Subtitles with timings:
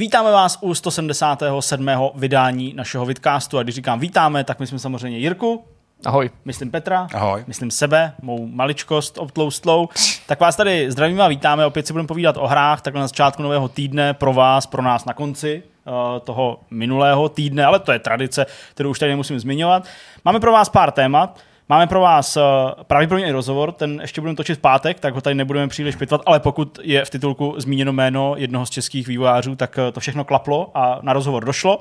[0.00, 1.88] Vítáme vás u 177.
[2.14, 5.64] vydání našeho vidcastu a když říkám vítáme, tak myslím samozřejmě Jirku.
[6.04, 6.30] Ahoj.
[6.44, 7.08] Myslím Petra.
[7.14, 7.44] Ahoj.
[7.46, 9.88] Myslím sebe, mou maličkost obtloustlou.
[10.26, 11.66] Tak vás tady zdravíme a vítáme.
[11.66, 15.04] Opět si budeme povídat o hrách, takhle na začátku nového týdne pro vás, pro nás
[15.04, 19.84] na konci uh, toho minulého týdne, ale to je tradice, kterou už tady nemusím zmiňovat.
[20.24, 21.38] Máme pro vás pár témat.
[21.70, 22.42] Máme pro vás uh,
[22.82, 26.20] pravděpodobně i rozhovor, ten ještě budeme točit v pátek, tak ho tady nebudeme příliš pitvat,
[26.26, 30.24] ale pokud je v titulku zmíněno jméno jednoho z českých vývojářů, tak uh, to všechno
[30.24, 31.80] klaplo a na rozhovor došlo.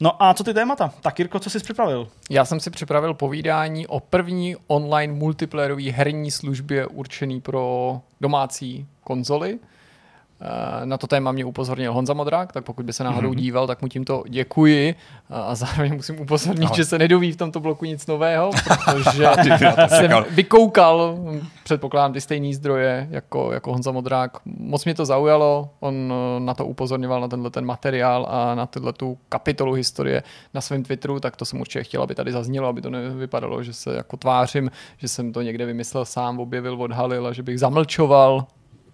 [0.00, 0.92] No a co ty témata?
[1.00, 2.08] Tak Jirko, co jsi připravil?
[2.30, 9.58] Já jsem si připravil povídání o první online multiplayerové herní službě určený pro domácí konzoly.
[10.40, 13.36] Eh, na to téma mě upozornil Honza Modrák, tak pokud by se náhodou mm-hmm.
[13.36, 14.94] díval, tak mu tímto děkuji.
[15.30, 16.76] A zároveň musím upozornit, Ahoj.
[16.76, 18.50] že se nedoví v tomto bloku nic nového,
[18.84, 19.28] protože
[19.88, 21.18] jsem vykoukal,
[21.64, 24.36] předpokládám, ty stejné zdroje jako, jako Honza Modrák.
[24.44, 28.66] Moc mě to zaujalo, on eh, na to upozorňoval na tenhle ten materiál a na
[28.66, 30.22] tuhle tu kapitolu historie
[30.54, 33.72] na svém Twitteru, tak to jsem určitě chtěl, aby tady zaznělo, aby to nevypadalo, že
[33.72, 38.46] se jako tvářím, že jsem to někde vymyslel sám, objevil, odhalil a že bych zamlčoval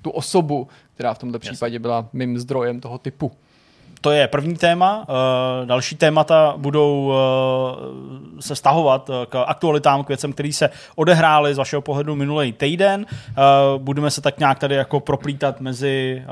[0.03, 0.69] tu osobu,
[1.03, 3.33] která v tomto případě byla mým zdrojem toho typu.
[4.01, 5.07] To je první téma.
[5.09, 11.55] Eh, další témata budou eh, se stahovat eh, k aktualitám, k věcem, které se odehrály
[11.55, 13.07] z vašeho pohledu minulý týden.
[13.79, 16.23] Budeme se tak nějak tady jako proplítat mezi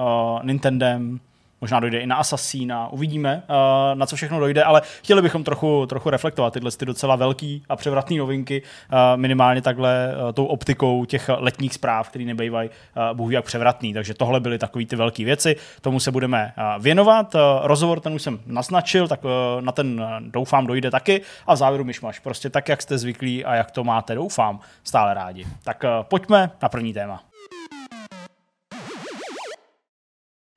[0.43, 1.21] Nintendem,
[1.61, 5.87] Možná dojde i na Assassina, uvidíme, uh, na co všechno dojde, ale chtěli bychom trochu,
[5.87, 11.05] trochu reflektovat tyhle ty docela velký a převratné novinky, uh, minimálně takhle uh, tou optikou
[11.05, 12.71] těch letních zpráv, které nebejvají
[13.13, 13.95] bohu jak převratný.
[13.95, 17.37] Takže tohle byly takové ty velké věci, tomu se budeme věnovat.
[17.63, 19.21] Rozhovor ten už jsem naznačil, tak
[19.61, 22.19] na ten doufám dojde taky a v závěru myšmaš.
[22.19, 25.47] Prostě tak, jak jste zvyklí a jak to máte, doufám, stále rádi.
[25.65, 27.30] Tak pojďme na první téma.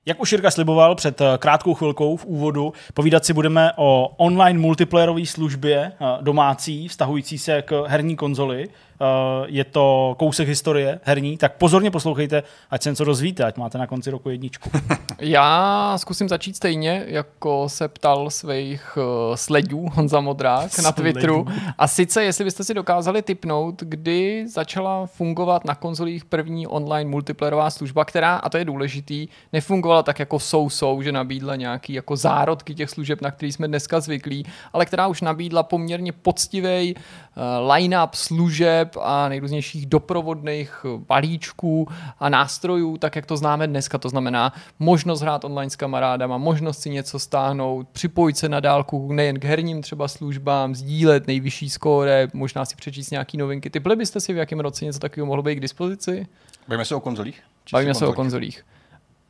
[0.05, 4.59] Jak už Jirka sliboval před eh, krátkou chvilkou v úvodu, povídat si budeme o online
[4.59, 8.69] multiplayerové službě eh, domácí, vztahující se k herní konzoli.
[9.01, 13.77] Eh, je to kousek historie herní, tak pozorně poslouchejte, ať se něco dozvíte, ať máte
[13.77, 14.69] na konci roku jedničku.
[15.19, 21.45] Já zkusím začít stejně, jako se ptal svých uh, sledů Honza Modrák na Twitteru.
[21.77, 27.69] A sice, jestli byste si dokázali typnout, kdy začala fungovat na konzolích první online multiplayerová
[27.69, 32.75] služba, která, a to je důležitý, nefungovala tak jako sou-sou, že nabídla nějaký jako zárodky
[32.75, 38.13] těch služeb, na který jsme dneska zvyklí, ale která už nabídla poměrně poctivý uh, line-up
[38.13, 41.87] služeb, a nejrůznějších doprovodných balíčků
[42.19, 43.97] a nástrojů, tak jak to známe dneska.
[43.97, 49.13] To znamená možnost hrát online s kamarádama, možnost si něco stáhnout, připojit se na dálku
[49.13, 53.69] nejen k herním třeba službám, sdílet nejvyšší skóre, možná si přečíst nějaký novinky.
[53.69, 56.27] Typli byste si, v jakém roce něco takového mohlo být k dispozici?
[56.67, 57.41] Bavíme se o konzolích?
[57.71, 58.65] Bavíme se o konzolích.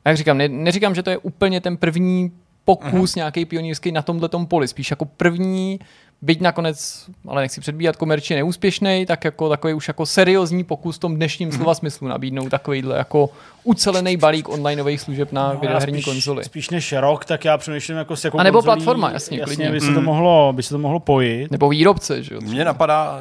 [0.05, 2.31] A jak říkám, ne, neříkám, že to je úplně ten první
[2.65, 3.15] pokus uh-huh.
[3.15, 5.79] nějaký pionýrský na tomhle poli, spíš jako první
[6.23, 10.99] byť nakonec, ale nechci předbíhat, komerčně neúspěšný, tak jako takový už jako seriózní pokus v
[10.99, 11.55] tom dnešním mm-hmm.
[11.55, 13.29] slova smyslu nabídnout takovýhle jako
[13.63, 16.43] ucelený balík onlineových služeb na no, videoherní konzoli.
[16.43, 19.55] Spíš než rok, tak já přemýšlím jako s jakou A nebo konzolí, platforma, jasně, jasně
[19.55, 19.71] klidně.
[19.71, 20.05] by se, to mm.
[20.05, 21.51] mohlo, by se to mohlo pojít.
[21.51, 22.41] Nebo výrobce, že jo?
[22.41, 23.19] Mně napadá,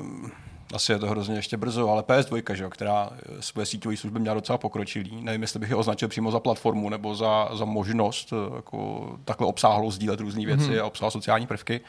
[0.00, 0.28] uh,
[0.74, 4.34] asi je to hrozně ještě brzo, ale PS2, že jo, která své síťové služby měla
[4.34, 5.22] docela pokročilý.
[5.22, 9.46] Nevím, jestli bych je označil přímo za platformu nebo za, za možnost uh, jako takhle
[9.46, 10.82] obsáhlou sdílet různé věci mm-hmm.
[10.82, 11.80] a obsáhlat sociální prvky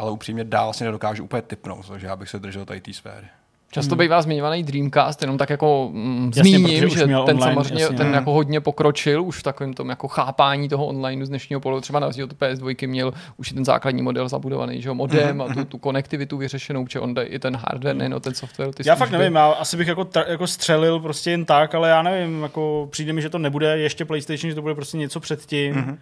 [0.00, 3.26] ale upřímně dál si nedokážu úplně typnout, takže já bych se držel tady té sféry.
[3.72, 3.98] Často hmm.
[3.98, 8.06] bývá zmiňovaný Dreamcast, jenom tak jako mm, jasně, zmíním, že ten online, samozřejmě jasně, ten
[8.06, 8.14] hmm.
[8.14, 11.80] jako hodně pokročil už v takovém tom jako chápání toho online z dnešního pohledu.
[11.80, 15.30] Třeba na rozdíl od PS2 měl už i ten základní model zabudovaný, že jo, modem
[15.30, 15.40] hmm.
[15.40, 18.74] a tu, tu konektivitu vyřešenou, protože on i ten hardware, nejen ten software.
[18.74, 18.98] Ty já služby.
[18.98, 22.42] fakt nevím, já asi bych jako, tra, jako střelil prostě jen tak, ale já nevím,
[22.42, 25.74] jako přijde mi, že to nebude ještě PlayStation, že to bude prostě něco předtím.
[25.74, 25.98] Hmm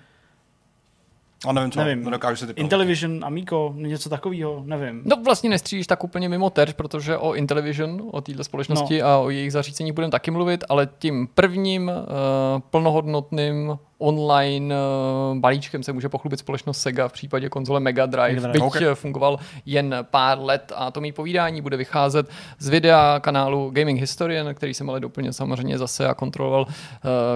[1.46, 2.04] a nevím, co, nevím.
[2.04, 2.62] nedokážu si typnout.
[2.62, 5.02] Intellivision, Amico, něco takového, nevím.
[5.04, 9.06] No vlastně nestřílíš tak úplně mimo terč, protože o Intellivision, o této společnosti no.
[9.06, 11.94] a o jejich zařízení budeme taky mluvit, ale tím prvním uh,
[12.70, 18.40] plnohodnotným online uh, balíčkem se může pochlubit společnost Sega v případě konzole Mega Drive, Mega
[18.40, 18.52] Drive.
[18.52, 18.94] byť okay.
[18.94, 24.54] fungoval jen pár let a to mý povídání bude vycházet z videa kanálu Gaming Historian,
[24.54, 26.68] který jsem ale doplnil samozřejmě zase a kontroloval uh,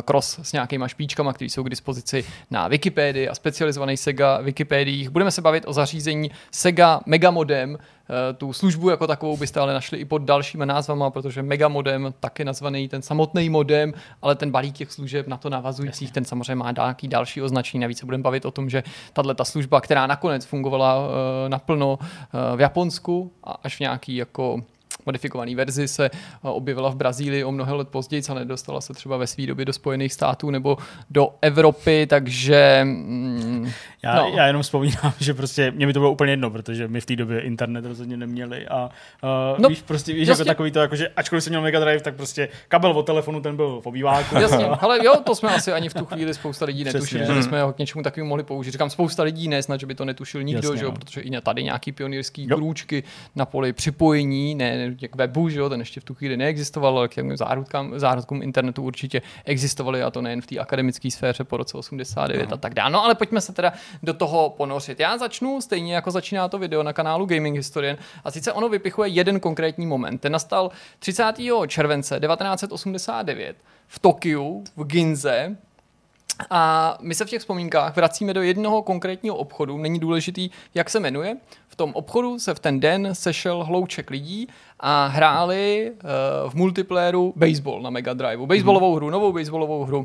[0.05, 5.09] cross s nějakýma špičkama, které jsou k dispozici na Wikipedii a specializovaný Sega Wikipedii.
[5.09, 8.02] Budeme se bavit o zařízení Sega Mega Modem, Eh,
[8.37, 12.45] tu službu jako takovou byste ale našli i pod dalšíma názvama, protože Mega Modem, taky
[12.45, 16.15] nazvaný ten samotný modem, ale ten balík těch služeb na to navazujících, Jasně.
[16.15, 17.81] ten samozřejmě má nějaký další označení.
[17.81, 18.83] Navíc se budeme bavit o tom, že
[19.13, 21.13] tahle ta služba, která nakonec fungovala uh,
[21.49, 24.63] naplno uh, v Japonsku a až v nějaký jako
[25.07, 26.11] modifikované verzi se
[26.43, 29.73] objevila v Brazílii o mnoho let později, ale nedostala se třeba ve své době do
[29.73, 30.79] Spojených států nebo
[31.11, 32.81] do Evropy, takže...
[32.85, 33.71] Mm,
[34.03, 34.33] já, no.
[34.37, 37.17] já jenom vzpomínám, že prostě mě mi to bylo úplně jedno, protože my v té
[37.17, 38.91] době internet rozhodně neměli a
[39.23, 40.43] uh, no, víš, prostě, víš, jako jasně.
[40.43, 43.41] jako takový to, jako, že ačkoliv jsem měl Mega Drive, tak prostě kabel od telefonu
[43.41, 44.35] ten byl v obýváku.
[44.35, 47.63] Jasně, ale jo, to jsme asi ani v tu chvíli spousta lidí netušili, že jsme
[47.63, 48.71] ho k něčemu takovému mohli použít.
[48.71, 50.97] Říkám, spousta lidí ne, snad, že by to netušil nikdo, Jasně, že jo, no.
[50.97, 53.03] protože i tady nějaký pionýrský krůčky
[53.37, 57.09] na poli připojení, ne k webu, že jo, ten ještě v tu chvíli neexistoval, ale
[57.09, 61.57] k těm zárodkám, zárodkům internetu určitě existovaly a to nejen v té akademické sféře po
[61.57, 62.55] roce 89 no.
[62.55, 62.91] a tak dále.
[62.91, 63.73] No ale pojďme se teda
[64.03, 65.01] do toho ponořit.
[65.01, 69.09] Já začnu stejně jako začíná to video na kanálu Gaming Historian a sice ono vypichuje
[69.09, 70.19] jeden konkrétní moment.
[70.19, 71.33] Ten nastal 30.
[71.67, 73.57] července 1989
[73.89, 75.57] v Tokiu, v Ginze,
[76.51, 81.01] a my se v těch vzpomínkách vracíme do jednoho konkrétního obchodu, není důležitý, jak se
[81.01, 81.37] jmenuje.
[81.69, 84.49] V tom obchodu se v ten den sešel hlouček lidí
[84.83, 88.43] a hráli uh, v multiplayeru baseball na Mega Drive.
[88.43, 90.01] Baseballovou hru, novou baseballovou hru.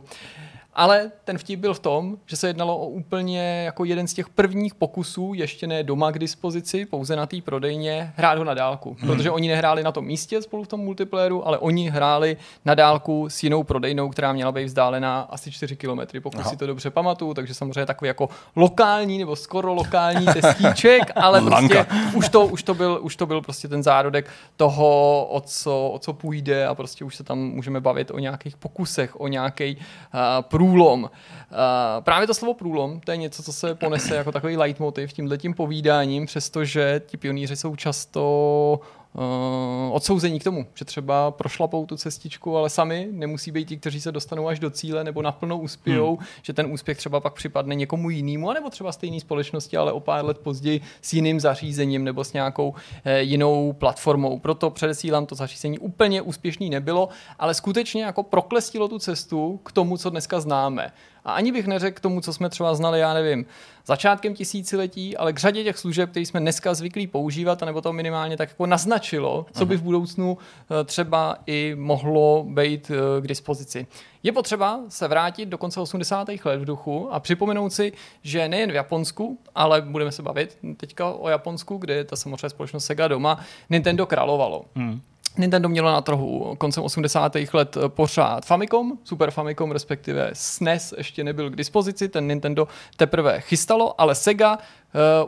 [0.78, 4.30] Ale ten vtip byl v tom, že se jednalo o úplně jako jeden z těch
[4.30, 8.98] prvních pokusů, ještě ne doma k dispozici, pouze na té prodejně, hrát ho na dálku.
[9.00, 9.10] Hmm.
[9.10, 13.30] Protože oni nehráli na tom místě spolu v tom multiplayeru, ale oni hráli na dálku
[13.30, 16.50] s jinou prodejnou, která měla být vzdálená asi 4 km, pokud Aha.
[16.50, 17.34] si to dobře pamatuju.
[17.34, 22.74] Takže samozřejmě takový jako lokální nebo skoro lokální testíček, ale prostě už to, už, to
[22.74, 27.06] byl, už to byl prostě ten zárodek toho, o co, o co půjde a prostě
[27.06, 31.04] už se tam můžeme bavit o nějakých pokusech, o nějaký uh, průlom.
[31.04, 31.10] Uh,
[32.00, 36.26] právě to slovo průlom, to je něco, co se ponese jako takový leitmotiv tímhletím povídáním,
[36.26, 38.80] přestože ti pionýři jsou často
[39.92, 44.12] odsouzení k tomu, že třeba prošlapou tu cestičku, ale sami nemusí být ti, kteří se
[44.12, 46.26] dostanou až do cíle nebo naplno uspějou, hmm.
[46.42, 50.26] že ten úspěch třeba pak připadne někomu jinému, anebo třeba stejné společnosti, ale o pár
[50.26, 52.74] let později s jiným zařízením nebo s nějakou
[53.06, 54.40] eh, jinou platformou.
[54.40, 57.10] Proto předesílám, to zařízení úplně úspěšný nebylo,
[57.40, 60.92] ale skutečně jako proklestilo tu cestu k tomu, co dneska známe.
[61.28, 63.46] A ani bych neřekl k tomu, co jsme třeba znali, já nevím,
[63.86, 68.38] začátkem tisíciletí, ale k řadě těch služeb, které jsme dneska zvyklí používat, nebo to minimálně
[68.38, 73.88] tak jako naznačilo, co by v budoucnu eh, třeba i mohlo být eh, k dispozici.
[74.24, 76.28] Je potřeba se vrátit do konce 80.
[76.46, 81.10] let v duchu a připomenout si, že nejen v Japonsku, ale budeme se bavit teďka
[81.12, 83.40] o Japonsku, kde je ta samozřejmě společnost Sega doma,
[83.70, 84.66] Nintendo královalo.
[84.76, 85.02] Hmm.
[85.38, 87.36] Nintendo mělo na trhu koncem 80.
[87.54, 92.68] let pořád Famicom, Super Famicom, respektive SNES ještě nebyl k dispozici, ten Nintendo
[92.98, 94.58] teprve chystalo, ale Sega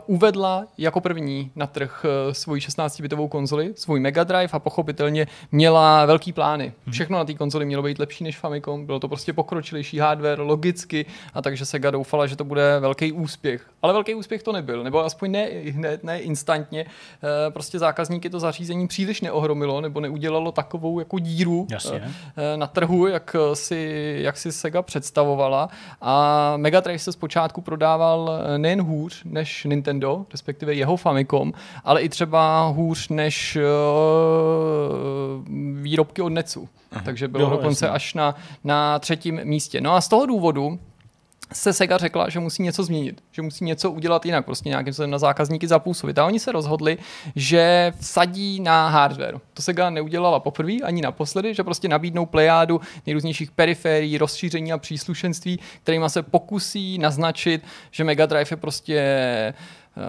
[0.06, 6.06] uvedla jako první na trh uh, svoji 16-bitovou konzoli, svůj Mega Drive a pochopitelně měla
[6.06, 6.72] velký plány.
[6.86, 6.92] Mhm.
[6.92, 11.06] Všechno na té konzoli mělo být lepší než Famicom, bylo to prostě pokročilejší hardware, logicky,
[11.34, 13.66] a takže Sega doufala, že to bude velký úspěch.
[13.82, 16.84] Ale velký úspěch to nebyl, nebo aspoň ne hned, ne instantně.
[16.84, 22.14] Uh, prostě zákazníky to zařízení příliš neohromilo, nebo neudělalo takovou jako díru Jasně.
[22.56, 25.68] na trhu, jak si, jak si Sega představovala.
[26.00, 31.52] A Mega Drive se zpočátku prodával nejen hůř, než Nintendo, respektive jeho Famicom,
[31.84, 33.62] ale i třeba hůř než uh,
[35.82, 36.68] výrobky od Netsu.
[36.92, 37.02] Aha.
[37.04, 37.96] Takže bylo jo, dokonce jasný.
[37.96, 38.34] až na,
[38.64, 39.80] na třetím místě.
[39.80, 40.78] No a z toho důvodu
[41.52, 45.10] se Sega řekla, že musí něco změnit, že musí něco udělat jinak, prostě nějakým způsobem
[45.10, 46.18] na zákazníky zapůsobit.
[46.18, 46.98] A oni se rozhodli,
[47.36, 49.40] že vsadí na hardware.
[49.54, 55.60] To Sega neudělala poprvé ani naposledy, že prostě nabídnou plejádu nejrůznějších periférií, rozšíření a příslušenství,
[55.82, 59.04] kterými se pokusí naznačit, že Mega Drive je prostě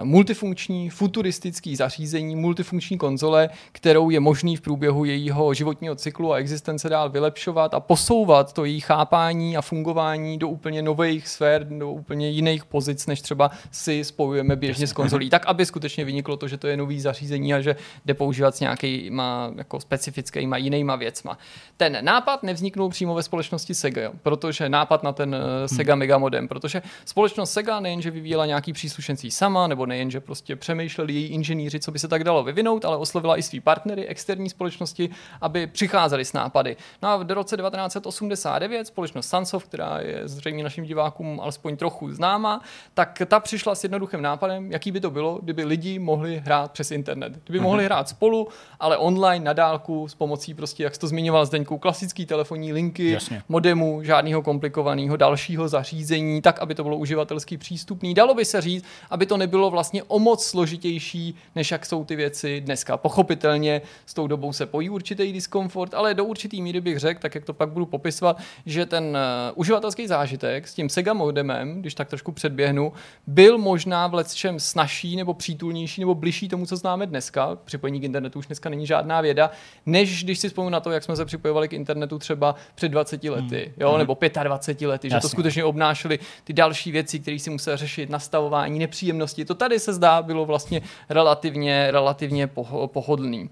[0.02, 6.88] multifunkční, futuristický zařízení, multifunkční konzole, kterou je možný v průběhu jejího životního cyklu a existence
[6.88, 12.30] dál vylepšovat a posouvat to její chápání a fungování do úplně nových sfér, do úplně
[12.30, 16.56] jiných pozic, než třeba si spojujeme běžně s konzolí, tak aby skutečně vyniklo to, že
[16.56, 21.38] to je nový zařízení a že jde používat s nějakýma jako specifickýma jinýma věcma.
[21.76, 25.98] Ten nápad nevzniknul přímo ve společnosti Sega, protože nápad na ten eh, Sega hmm.
[25.98, 31.12] Mega Modem, protože společnost Sega nejenže vyvíjela nějaký příslušenství sama, nebo nejen, že prostě přemýšleli
[31.12, 35.10] její inženýři, co by se tak dalo vyvinout, ale oslovila i svý partnery, externí společnosti,
[35.40, 36.76] aby přicházeli s nápady.
[37.02, 42.60] No a v roce 1989 společnost Sunsoft, která je zřejmě našim divákům alespoň trochu známá,
[42.94, 46.90] tak ta přišla s jednoduchým nápadem, jaký by to bylo, kdyby lidi mohli hrát přes
[46.90, 47.32] internet.
[47.44, 47.62] Kdyby mm-hmm.
[47.62, 48.48] mohli hrát spolu,
[48.80, 53.10] ale online, na dálku, s pomocí prostě, jak jsi to zmiňoval, Zdeňku, klasický telefonní linky,
[53.10, 53.42] Jasně.
[53.48, 58.14] modemu, žádného komplikovaného dalšího zařízení, tak, aby to bylo uživatelsky přístupné.
[58.14, 62.04] Dalo by se říct, aby to nebylo bylo vlastně o moc složitější, než jak jsou
[62.04, 62.96] ty věci dneska.
[62.96, 67.34] Pochopitelně s tou dobou se pojí určitý diskomfort, ale do určitý míry bych řekl, tak
[67.34, 69.18] jak to pak budu popisovat, že ten uh,
[69.54, 72.92] uživatelský zážitek s tím Sega modemem, když tak trošku předběhnu,
[73.26, 77.58] byl možná v lecčem snažší nebo přítulnější nebo bližší tomu, co známe dneska.
[77.64, 79.50] Připojení k internetu už dneska není žádná věda,
[79.86, 83.24] než když si vzpomínám na to, jak jsme se připojovali k internetu třeba před 20
[83.24, 83.74] lety, hmm.
[83.80, 83.98] jo, hmm.
[83.98, 85.16] nebo 25 lety, Jasně.
[85.16, 89.44] že to skutečně obnášely ty další věci, které si musel řešit, nastavování, nepříjemnosti.
[89.44, 92.50] To tady se zdá bylo vlastně relativně, relativně
[92.86, 93.50] pohodlný.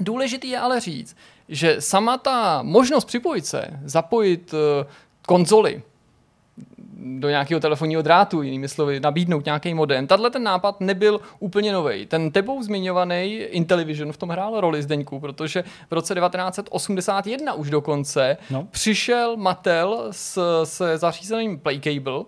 [0.00, 1.16] Důležitý je ale říct,
[1.48, 4.58] že sama ta možnost připojit se, zapojit uh,
[5.26, 5.82] konzoli,
[7.04, 10.06] do nějakého telefonního drátu, jinými slovy, nabídnout nějaký modem.
[10.06, 12.06] Tadle ten nápad nebyl úplně nový.
[12.06, 18.36] Ten tebou zmiňovaný Intellivision v tom hrál roli Zdeňku, protože v roce 1981 už dokonce
[18.50, 18.66] no.
[18.70, 22.24] přišel Mattel s, s zařízením Cable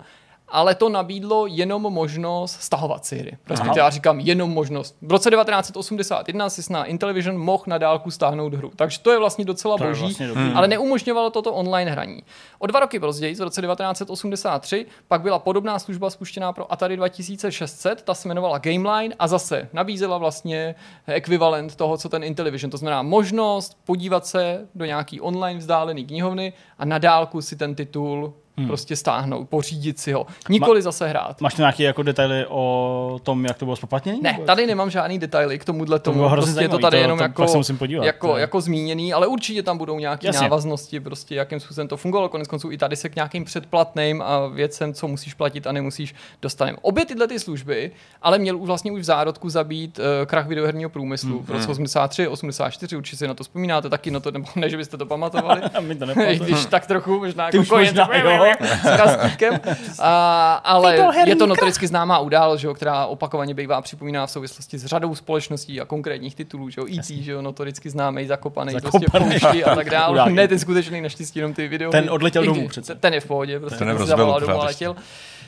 [0.48, 3.38] ale to nabídlo jenom možnost stahovat si hry.
[3.48, 4.96] Respektive já říkám jenom možnost.
[5.02, 8.70] V roce 1981 si na Intellivision mohl na dálku stáhnout hru.
[8.76, 12.22] Takže to je vlastně docela to boží, vlastně ale neumožňovalo toto online hraní.
[12.58, 18.02] O dva roky později, v roce 1983, pak byla podobná služba spuštěná pro Atari 2600,
[18.02, 20.74] ta se jmenovala Gameline a zase nabízela vlastně
[21.06, 22.70] ekvivalent toho, co ten Intellivision.
[22.70, 27.74] To znamená možnost podívat se do nějaký online vzdálený knihovny a na dálku si ten
[27.74, 28.66] titul hmm.
[28.66, 30.26] prostě stáhnout, pořídit si ho.
[30.48, 31.40] Nikoli Ma, zase hrát.
[31.40, 34.20] Máš nějaké jako detaily o tom, jak to bylo zpoplatnění?
[34.22, 36.22] Ne, tady nemám žádný detaily k tomuhle tomu.
[36.22, 39.26] To prostě je to tady to, jenom to, jako, musím podívat, jako, jako zmíněný, ale
[39.26, 42.28] určitě tam budou nějaké návaznosti, prostě jakým způsobem to fungovalo.
[42.28, 46.14] Konec konců i tady se k nějakým předplatným a věcem, co musíš platit a nemusíš,
[46.42, 46.78] dostaneme.
[46.82, 47.90] Obě tyhle ty služby,
[48.22, 51.46] ale měl vlastně už v zárodku zabít uh, krach videoherního průmyslu hmm.
[51.46, 54.76] v roce 83, 84, určitě si na to vzpomínáte taky, no to, nebo ne, že
[54.76, 55.62] byste to pamatovali.
[55.80, 56.06] My to
[56.44, 58.08] Když tak trochu možná jako možná,
[58.82, 59.60] s kastíkem.
[59.98, 64.78] A, ale je to notoricky známá událost, že jo, která opakovaně bývá připomíná v souvislosti
[64.78, 69.06] s řadou společností a konkrétních titulů, že jo, E.T., že jo, notoricky známý, zakopaný, zakopaný.
[69.06, 70.30] prostě poušti a tak dále.
[70.30, 71.90] ne ten skutečný, naštěstí jenom ty video.
[71.90, 72.94] Ten odletěl domů přece.
[72.94, 74.96] Ten je v pohodě, prostě ten zavolal domů a letěl.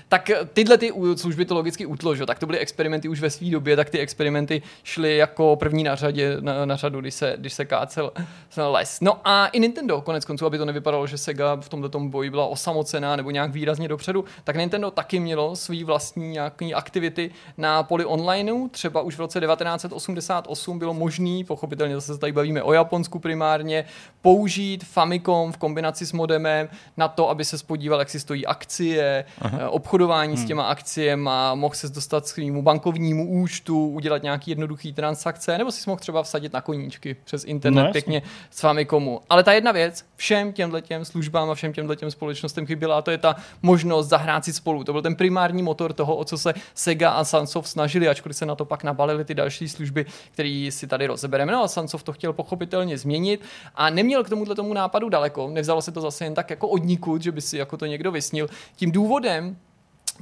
[0.08, 2.26] Tak tyhle ty služby to logicky utlo, že?
[2.26, 5.94] tak to byly experimenty už ve své době, tak ty experimenty šly jako první na
[5.94, 8.12] řadě, na, na řadu, když se, když se kácel
[8.56, 9.00] les.
[9.00, 12.46] No a i Nintendo, konec konců, aby to nevypadalo, že Sega v tomto boji byla
[12.46, 18.04] osamocená nebo nějak výrazně dopředu, tak Nintendo taky mělo svý vlastní nějaké aktivity na poli
[18.04, 18.68] onlineu.
[18.68, 23.84] Třeba už v roce 1988 bylo možné, pochopitelně zase se tady bavíme o Japonsku primárně,
[24.22, 29.24] použít Famicom v kombinaci s modemem na to, aby se spodíval, jak si stojí akcie,
[29.40, 29.70] Aha.
[29.70, 30.44] obchod obchodování hmm.
[30.44, 35.72] s těma akciemi, mohl se dostat k svému bankovnímu účtu, udělat nějaký jednoduchý transakce, nebo
[35.72, 39.20] si mohl třeba vsadit na koníčky přes internet no, pěkně s vámi komu.
[39.30, 43.02] Ale ta jedna věc, všem těmhle těm službám a všem těmhle těm společnostem chyběla, a
[43.02, 44.84] to je ta možnost zahrát si spolu.
[44.84, 48.46] To byl ten primární motor toho, o co se Sega a Sunsoft snažili, ačkoliv se
[48.46, 51.52] na to pak nabalili ty další služby, které si tady rozebereme.
[51.52, 53.40] No a Sunsoft to chtěl pochopitelně změnit
[53.74, 55.48] a neměl k tomuhle tomu nápadu daleko.
[55.50, 58.48] Nevzalo se to zase jen tak jako odnikud, že by si jako to někdo vysnil.
[58.76, 59.56] Tím důvodem,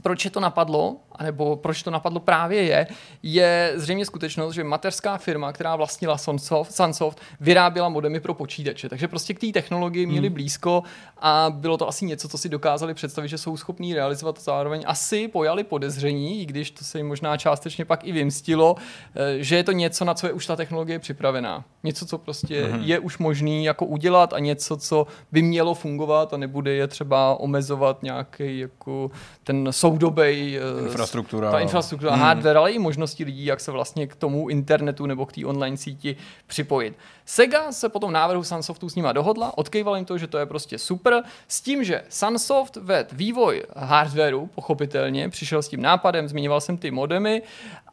[0.03, 2.87] proč je to napadlo, anebo proč to napadlo právě je,
[3.23, 8.89] je zřejmě skutečnost, že mateřská firma, která vlastnila Sunsoft, Sunsoft vyráběla modemy pro počítače.
[8.89, 10.35] Takže prostě k té technologii měli hmm.
[10.35, 10.83] blízko
[11.19, 14.41] a bylo to asi něco, co si dokázali představit, že jsou schopní realizovat.
[14.41, 18.77] Zároveň asi pojali podezření, i když to se jim možná částečně pak i vymstilo,
[19.15, 21.65] eh, že je to něco, na co je už ta technologie připravená.
[21.83, 22.83] Něco, co prostě hmm.
[22.83, 27.41] je už možný jako udělat a něco, co by mělo fungovat a nebude je třeba
[27.41, 29.11] omezovat nějaký jako
[29.45, 31.51] ten soudobej eh, infrastruktura.
[31.51, 32.23] Ta infrastruktura, hmm.
[32.23, 35.77] hardware, ale i možnosti lidí, jak se vlastně k tomu internetu nebo k té online
[35.77, 36.95] síti připojit.
[37.27, 40.79] Sega se potom návrhu Sunsoftu s nima dohodla, odkejval jim to, že to je prostě
[40.79, 46.77] super, s tím, že Sunsoft ved vývoj hardwareu, pochopitelně, přišel s tím nápadem, zmiňoval jsem
[46.77, 47.43] ty modemy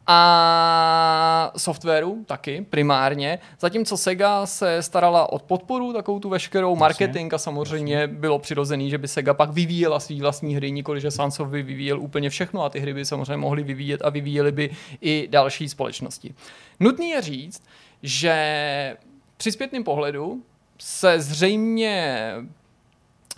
[0.06, 7.38] a softwaru taky primárně, zatímco Sega se starala o podporu, takovou tu veškerou marketing a
[7.38, 11.62] samozřejmě bylo přirozený, že by Sega pak vyvíjela svý vlastní hry, nikoli že Sunsoft by
[11.62, 14.70] vyvíjel úplně všechno a ty hry by samozřejmě mohly vyvíjet a vyvíjely by
[15.00, 16.34] i další společnosti.
[16.80, 17.62] Nutný je říct,
[18.02, 18.96] že
[19.42, 20.42] při zpětném pohledu
[20.78, 22.34] se zřejmě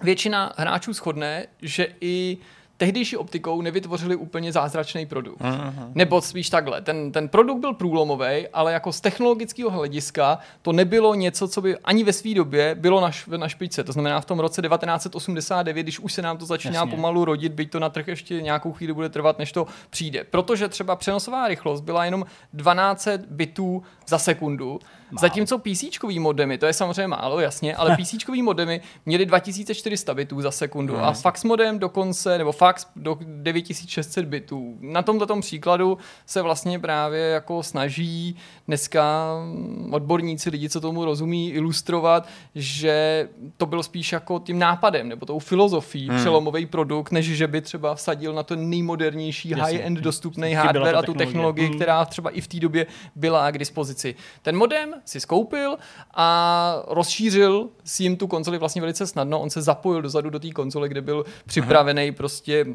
[0.03, 2.39] většina hráčů shodne, že i
[2.77, 5.41] tehdejší optikou nevytvořili úplně zázračný produkt.
[5.41, 5.93] Uh-huh.
[5.95, 11.15] Nebo spíš takhle, ten, ten produkt byl průlomový, ale jako z technologického hlediska to nebylo
[11.15, 13.85] něco, co by ani ve své době bylo na, na špičce.
[13.85, 16.91] To znamená v tom roce 1989, když už se nám to začíná Jasně.
[16.91, 20.25] pomalu rodit, byť to na trh ještě nějakou chvíli bude trvat, než to přijde.
[20.25, 24.81] Protože třeba přenosová rychlost byla jenom 12 bitů za sekundu
[25.21, 25.85] Zatímco PC
[26.19, 31.05] modemy, to je samozřejmě málo, jasně, ale PC modemy měly 2400 bitů za sekundu hmm.
[31.05, 34.77] a fax modem dokonce, nebo fax do 9600 bitů.
[34.81, 38.37] Na tomto příkladu se vlastně právě jako snaží
[38.69, 39.35] dneska
[39.91, 45.39] odborníci, lidi, co tomu rozumí, ilustrovat, že to bylo spíš jako tím nápadem nebo tou
[45.39, 46.19] filozofií hmm.
[46.19, 51.15] přelomový produkt, než že by třeba vsadil na ten nejmodernější high-end dostupný hardware a tu
[51.15, 51.75] technologii, hmm.
[51.75, 54.15] která třeba i v té době byla k dispozici.
[54.43, 55.77] Ten modem si skoupil
[56.15, 59.41] a rozšířil si jim tu konzoli vlastně velice snadno.
[59.41, 62.67] On se zapojil dozadu do té konzole, kde byl připravený prostě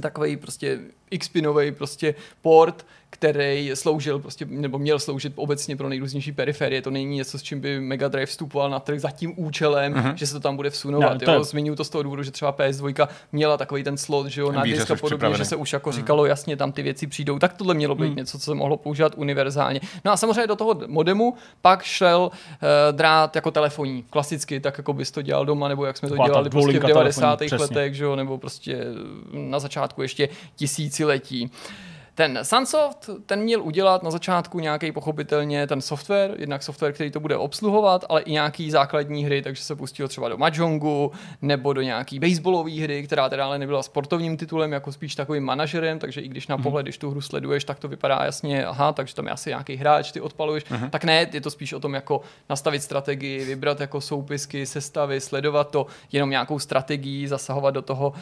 [0.00, 2.86] takový prostě X-pinový prostě port,
[3.18, 6.82] který sloužil prostě, nebo měl sloužit obecně pro nejrůznější periferie.
[6.82, 10.14] To není něco, s čím by Mega Drive vstupoval na trh za tím účelem, uh-huh.
[10.14, 11.20] že se to tam bude vsunovat.
[11.26, 11.44] No, to...
[11.44, 14.62] Zmiňuji to z toho důvodu, že třeba PS2 měla takový ten slot, že jo, na
[14.62, 15.94] disk a podobně, že se už jako uh-huh.
[15.94, 17.38] říkalo, jasně, tam ty věci přijdou.
[17.38, 18.16] Tak tohle mělo být uh-huh.
[18.16, 19.80] něco, co se mohlo používat univerzálně.
[20.04, 24.92] No a samozřejmě do toho modemu pak šel uh, drát jako telefonní, klasicky, tak jako
[24.92, 27.40] bys to dělal doma, nebo jak jsme to dělali prostě v 90.
[27.58, 28.84] letech, že jo, nebo prostě
[29.32, 31.50] na začátku ještě tisíciletí.
[32.16, 37.20] Ten Sunsoft, ten měl udělat na začátku nějaký pochopitelně ten software, jednak software, který to
[37.20, 41.82] bude obsluhovat, ale i nějaký základní hry, takže se pustil třeba do Mahjongu nebo do
[41.82, 46.28] nějaký baseballové hry, která teda ale nebyla sportovním titulem, jako spíš takovým manažerem, takže i
[46.28, 46.62] když na mhm.
[46.62, 49.76] pohled, když tu hru sleduješ, tak to vypadá jasně, aha, takže tam je asi nějaký
[49.76, 50.90] hráč, ty odpaluješ, uh-huh.
[50.90, 52.20] tak ne, je to spíš o tom jako
[52.50, 58.14] nastavit strategii, vybrat jako soupisky, sestavy, sledovat to, jenom nějakou strategii, zasahovat do toho, uh,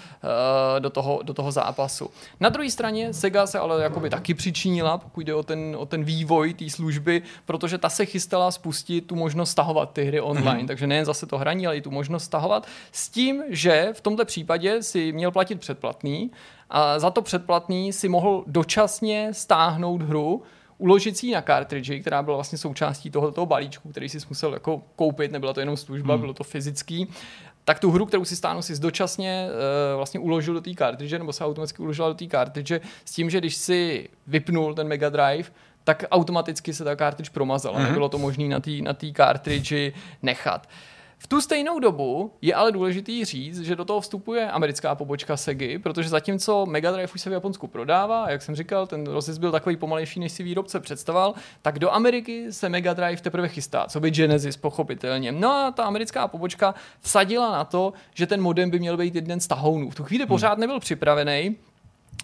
[0.79, 2.11] do toho, do toho zápasu.
[2.41, 6.05] Na druhé straně Sega se ale jakoby taky přičinila, pokud jde o ten, o ten
[6.05, 10.67] vývoj té služby, protože ta se chystala spustit tu možnost stahovat ty hry online, mm-hmm.
[10.67, 14.25] takže nejen zase to hraní, ale i tu možnost stahovat, s tím, že v tomto
[14.25, 16.31] případě si měl platit předplatný
[16.71, 20.43] a za to předplatný si mohl dočasně stáhnout hru,
[20.79, 24.83] uložit si ji na cartridge, která byla vlastně součástí tohoto balíčku, který si musel jako
[24.97, 26.21] koupit, nebyla to jenom služba, hmm.
[26.21, 27.09] bylo to fyzický
[27.65, 31.33] tak tu hru, kterou si stáhnu, si dočasně uh, vlastně uložil do té cartridge, nebo
[31.33, 32.73] se automaticky uložila do té cartridge,
[33.05, 35.51] s tím, že když si vypnul ten Mega Drive,
[35.85, 37.79] tak automaticky se ta cartridge promazala.
[37.79, 37.87] Mm-hmm.
[37.89, 39.73] Nebylo to možné na té na cartridge
[40.23, 40.67] nechat.
[40.67, 45.37] Uh, v tu stejnou dobu je ale důležitý říct, že do toho vstupuje americká pobočka
[45.37, 49.07] Segy, protože zatímco Mega Drive už se v Japonsku prodává, a jak jsem říkal, ten
[49.07, 53.49] rozjezd byl takový pomalejší, než si výrobce představoval, tak do Ameriky se Mega Drive teprve
[53.49, 55.33] chystá, co by Genesis pochopitelně.
[55.33, 59.41] No a ta americká pobočka vsadila na to, že ten modem by měl být jeden
[59.41, 59.91] z tahounů.
[59.91, 60.29] V tu chvíli hmm.
[60.29, 61.57] pořád nebyl připravený,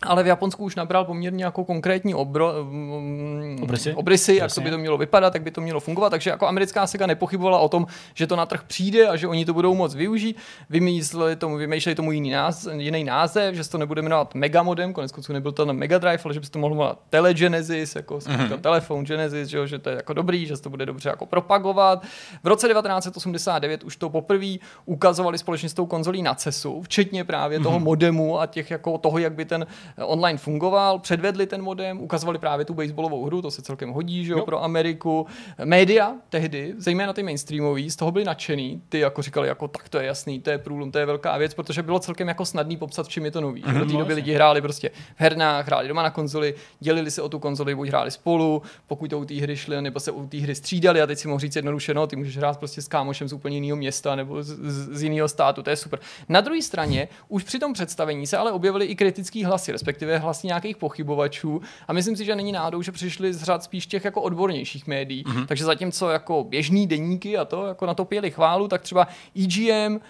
[0.03, 4.71] ale v Japonsku už nabral poměrně jako konkrétní obro, um, obrysy, obrysy jak to by
[4.71, 7.87] to mělo vypadat, jak by to mělo fungovat, takže jako americká Sega nepochybovala o tom,
[8.15, 10.37] že to na trh přijde a že oni to budou moc využít.
[10.71, 15.13] Vymýšleli tomu, vymýšleli tomu jiný, název, jiný název, že se to nebude jmenovat Megamodem, konec
[15.13, 18.17] konců nebyl to na Mega Drive, ale že by se to mohlo jmenovat Telegenesis, jako
[18.17, 18.61] mm-hmm.
[18.61, 22.03] telefon Genesis, že, že, to je jako dobrý, že se to bude dobře jako propagovat.
[22.43, 27.59] V roce 1989 už to poprvé ukazovali společně s tou konzolí na CESu, včetně právě
[27.59, 27.63] mm-hmm.
[27.63, 27.85] toho mhm.
[27.85, 32.64] modemu a těch jako toho, jak by ten online fungoval, předvedli ten modem, ukazovali právě
[32.64, 35.26] tu baseballovou hru, to se celkem hodí, že jo, pro Ameriku.
[35.64, 39.98] Média tehdy, zejména ty mainstreamový, z toho byli nadšený, ty jako říkali, jako tak to
[39.98, 43.09] je jasný, to je průlom, to je velká věc, protože bylo celkem jako snadný popsat,
[43.09, 43.62] čím je to nový.
[43.62, 47.22] Mm-hmm, do té doby lidi hráli prostě v hernách, hráli doma na konzoli, dělili se
[47.22, 50.26] o tu konzoli, buď hráli spolu, pokud to u té hry šli, nebo se u
[50.26, 52.88] té hry střídali a teď si mohl říct jednoduše, no, ty můžeš hrát prostě s
[52.88, 56.00] kámošem z úplně jiného města nebo z, z, z jiného státu, to je super.
[56.29, 60.47] Na druhé straně, už při tom představení se ale objevily i kritický hlasy, respektive hlasy
[60.47, 61.61] nějakých pochybovačů.
[61.88, 65.25] A myslím si, že není náhodou, že přišli z řad spíš těch jako odbornějších médií.
[65.25, 65.47] Mm-hmm.
[65.47, 70.01] Takže zatímco jako běžný deníky a to jako na to pěli chválu, tak třeba EGM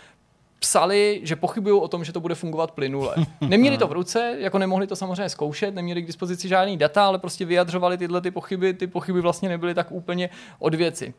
[0.59, 3.15] psali, že pochybují o tom, že to bude fungovat plynule.
[3.41, 7.19] Neměli to v ruce, jako nemohli to samozřejmě zkoušet, neměli k dispozici žádný data, ale
[7.19, 11.15] prostě vyjadřovali tyhle ty pochyby, ty pochyby vlastně nebyly tak úplně od věci.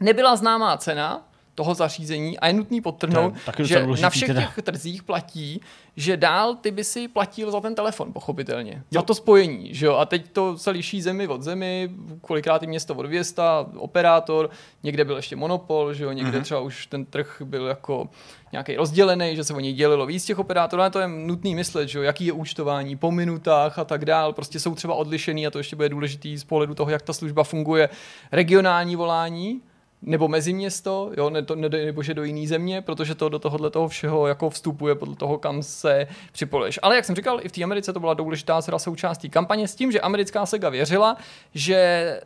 [0.00, 4.40] Nebyla známá cena, toho zařízení a je nutný podtrhnout, že na všech teda.
[4.40, 5.60] těch trzích platí,
[5.96, 8.72] že dál ty by si platil za ten telefon, pochopitelně.
[8.72, 8.82] Jo.
[8.90, 9.96] Za to spojení, že jo?
[9.96, 14.50] A teď to se liší zemi od zemi, kolikrát i město od města, operátor,
[14.82, 16.12] někde byl ještě monopol, že jo?
[16.12, 16.42] Někde mm-hmm.
[16.42, 18.08] třeba už ten trh byl jako
[18.52, 21.88] nějaký rozdělený, že se o něj dělilo víc těch operátorů, ale to je nutný myslet,
[21.88, 22.02] že jo?
[22.02, 25.76] jaký je účtování po minutách a tak dál, prostě jsou třeba odlišený a to ještě
[25.76, 27.88] bude důležitý z pohledu toho, jak ta služba funguje.
[28.32, 29.60] Regionální volání,
[30.02, 33.38] nebo mezi město, jo, ne, to, ne, nebo že do jiné země, protože to do
[33.38, 36.78] tohohle toho všeho jako vstupuje podle toho, kam se připojuješ.
[36.82, 39.74] Ale jak jsem říkal, i v té Americe to byla důležitá zra součástí kampaně s
[39.74, 41.16] tím, že americká Sega věřila,
[41.54, 42.20] že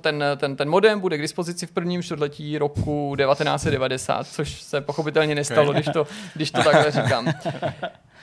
[0.00, 5.34] ten, ten, ten modem bude k dispozici v prvním čtvrtletí roku 1990, což se pochopitelně
[5.34, 7.32] nestalo, když to, když to takhle říkám.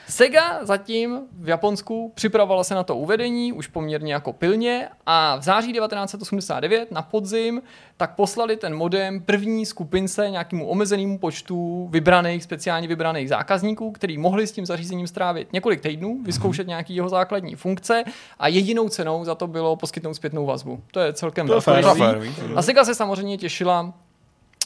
[0.08, 5.42] Sega zatím v Japonsku připravovala se na to uvedení už poměrně jako pilně a v
[5.42, 7.62] září 1989 na podzim
[7.96, 14.46] tak poslali ten modem první skupince nějakému omezenému počtu vybraných, speciálně vybraných zákazníků, který mohli
[14.46, 18.04] s tím zařízením strávit několik týdnů, vyzkoušet nějaký jeho základní funkce
[18.38, 20.82] a jedinou cenou za to bylo poskytnout zpětnou vazbu.
[20.90, 22.34] To je celkem To je férový.
[22.56, 23.92] A Sega se samozřejmě těšila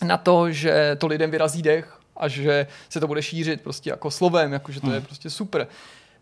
[0.05, 4.11] na to, že to lidem vyrazí dech a že se to bude šířit prostě jako
[4.11, 5.67] slovem, jako že to je prostě super.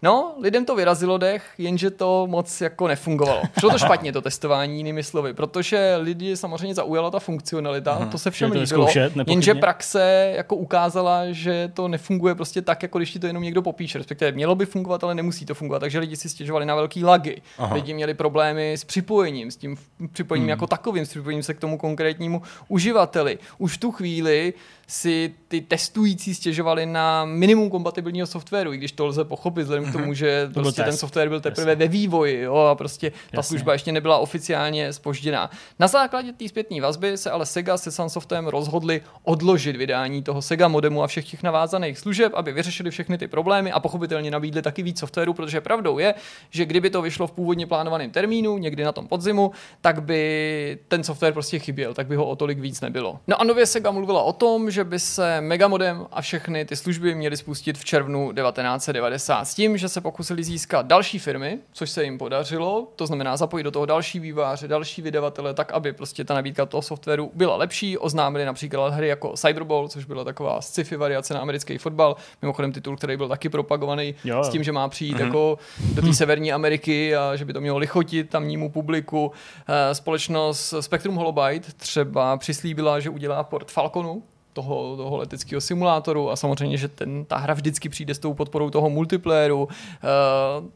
[0.05, 3.43] No, lidem to vyrazilo dech, jenže to moc jako nefungovalo.
[3.61, 8.31] Šlo to špatně, to testování, jinými slovy, protože lidi samozřejmě zaujala ta funkcionalita, to se
[8.31, 9.25] všem to líbilo, nepochybně.
[9.33, 13.63] jenže praxe jako ukázala, že to nefunguje prostě tak, jako když ti to jenom někdo
[13.63, 17.05] popíše, respektive mělo by fungovat, ale nemusí to fungovat, takže lidi si stěžovali na velký
[17.05, 17.75] lagy, Aha.
[17.75, 19.77] lidi měli problémy s připojením, s tím
[20.13, 23.39] připojením jako takovým, s připojením se k tomu konkrétnímu uživateli.
[23.59, 24.55] Už v tu chvíli
[24.87, 29.93] si ty testující stěžovali na minimum kompatibilního softwaru, i když to lze pochopit, vzhledem k
[29.93, 33.49] tomu, že byl prostě ten software byl teprve ve vývoji jo, a prostě ta Jasně.
[33.49, 35.51] služba ještě nebyla oficiálně spožděná.
[35.79, 40.69] Na základě té zpětné vazby se ale Sega se Sunsoftem rozhodli odložit vydání toho Sega
[40.69, 44.83] modemu a všech těch navázaných služeb, aby vyřešili všechny ty problémy a pochopitelně nabídli taky
[44.83, 46.15] víc softwaru, protože pravdou je,
[46.51, 51.05] že kdyby to vyšlo v původně plánovaném termínu, někdy na tom podzimu, tak by ten
[51.05, 53.21] software prostě chyběl, tak by ho o tolik víc nebylo.
[53.27, 57.15] No a nově Sega mluvila o tom, že by se Megamodem a všechny ty služby
[57.15, 62.05] měly spustit v červnu 1990 s tím, že se pokusili získat další firmy, což se
[62.05, 66.35] jim podařilo, to znamená zapojit do toho další výváře, další vydavatele, tak aby prostě ta
[66.35, 67.99] nabídka toho softwaru byla lepší.
[67.99, 72.97] Oznámili například hry jako Cyberball, což byla taková sci-fi variace na americký fotbal, mimochodem titul,
[72.97, 75.59] který byl taky propagovaný Jo, s tím, že má přijít jako
[75.95, 79.33] do té severní Ameriky a že by to mělo lichotit tamnímu publiku.
[79.69, 84.23] Eh, Společnost Spectrum Holobyte třeba přislíbila, že udělá port Falconu,
[84.55, 88.71] toho, toho leteckého simulátoru a samozřejmě, že ten, ta hra vždycky přijde s tou podporou
[88.71, 89.69] toho multiplayeru.
[89.71, 89.99] Eh,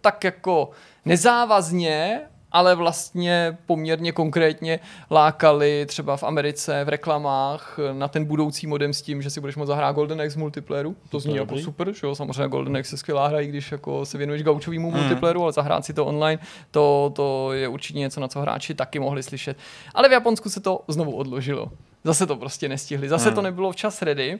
[0.00, 0.70] tak jako
[1.04, 2.20] nezávazně,
[2.52, 4.80] ale vlastně poměrně konkrétně
[5.10, 9.56] lákali třeba v Americe v reklamách na ten budoucí modem s tím, že si budeš
[9.56, 10.96] moct zahrát Golden Axe multiplayeru.
[11.10, 11.64] To zní je jako dobrý.
[11.64, 12.14] super, že jo?
[12.14, 15.84] Samozřejmě Golden Axe je skvělá hra, i když jako se věnuješ gaučovému multiplayeru, ale zahrát
[15.84, 19.56] si to online, to, to je určitě něco, na co hráči taky mohli slyšet.
[19.94, 21.70] Ale v Japonsku se to znovu odložilo.
[22.04, 23.08] Zase to prostě nestihli.
[23.08, 24.38] Zase to nebylo včas ready.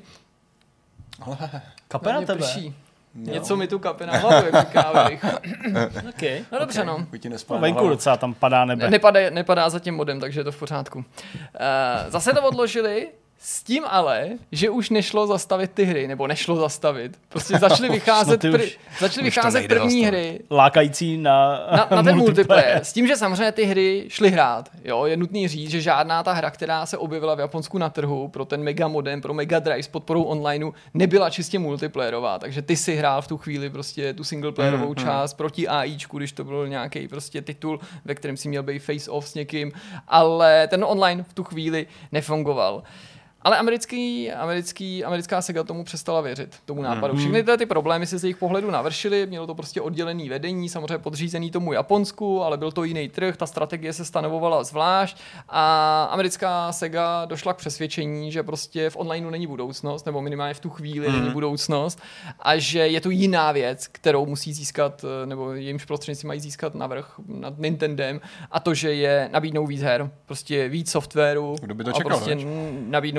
[2.05, 2.39] Na Mě tebe.
[2.39, 2.75] prší.
[3.15, 4.93] Něco mi tu kape na hlavu, jak říká.
[6.09, 6.45] Okay.
[6.53, 7.07] No dobře, no.
[7.19, 8.91] Ti No, na venku docela tam padá nebe.
[8.91, 10.99] Nepadá, nepadá za tím modem, takže je to v pořádku.
[10.99, 11.05] Uh,
[12.09, 13.09] zase to odložili,
[13.41, 17.19] s tím ale, že už nešlo zastavit ty hry, nebo nešlo zastavit.
[17.29, 18.71] Prostě začaly vycházet, ty pr-
[19.01, 20.05] začaly vycházet první zastavit.
[20.07, 22.77] hry Lákající na, na, na ten multiplayer.
[22.83, 24.69] S tím, že samozřejmě ty hry šly hrát.
[24.85, 28.29] Jo, je nutný říct, že žádná ta hra, která se objevila v Japonsku na trhu
[28.29, 32.39] pro ten Mega modem, pro Mega Drive s podporou onlineu, nebyla čistě multiplayerová.
[32.39, 36.33] Takže ty si hrál v tu chvíli prostě tu singleplayerovou Mm, část proti AIčku, když
[36.33, 39.73] to byl nějaký prostě titul, ve kterém si měl být face off s někým,
[40.09, 42.83] ale ten online v tu chvíli nefungoval.
[43.43, 47.17] Ale americký, americký, americká Sega tomu přestala věřit, tomu nápadu.
[47.17, 50.99] Všechny tyhle ty problémy se z jejich pohledu navršily, mělo to prostě oddělený vedení, samozřejmě
[50.99, 55.17] podřízený tomu Japonsku, ale byl to jiný trh, ta strategie se stanovovala zvlášť
[55.49, 60.61] a americká Sega došla k přesvědčení, že prostě v onlineu není budoucnost, nebo minimálně v
[60.61, 62.01] tu chvíli není budoucnost
[62.41, 67.15] a že je tu jiná věc, kterou musí získat, nebo jejímž prostřednictvím mají získat navrh
[67.27, 68.21] nad Nintendem
[68.51, 72.11] a to, že je nabídnou víc her, prostě víc softwaru Kdo by to a čekal,
[72.11, 72.47] prostě veď?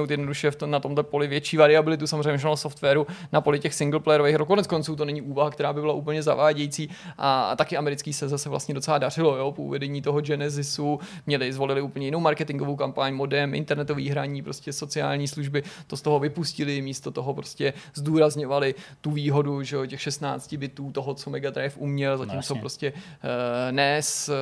[0.09, 4.33] Nabídnout jednoduše v tom, na tomto poli větší variabilitu samozřejmě softwaru na poli těch singleplayerových
[4.33, 4.45] her.
[4.45, 8.29] Konec konců to není úvaha, která by byla úplně zavádějící a, a taky americký se
[8.29, 9.37] zase vlastně docela dařilo.
[9.37, 9.51] Jo?
[9.51, 15.27] Po uvedení toho Genesisu měli, zvolili úplně jinou marketingovou kampaň, modem, internetový hraní, prostě sociální
[15.27, 20.53] služby, to z toho vypustili, místo toho prostě zdůrazňovali tu výhodu, že jo, těch 16
[20.53, 22.59] bitů toho, co Mega Drive uměl, zatímco jasně.
[22.59, 24.35] prostě uh, NES, uh,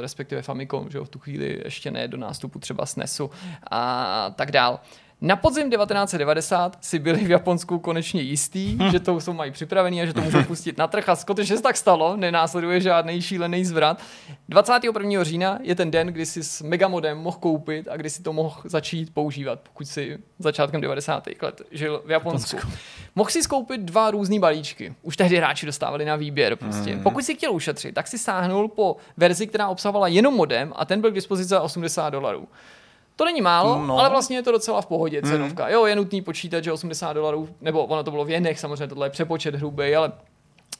[0.00, 3.30] respektive Famicom, že jo, v tu chvíli ještě ne do nástupu třeba SNESu
[3.70, 4.80] a tak dál.
[5.20, 10.06] Na podzim 1990 si byli v Japonsku konečně jistý, že to jsou mají připravený a
[10.06, 14.02] že to můžou pustit na trh a skutečně se tak stalo, nenásleduje žádný šílený zvrat.
[14.48, 15.24] 21.
[15.24, 18.60] října je ten den, kdy si s Megamodem mohl koupit a kdy si to mohl
[18.64, 21.28] začít používat, pokud si začátkem 90.
[21.42, 22.56] let žil v Japonsku.
[23.14, 24.94] Mohl si skoupit dva různý balíčky.
[25.02, 26.56] Už tehdy hráči dostávali na výběr.
[26.56, 26.94] Prostě.
[26.94, 27.02] Mhm.
[27.02, 31.00] Pokud si chtěl ušetřit, tak si sáhnul po verzi, která obsahovala jenom modem a ten
[31.00, 32.48] byl k dispozici za 80 dolarů.
[33.16, 33.86] To není málo, no.
[33.86, 33.98] No.
[33.98, 35.68] ale vlastně je to docela v pohodě cenovka.
[35.68, 39.06] Jo, je nutný počítat, že 80 dolarů, nebo ono to bylo v jenech, samozřejmě tohle
[39.06, 40.12] je přepočet hrubý, ale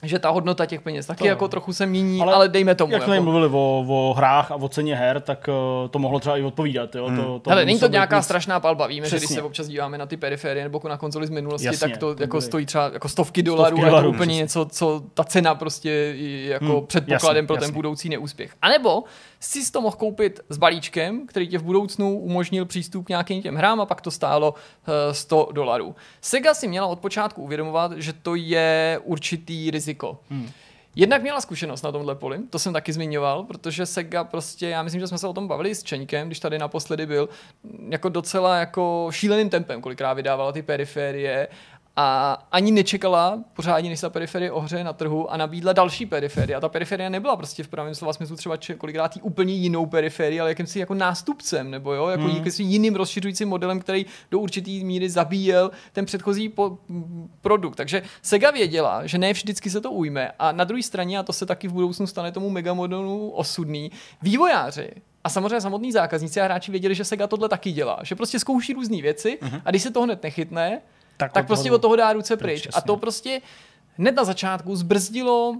[0.02, 2.92] že ta hodnota těch peněz taky to, jako trochu se mění, ale, ale dejme tomu.
[2.92, 3.24] Jak jsme jako.
[3.24, 6.94] mluvili o, o, hrách a o ceně her, tak uh, to mohlo třeba i odpovídat.
[6.94, 7.06] Jo?
[7.06, 7.16] Hmm.
[7.16, 8.24] To, to Hele, není to nějaká nic...
[8.24, 8.86] strašná palba.
[8.86, 9.18] Víme, Přesně.
[9.18, 11.96] že když se občas díváme na ty periferie nebo na konzoli z minulosti, Jasně, tak
[11.96, 15.02] to, to jako stojí třeba jako stovky dolarů, stovky dolarů, je to úplně něco, co
[15.14, 16.86] ta cena prostě je jako hmm.
[16.86, 17.66] předpokladem jasně, pro jasně.
[17.66, 18.52] ten budoucí neúspěch.
[18.62, 19.04] A nebo
[19.40, 23.54] si to mohl koupit s balíčkem, který tě v budoucnu umožnil přístup k nějakým těm
[23.54, 24.54] hrám a pak to stálo
[25.12, 25.94] 100 eh, dolarů.
[26.20, 30.18] Sega si měla od počátku uvědomovat, že to je určitý riziko.
[30.30, 30.50] Hmm.
[30.98, 35.00] Jednak měla zkušenost na tomhle poli, to jsem taky zmiňoval, protože Sega prostě, já myslím,
[35.00, 37.28] že jsme se o tom bavili s Čeňkem, když tady naposledy byl,
[37.88, 41.48] jako docela jako šíleným tempem, kolikrát vydávala ty periférie
[41.98, 46.56] a ani nečekala pořádně, než se ta periferie ohřeje na trhu a nabídla další periferie.
[46.56, 50.50] A ta periferie nebyla prostě v pravém slova smyslu třeba kolikrát úplně jinou periferii, ale
[50.50, 52.36] jakýmsi jako nástupcem, nebo jo, jako hmm.
[52.36, 56.78] jakýmsi jiným rozšiřujícím modelem, který do určitý míry zabíjel ten předchozí po,
[57.40, 57.76] produkt.
[57.76, 60.32] Takže Sega věděla, že ne vždycky se to ujme.
[60.38, 63.90] A na druhé straně, a to se taky v budoucnu stane tomu megamodelu osudný,
[64.22, 64.90] vývojáři
[65.24, 67.98] a samozřejmě samotní zákazníci a hráči věděli, že Sega tohle taky dělá.
[68.02, 69.62] Že prostě zkouší různé věci uh-huh.
[69.64, 70.80] a když se to hned nechytne,
[71.16, 72.62] tak, tak prostě od toho dá ruce pryč.
[72.62, 73.40] pryč a to prostě
[73.96, 75.56] hned na začátku zbrzdilo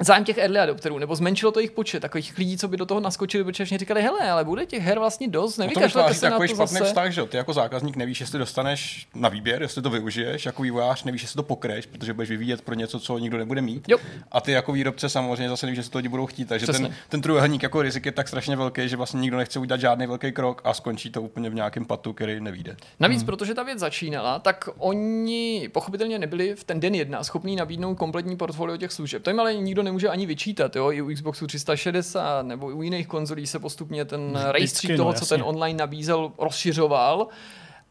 [0.00, 3.00] zájem těch early adopterů, nebo zmenšilo to jejich počet, takových lidí, co by do toho
[3.00, 6.30] naskočili, protože všichni říkali, hele, ale bude těch her vlastně dost, nevykašlete no to se
[6.30, 6.84] takový to špatný zase.
[6.84, 11.04] vztah, že ty jako zákazník nevíš, jestli dostaneš na výběr, jestli to využiješ, jako vývojář
[11.04, 13.88] nevíš, jestli to pokreš, protože budeš vyvíjet pro něco, co nikdo nebude mít.
[13.88, 13.98] Jo.
[14.32, 16.48] A ty jako výrobce samozřejmě zase nevíš, jestli to lidi budou chtít.
[16.48, 16.88] Takže Přesně.
[16.88, 20.06] ten, ten trojúhelník jako rizik je tak strašně velký, že vlastně nikdo nechce udělat žádný
[20.06, 22.76] velký krok a skončí to úplně v nějakém patu, který nevíde.
[23.00, 23.26] Navíc, hmm.
[23.26, 28.36] protože ta věc začínala, tak oni pochopitelně nebyli v ten den jedna schopní nabídnout kompletní
[28.36, 29.22] portfolio těch služeb.
[29.22, 33.06] To jim ale nikdo nemůže ani vyčítat jo, i u Xboxu 360 nebo u jiných
[33.06, 35.26] konzolí se postupně ten rejstřík no, toho, jasně.
[35.26, 37.28] co ten online nabízel, rozšiřoval.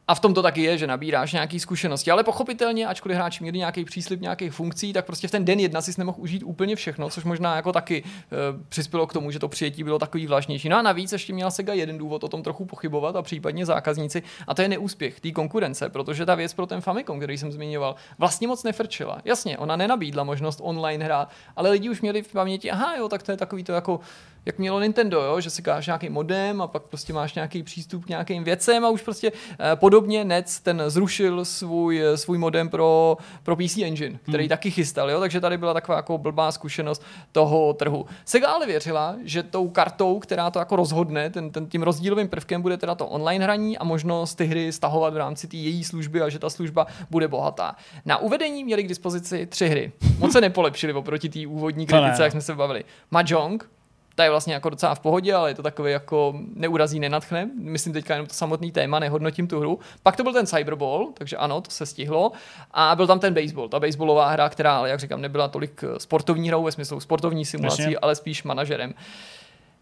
[0.08, 2.12] A v tom to taky je, že nabíráš nějaké zkušenosti.
[2.12, 5.82] Ale pochopitelně, ačkoliv hráči měli nějaký příslip nějakých funkcí, tak prostě v ten den jedna
[5.82, 8.36] si nemohl užít úplně všechno, což možná jako taky e,
[8.70, 10.70] přispělo k tomu, že to přijetí bylo takový vlažnější.
[10.70, 14.24] No a navíc ještě měla Sega jeden důvod o tom trochu pochybovat a případně zákazníci,
[14.48, 17.96] a to je neúspěch té konkurence, protože ta věc pro ten Famicom, který jsem zmiňoval,
[18.18, 19.18] vlastně moc nefrčila.
[19.26, 23.24] Jasně, ona nenabídla možnost online hrát, ale lidi už měli v paměti, aha, jo, tak
[23.24, 24.00] to je takový to jako
[24.46, 25.42] jak mělo Nintendo, jo?
[25.42, 28.90] že si káš nějaký modem a pak prostě máš nějaký přístup k nějakým věcem a
[28.90, 34.20] už prostě eh, podobně NEC ten zrušil svůj, eh, svůj modem pro, pro PC Engine,
[34.24, 34.50] který hmm.
[34.50, 35.20] taky chystal, jo?
[35.20, 38.06] takže tady byla taková jako blbá zkušenost toho trhu.
[38.26, 42.62] Sega ale věřila, že tou kartou, která to jako rozhodne, ten, ten, tím rozdílovým prvkem
[42.62, 46.22] bude teda to online hraní a možnost ty hry stahovat v rámci té její služby
[46.22, 47.76] a že ta služba bude bohatá.
[48.06, 49.92] Na uvedení měli k dispozici tři hry.
[50.20, 52.84] Moc se nepolepšili oproti té úvodní kritice, jak jsme se bavili.
[53.12, 53.70] Mahjong,
[54.16, 57.50] ta je vlastně jako docela v pohodě, ale je to takový jako neurazí, nenatchne.
[57.56, 59.80] Myslím teďka jenom to samotný téma, nehodnotím tu hru.
[60.04, 62.32] Pak to byl ten Cyberball, takže ano, to se stihlo.
[62.72, 66.00] A byl tam ten baseball, ta baseballová hra, která, ale jak říkám, nebyla tolik eh,
[66.00, 68.94] sportovní hrou ve smyslu sportovní simulací, ale spíš manažerem.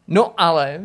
[0.08, 0.82] No ale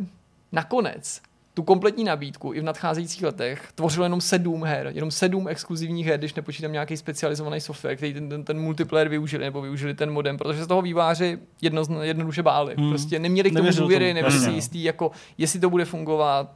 [0.53, 1.21] nakonec
[1.57, 6.19] tu kompletní nabídku i v nadcházejících letech tvořilo jenom sedm her, jenom sedm exkluzivních her,
[6.19, 10.39] když nepočítám nějaký specializovaný software, který ten, ten, ten multiplayer využili nebo využili ten modem,
[10.39, 12.75] protože z toho výváři jedno, jednoduše báli.
[12.79, 12.89] Hmm.
[12.89, 16.55] Prostě neměli k tomu důvěry, nebyli si jistý, jako, jestli to bude fungovat,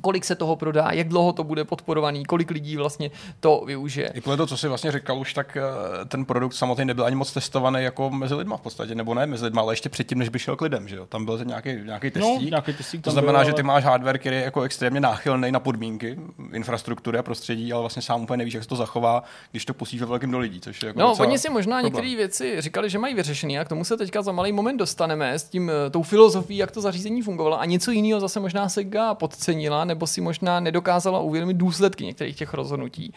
[0.00, 4.10] kolik se toho prodá, jak dlouho to bude podporovaný, kolik lidí vlastně to využije.
[4.14, 7.16] I podle toho, co jsi vlastně říkal už, tak eh, ten produkt samotný nebyl ani
[7.16, 10.28] moc testovaný jako mezi lidma v podstatě, nebo ne mezi lidma, ale ještě předtím, než
[10.28, 11.06] by šel k lidem, že jo?
[11.06, 12.42] Tam byl ten nějaký, nějaký testík.
[12.42, 15.52] No, nějaký testík to znamená, byl, že ty máš hardware, který je jako extrémně náchylný
[15.52, 16.18] na podmínky,
[16.52, 20.00] infrastruktury a prostředí, ale vlastně sám úplně nevíš, jak se to zachová, když to pustíš
[20.00, 20.60] ve velkým do lidí.
[20.60, 23.68] Což je jako no, oni si možná některé věci říkali, že mají vyřešený, a k
[23.68, 27.22] tomu se teďka za malý moment dostaneme s tím eh, tou filozofií, jak to zařízení
[27.22, 27.60] fungovalo.
[27.60, 32.54] A něco jiného zase možná Sega podcenila, nebo si možná nedokázala uvědomit důsledky některých těch
[32.54, 33.14] rozhodnutí.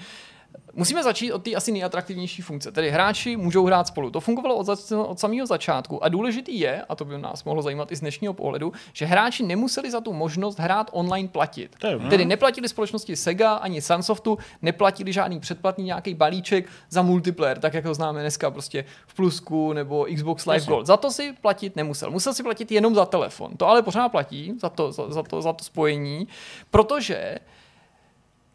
[0.76, 4.10] Musíme začít od té asi nejatraktivnější funkce, tedy hráči můžou hrát spolu.
[4.10, 7.62] To fungovalo od, za, od samého začátku a důležitý je, a to by nás mohlo
[7.62, 11.76] zajímat i z dnešního pohledu, že hráči nemuseli za tu možnost hrát online platit.
[11.84, 17.74] Je, tedy neplatili společnosti Sega ani Sunsoftu, neplatili žádný předplatný nějaký balíček za multiplayer, tak
[17.74, 20.70] jak to známe dneska prostě v Plusku nebo Xbox Live Jasně.
[20.70, 20.86] Gold.
[20.86, 22.12] Za to si platit nemusel.
[22.12, 23.58] Musel si platit jenom za telefon.
[23.58, 26.28] To ale pořád platí za to, za, za to, za to spojení,
[26.72, 27.40] protože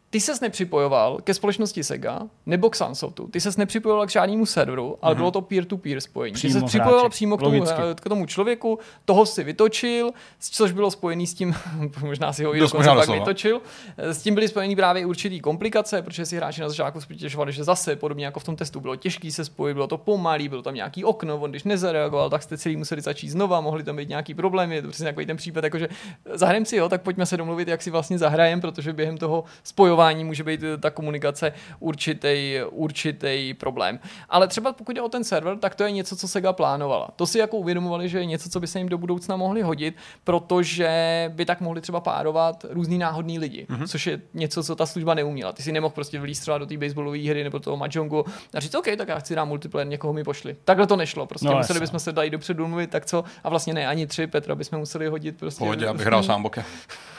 [0.09, 4.97] ty ses nepřipojoval ke společnosti Sega nebo k Sunsoftu, ty ses nepřipojoval k žádnému serveru,
[5.01, 5.17] ale mm-hmm.
[5.17, 6.33] bylo to peer-to-peer spojení.
[6.33, 10.71] Přímo ty ses připojoval přímo k tomu, eh, k tomu člověku, toho si vytočil, což
[10.71, 11.55] bylo spojený s tím,
[12.01, 13.61] možná si ho i dokonce pak vytočil,
[13.97, 17.63] eh, s tím byly spojeny právě určitý komplikace, protože si hráči na začátku přitěžovali, že
[17.63, 20.75] zase, podobně jako v tom testu, bylo těžký se spojit, bylo to pomalý, bylo tam
[20.75, 24.33] nějaký okno, on když nezareagoval, tak jste celý museli začít znova, mohli tam být nějaký
[24.33, 25.87] problémy, je to přesně takový ten případ, jakože
[26.33, 29.98] zahrajeme si ho, tak pojďme se domluvit, jak si vlastně zahrajem, protože během toho spojování
[29.99, 33.99] testování může být eh, ta komunikace určitý, určitý problém.
[34.29, 37.09] Ale třeba pokud jde o ten server, tak to je něco, co Sega plánovala.
[37.15, 39.95] To si jako uvědomovali, že je něco, co by se jim do budoucna mohli hodit,
[40.23, 40.89] protože
[41.33, 43.87] by tak mohli třeba párovat různý náhodný lidi, mm-hmm.
[43.87, 45.53] což je něco, co ta služba neuměla.
[45.53, 48.75] Ty si nemohl prostě vlíst třeba do té baseballové hry nebo toho mahjongu a říct,
[48.75, 50.55] OK, tak já chci dát multiplayer, někoho mi pošli.
[50.65, 51.25] Takhle to nešlo.
[51.25, 53.23] Prostě no, museli bychom se dát dopředu mluvit, tak co?
[53.43, 55.59] A vlastně ne, ani tři Petra bychom museli hodit prostě.
[55.59, 56.63] Pohodě, abych hrál sám bokem.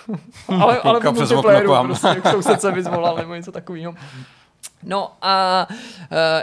[0.49, 3.95] ale, ale v multiplayeru prostě, jak soused se vyzvolal nebo něco takového.
[4.83, 5.77] No a uh,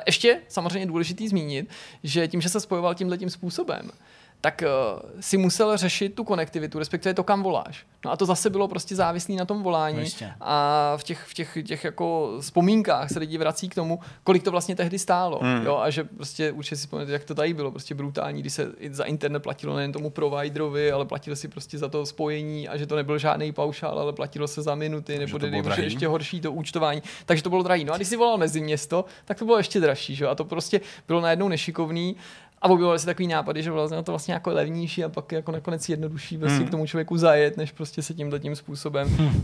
[0.06, 1.70] ještě samozřejmě důležitý zmínit,
[2.04, 3.92] že tím, že se spojoval tímhle tím způsobem,
[4.42, 7.86] tak uh, si musel řešit tu konektivitu, respektive to, kam voláš.
[8.06, 10.04] No a to zase bylo prostě závislý na tom volání.
[10.22, 14.44] No a v těch, v těch, těch jako vzpomínkách se lidi vrací k tomu, kolik
[14.44, 15.40] to vlastně tehdy stálo.
[15.42, 15.66] Hmm.
[15.66, 18.72] Jo, a že prostě určitě si vzpomněte, jak to tady bylo, prostě brutální, když se
[18.92, 22.86] za internet platilo nejen tomu providerovi, ale platilo si prostě za to spojení a že
[22.86, 27.04] to nebyl žádný paušál, ale platilo se za minuty, nebo nebo ještě horší to účtování.
[27.26, 27.84] Takže to bylo drahý.
[27.86, 30.16] No a když si volal mezi město, tak to bylo ještě dražší.
[30.16, 30.28] Že?
[30.28, 32.16] A to prostě bylo najednou nešikovný
[32.62, 35.90] a objevovaly se takový nápady, že vlastně to vlastně jako levnější a pak jako nakonec
[35.90, 36.68] jednodušší prostě hmm.
[36.68, 39.28] k tomu člověku zajet, než prostě se tímhle tím způsobem hmm.
[39.28, 39.42] uh,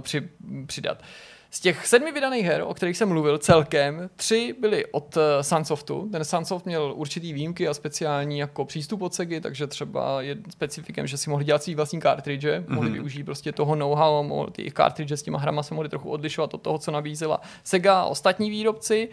[0.00, 0.28] při,
[0.66, 1.02] přidat.
[1.50, 6.08] Z těch sedmi vydaných her, o kterých jsem mluvil celkem, tři byly od uh, Sunsoftu.
[6.12, 11.06] Ten Sunsoft měl určitý výjimky a speciální jako přístup od Segy, takže třeba je specifikem,
[11.06, 12.74] že si mohli dělat svý vlastní cartridge, mm-hmm.
[12.74, 16.54] mohli využít prostě toho know-how, ty jejich cartridge s těma hrama se mohli trochu odlišovat
[16.54, 19.08] od toho, co nabízela Sega a ostatní výrobci.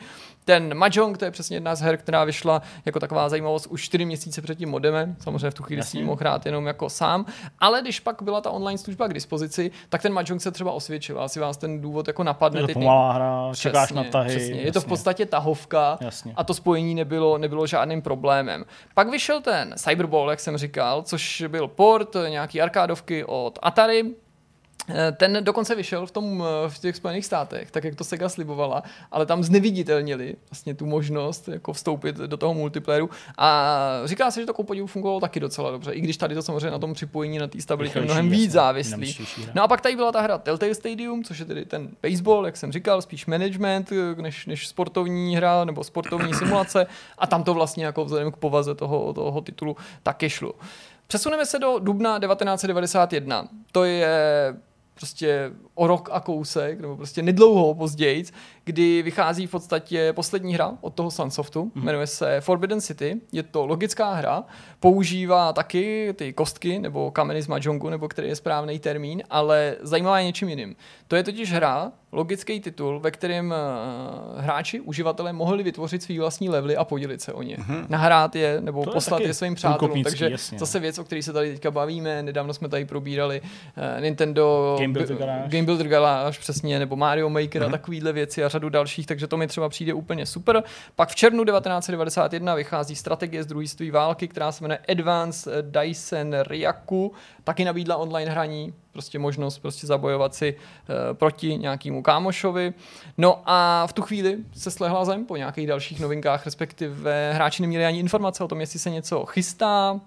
[0.46, 4.06] Ten Mahjong, to je přesně jedna z her, která vyšla jako taková zajímavost už 4
[4.06, 5.16] měsíce před tím modemem.
[5.20, 7.26] Samozřejmě v tu chvíli si mohl hrát jenom jako sám.
[7.60, 11.22] Ale když pak byla ta online služba k dispozici, tak ten Mahjong se třeba osvědčil.
[11.22, 12.62] Asi vás ten důvod jako napadne.
[12.62, 14.30] Je to pomalá hra, přesně, čekáš na tahy.
[14.30, 14.62] Přesně.
[14.62, 16.34] Je to v podstatě tahovka jasně.
[16.36, 18.66] a to spojení nebylo, nebylo žádným problémem.
[18.94, 24.04] Pak vyšel ten Cyberball, jak jsem říkal, což byl port nějaký arkádovky od Atari,
[25.18, 28.84] ten dokonce vyšel v, tom, eh, v těch Spojených státech, tak jak to Sega slibovala,
[29.12, 34.46] ale tam zneviditelnili vlastně tu možnost jako vstoupit do toho multiplayeru a říká se, že
[34.46, 37.38] to ku podivu fungovalo taky docela dobře, i když tady to samozřejmě na tom připojení
[37.38, 39.18] na té stabilitě mnohem víc závislý.
[39.54, 42.58] No a pak tady byla ta hra Telltale Stadium, což je tedy ten baseball, jak
[42.58, 47.54] jsem říkal, spíš management eh, než, než sportovní hra nebo sportovní simulace a tam to
[47.54, 50.54] vlastně jako vzhledem k povaze toho, toho titulu taky šlo.
[51.08, 53.48] Přesuneme se do dubna 1991.
[53.72, 54.56] To je
[54.96, 58.26] prostě o rok a kousek, nebo prostě nedlouho později,
[58.66, 61.86] kdy vychází v podstatě poslední hra od toho Sunsoftu, mm.
[61.86, 64.44] jmenuje se Forbidden City, je to logická hra,
[64.80, 70.20] používá taky ty kostky nebo kameny z Mahjongu, nebo který je správný termín, ale zajímavá
[70.20, 70.76] je něčím jiným.
[71.08, 76.50] To je totiž hra, logický titul, ve kterém uh, hráči, uživatelé mohli vytvořit svý vlastní
[76.50, 77.58] levely a podělit se o ně.
[77.58, 77.86] Mm-hmm.
[77.90, 80.04] Nahrát je nebo to poslat je, je svým přátelům.
[80.04, 80.60] Takže jasně.
[80.60, 82.24] zase věc, o které se tady teďka bavíme.
[82.24, 85.58] Nedávno jsme tady probírali uh, Nintendo Game Builder Garage.
[85.58, 87.66] Game Builder Garage přesně, nebo Mario Maker mm-hmm.
[87.66, 87.72] a mhm.
[87.72, 90.64] takovýhle věci a řadu dalších, takže to mi třeba přijde úplně super.
[90.96, 97.14] Pak v červnu 1991 vychází strategie z druhé války, která se jmenuje Advanced Dyson Ryaku,
[97.44, 102.74] taky nabídla online hraní, prostě možnost prostě zabojovat si e, proti nějakému kámošovi.
[103.18, 107.86] No a v tu chvíli se slehla zem po nějakých dalších novinkách, respektive hráči neměli
[107.86, 110.00] ani informace o tom, jestli se něco chystá,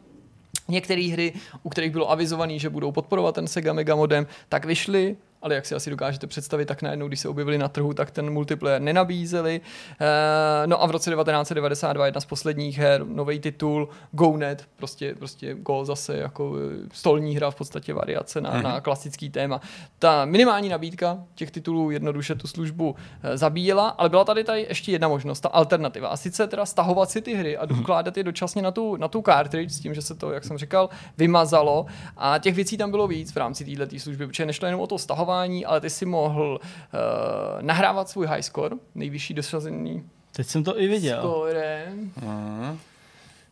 [0.71, 1.33] Některé hry,
[1.63, 5.66] u kterých bylo avizované, že budou podporovat ten Sega Mega modem, tak vyšly, ale jak
[5.66, 9.61] si asi dokážete představit, tak najednou, když se objevili na trhu, tak ten multiplayer nenabízeli.
[10.01, 15.55] E, no a v roce 1992 jedna z posledních her, nový titul, GoNet, prostě, prostě
[15.55, 18.62] Go zase jako eh, stolní hra, v podstatě variace na, mm-hmm.
[18.62, 19.61] na klasický téma.
[19.98, 24.92] Ta minimální nabídka těch titulů jednoduše tu službu e, zabíjela, ale byla tady tady ještě
[24.92, 26.09] jedna možnost, ta alternativa.
[26.09, 27.77] A sice teda stahovat si ty hry a mhm.
[27.77, 30.59] dokládat je dočasně na tu, na tu cartridge, s tím, že se to, jak jsem
[30.59, 31.87] říkal, vymazalo.
[32.16, 34.98] A těch věcí tam bylo víc v rámci této služby, protože nešlo jenom o to
[34.98, 40.03] stahovat stahování, ale ty si mohl uh, nahrávat svůj high score, nejvyšší dosazený.
[40.33, 41.21] Teď jsem to i viděl.
[41.21, 41.93] Score.
[42.21, 42.77] Uh-huh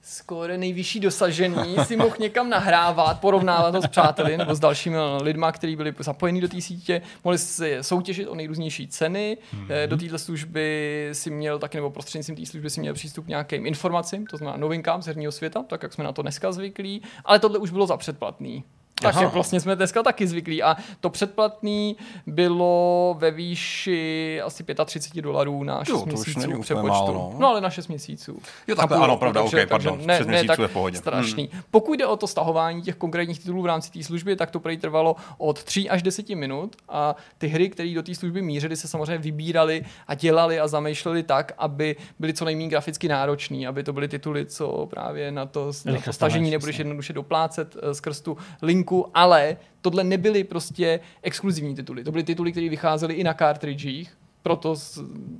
[0.09, 5.47] skoro nejvyšší dosažený, si mohl někam nahrávat, porovnávat to s přáteli nebo s dalšími lidmi,
[5.53, 9.39] kteří byli zapojeni do té sítě, mohli si soutěžit o nejrůznější ceny.
[9.55, 9.87] Mm-hmm.
[9.87, 13.67] Do této služby si měl taky, nebo prostřednictvím té služby si měl přístup k nějakým
[13.67, 17.39] informacím, to znamená novinkám z herního světa, tak jak jsme na to dneska zvyklí, ale
[17.39, 18.65] tohle už bylo za předplatný.
[19.03, 20.63] Tak jak vlastně jsme dneska taky zvyklí.
[20.63, 26.89] A to předplatný bylo ve výši asi 35 dolarů na 6 jo, to měsíců přepočtu.
[26.89, 27.35] Málo, no.
[27.39, 27.49] no.
[27.49, 28.39] ale na 6 měsíců.
[28.67, 30.99] Jo, tak ano, pravda, takže, okay, pardon, ne, 6 měsíců ne, tak je v pohodě.
[30.99, 31.49] Strašný.
[31.53, 31.63] Hmm.
[31.71, 34.77] Pokud jde o to stahování těch konkrétních titulů v rámci té služby, tak to prej
[34.77, 38.89] trvalo od 3 až 10 minut a ty hry, které do té služby mířily, se
[38.89, 43.93] samozřejmě vybírali a dělali a zamýšleli tak, aby byly co nejméně graficky náročný, aby to
[43.93, 48.37] byly tituly, co právě na to, na to stažení nebudeš jednoduše doplácet eh, skrz tu
[48.63, 52.05] link novinku, ale tohle nebyly prostě exkluzivní tituly.
[52.05, 54.17] To byly tituly, které vycházely i na cartridgech,
[54.47, 54.75] proto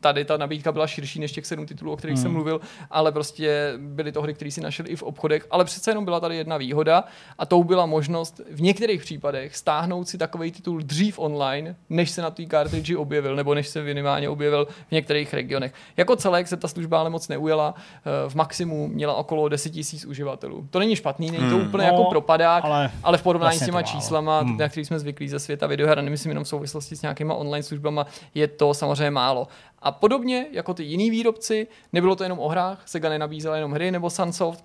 [0.01, 2.23] tady ta nabídka byla širší než těch sedm titulů, o kterých hmm.
[2.23, 5.91] jsem mluvil, ale prostě byly to hry, které si našli i v obchodech, ale přece
[5.91, 7.05] jenom byla tady jedna výhoda
[7.39, 12.23] a tou byla možnost v některých případech stáhnout si takový titul dřív online, než se
[12.23, 15.75] na té cartridge objevil, nebo než se minimálně objevil v některých regionech.
[15.97, 19.85] Jako celek se ta služba ale moc neujela, eh, v maximu měla okolo 10 000
[20.09, 20.67] uživatelů.
[20.71, 21.67] To není špatný, není to hmm.
[21.67, 24.57] úplně jako no, jako propadák, ale, ale v porovnání vlastně s těma číslama, hmm.
[24.57, 28.07] na kterých jsme zvyklí ze světa videoher, nemyslím jenom v souvislosti s nějakýma online službama,
[28.35, 29.49] je to samozřejmě samozřejmě málo.
[29.79, 33.91] A podobně jako ty jiný výrobci, nebylo to jenom o hrách, Sega nenabízela jenom hry
[33.91, 34.65] nebo Sunsoft,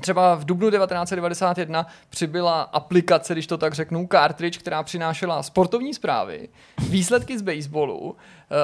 [0.00, 6.48] Třeba v dubnu 1991 přibyla aplikace, když to tak řeknu, cartridge, která přinášela sportovní zprávy,
[6.88, 8.16] výsledky z baseballu,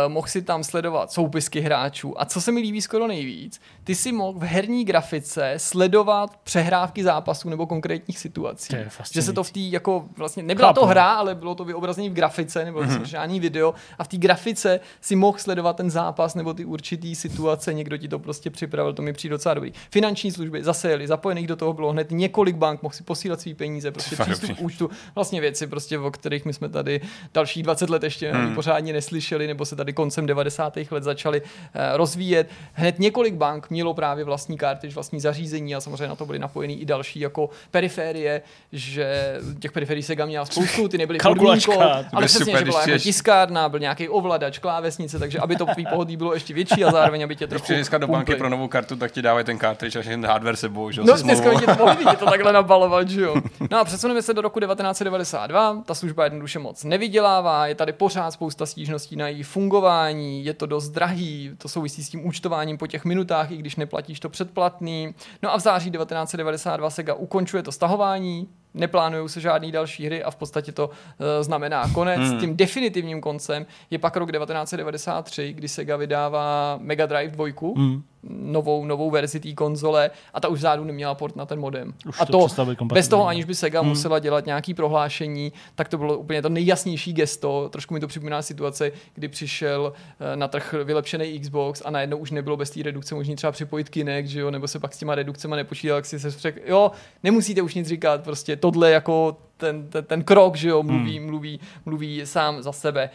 [0.09, 4.13] mohl si tam sledovat soupisky hráčů a co se mi líbí skoro nejvíc, ty si
[4.13, 8.77] mohl v herní grafice sledovat přehrávky zápasů nebo konkrétních situací.
[9.15, 10.81] Že se to v té jako vlastně nebyla Chápu.
[10.81, 13.03] to hra, ale bylo to vyobrazení v grafice nebo mm-hmm.
[13.03, 17.75] žádný video a v té grafice si mohl sledovat ten zápas nebo ty určitý situace,
[17.75, 19.73] někdo ti to prostě připravil, to mi přijde docela dobrý.
[19.91, 23.55] Finanční služby zase jeli, zapojených do toho bylo hned několik bank, mohl si posílat svý
[23.55, 27.01] peníze, prostě přístup k účtu, vlastně věci, prostě, o kterých my jsme tady
[27.35, 28.55] dalších 20 let ještě hmm.
[28.55, 30.79] pořádně neslyšeli, nebo se tady koncem 90.
[30.91, 31.43] let začaly
[31.75, 32.51] eh, rozvíjet.
[32.73, 36.81] Hned několik bank mělo právě vlastní karty, vlastní zařízení a samozřejmě na to byly napojený
[36.81, 41.81] i další jako periférie, že těch periferií Sega měla spoustu, ty nebyly podmínkou,
[42.13, 45.87] ale přesně, super, že byla jako tiskárna, byl nějaký ovladač, klávesnice, takže aby to tvý
[45.87, 48.69] pohodlí bylo ještě větší a zároveň aby tě trochu Když dneska do banky pro novou
[48.69, 51.03] kartu, tak ti dávají ten cartridge a ten hardware sebou, že?
[51.05, 53.37] No, dneska vidět, mohli vidět to takhle nabalovat, že jo.
[53.71, 58.31] No a přesuneme se do roku 1992, ta služba jednoduše moc nevydělává, je tady pořád
[58.31, 62.87] spousta stížností na její fungování, je to dost drahý, to souvisí s tím účtováním po
[62.87, 65.15] těch minutách, i když neplatíš to předplatný.
[65.43, 70.31] No a v září 1992 Sega ukončuje to stahování, neplánují se žádný další hry a
[70.31, 70.93] v podstatě to uh,
[71.41, 72.21] znamená konec.
[72.21, 72.41] Hmm.
[72.41, 77.47] Tím definitivním koncem je pak rok 1993, kdy Sega vydává Mega Drive 2,
[77.77, 78.03] hmm.
[78.29, 81.95] Novou, novou verzi té konzole a ta už vzadu neměla port na ten modem.
[82.09, 83.89] Už a to, to bez toho, aniž by Sega hmm.
[83.89, 87.69] musela dělat nějaký prohlášení, tak to bylo úplně to nejjasnější gesto.
[87.69, 92.31] Trošku mi to připomíná situace, kdy přišel uh, na trh vylepšený Xbox a najednou už
[92.31, 95.15] nebylo bez té redukce možný třeba připojit Kinect, že jo, nebo se pak s těma
[95.15, 96.91] redukcemi nepočítal, jak si se řekl, jo,
[97.23, 101.27] nemusíte už nic říkat, prostě tohle jako ten, ten, ten krok, že jo, mluví, hmm.
[101.27, 103.11] mluví, mluví sám za sebe.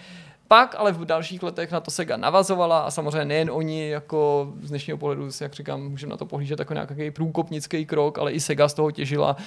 [0.51, 4.69] Pak ale v dalších letech na to Sega navazovala a samozřejmě nejen oni, jako z
[4.69, 8.67] dnešního pohledu, jak říkám, můžeme na to pohlížet jako nějaký průkopnický krok, ale i Sega
[8.67, 9.37] z toho těžila.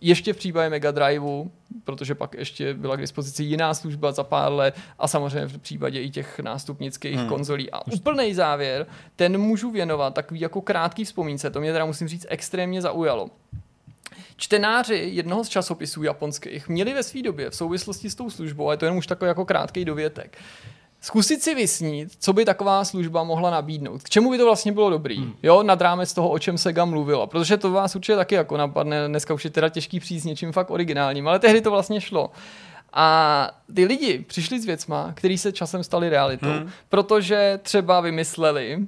[0.00, 1.50] Ještě v případě Mega Driveu,
[1.84, 6.00] protože pak ještě byla k dispozici jiná služba za pár let a samozřejmě v případě
[6.00, 7.28] i těch nástupnických hmm.
[7.28, 7.70] konzolí.
[7.70, 8.86] A úplný závěr,
[9.16, 13.30] ten můžu věnovat takový jako krátký vzpomínce, to mě teda musím říct extrémně zaujalo.
[14.36, 18.72] Čtenáři jednoho z časopisů japonských měli ve své době v souvislosti s tou službou, a
[18.72, 20.38] je to jenom už takový jako krátký dovětek,
[21.00, 24.02] zkusit si vysnít, co by taková služba mohla nabídnout.
[24.02, 25.34] K čemu by to vlastně bylo dobrý, hmm.
[25.42, 27.26] jo, nad rámec toho, o čem Sega mluvilo.
[27.26, 30.52] Protože to vás určitě taky jako napadne, dneska už je teda těžký přijít s něčím
[30.52, 32.30] fakt originálním, ale tehdy to vlastně šlo.
[32.92, 36.70] A ty lidi přišli s věcma, které se časem staly realitou, hmm.
[36.88, 38.78] protože třeba vymysleli,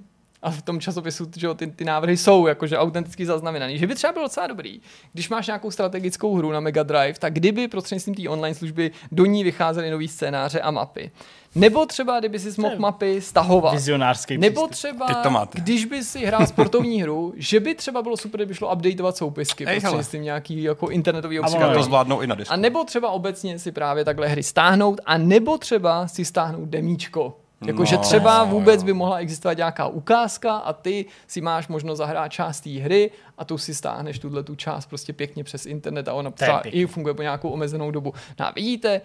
[0.43, 4.12] a v tom časopisu že ty, ty návrhy jsou jakože autenticky zaznamenaný, že by třeba
[4.12, 4.80] bylo docela dobrý,
[5.12, 9.24] když máš nějakou strategickou hru na Mega Drive, tak kdyby prostřednictvím té online služby do
[9.24, 11.11] ní vycházely nový scénáře a mapy.
[11.55, 13.72] Nebo třeba, kdyby si mohl mapy stahovat.
[13.72, 18.55] Vizionářský Nebo třeba, když by si hrál sportovní hru, že by třeba bylo super, kdyby
[18.55, 21.74] šlo updateovat soupisky Ej, prostřednictvím nějaký jako internetový obsah.
[21.74, 22.55] to zvládnou i na disku.
[22.55, 27.34] A nebo třeba obecně si právě takhle hry stáhnout, a nebo třeba si stáhnout demíčko
[27.67, 32.33] Jakože no, třeba vůbec by mohla existovat nějaká ukázka a ty si máš možnost zahrát
[32.33, 36.13] část té hry a tu si stáhneš tuhle tu část prostě pěkně přes internet a
[36.13, 38.15] ona třeba i funguje po nějakou omezenou dobu.
[38.41, 39.01] No a vidíte,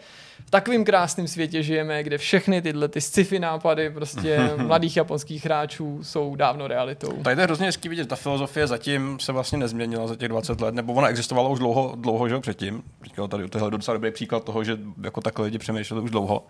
[0.45, 6.04] v takovém krásném světě žijeme, kde všechny tyhle ty sci-fi nápady prostě mladých japonských hráčů
[6.04, 7.12] jsou dávno realitou.
[7.24, 10.76] Tady je hrozně hezký vidět, ta filozofie zatím se vlastně nezměnila za těch 20 let,
[10.76, 12.84] nebo ona existovala už dlouho, dlouho že předtím.
[13.04, 16.43] Říkal tady, tohle je docela dobrý příklad toho, že jako takhle lidi přemýšleli už dlouho.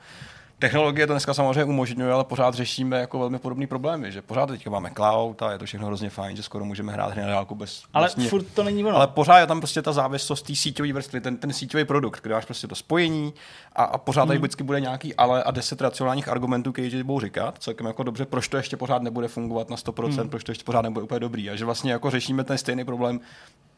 [0.59, 4.69] Technologie to dneska samozřejmě umožňuje, ale pořád řešíme jako velmi podobné problémy, že pořád teďka
[4.69, 7.55] máme cloud a je to všechno hrozně fajn, že skoro můžeme hrát hry na dálku
[7.55, 7.83] bez.
[7.93, 8.95] Ale vlastně, furt to není ono.
[8.95, 12.33] Ale pořád je tam prostě ta závislost té síťové vrstvy, ten, ten síťový produkt, kde
[12.33, 13.33] máš prostě to spojení
[13.75, 14.41] a, a pořád tady hmm.
[14.41, 18.25] vždycky bude nějaký ale a deset racionálních argumentů, které ti budou říkat, celkem jako dobře,
[18.25, 20.29] proč to ještě pořád nebude fungovat na 100%, hmm.
[20.29, 21.49] proč to ještě pořád nebude úplně dobrý.
[21.49, 23.19] A že vlastně jako řešíme ten stejný problém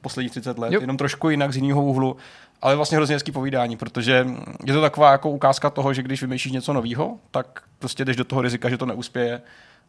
[0.05, 0.81] posledních 30 let, jo.
[0.81, 2.17] jenom trošku jinak z jiného úhlu,
[2.61, 4.27] ale vlastně hrozně hezký povídání, protože
[4.65, 8.23] je to taková jako ukázka toho, že když vymýšlíš něco nového, tak prostě jdeš do
[8.23, 9.41] toho rizika, že to neuspěje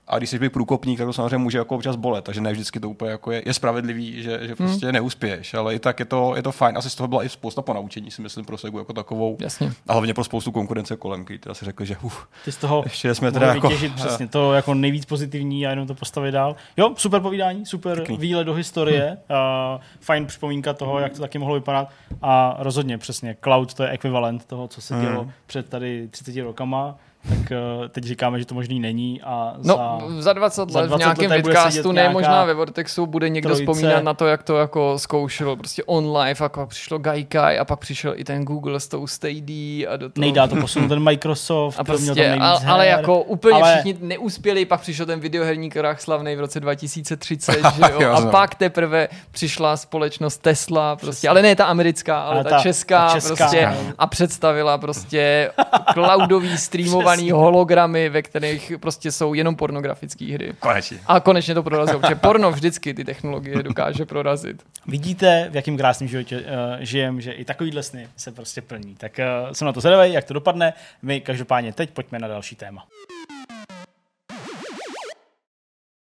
[0.08, 2.80] A když jsi byl průkopník, tak to samozřejmě může jako občas bolet, takže ne vždycky
[2.80, 4.92] to úplně jako je, je spravedlivý, že, že prostě hmm.
[4.92, 6.78] neuspěješ, ale i tak je to, je to fajn.
[6.78, 9.36] Asi z toho byla i spousta ponaučení, si myslím, pro Segu jako takovou.
[9.40, 9.72] Jasně.
[9.88, 12.82] A hlavně pro spoustu konkurence kolem, kdy teda si řekli, že uf, Ty z toho
[12.84, 13.68] ještě jsme teda jako...
[13.68, 16.56] vytěžit přesně to jako nejvíc pozitivní a jenom to postavit dál.
[16.76, 18.16] Jo, super povídání, super Pěkný.
[18.16, 21.88] výlet do historie, uh, fajn připomínka toho, jak to taky mohlo vypadat
[22.22, 25.04] a rozhodně přesně, cloud to je ekvivalent toho, co se Hmm.
[25.04, 26.96] dělo před tady 30 rokama,
[27.28, 30.22] tak uh, teď říkáme, že to možný není a No, za...
[30.22, 33.62] za 20 za let 20 v nějakém vidcastu, ne možná ve Vortexu, bude někdo trojice.
[33.72, 37.64] vzpomínat na to, jak to jako zkoušel prostě on live, a pak přišlo Gaikai a
[37.64, 40.20] pak přišel i ten Google s tou Stadia a do toho...
[40.20, 44.80] Nejdá to posunout ten Microsoft, A prostě, ale, ale jako úplně ale- všichni neuspěli, pak
[44.80, 46.60] přišel ten videoherní krach slavný v roce
[47.00, 48.12] 2030, že jo?
[48.12, 52.62] A pak teprve přišla společnost Tesla, prostě, ale ne ta americká, ale, Ale ta, ta-
[52.62, 53.92] česká, ta česká, prostě, no.
[53.98, 55.50] a představila prostě
[55.92, 60.52] cloudový streamovaný hologramy, ve kterých prostě jsou jenom pornografické hry.
[60.60, 60.98] Konečně.
[61.06, 64.62] A konečně to prorazilo, protože porno vždycky ty technologie dokáže prorazit.
[64.86, 66.44] Vidíte, v jakém krásném životě uh,
[66.80, 68.94] žijem, že i takovýhle sny se prostě plní.
[68.94, 70.72] Tak uh, jsem na to zvědavý, jak to dopadne.
[71.02, 72.86] My každopádně teď pojďme na další téma.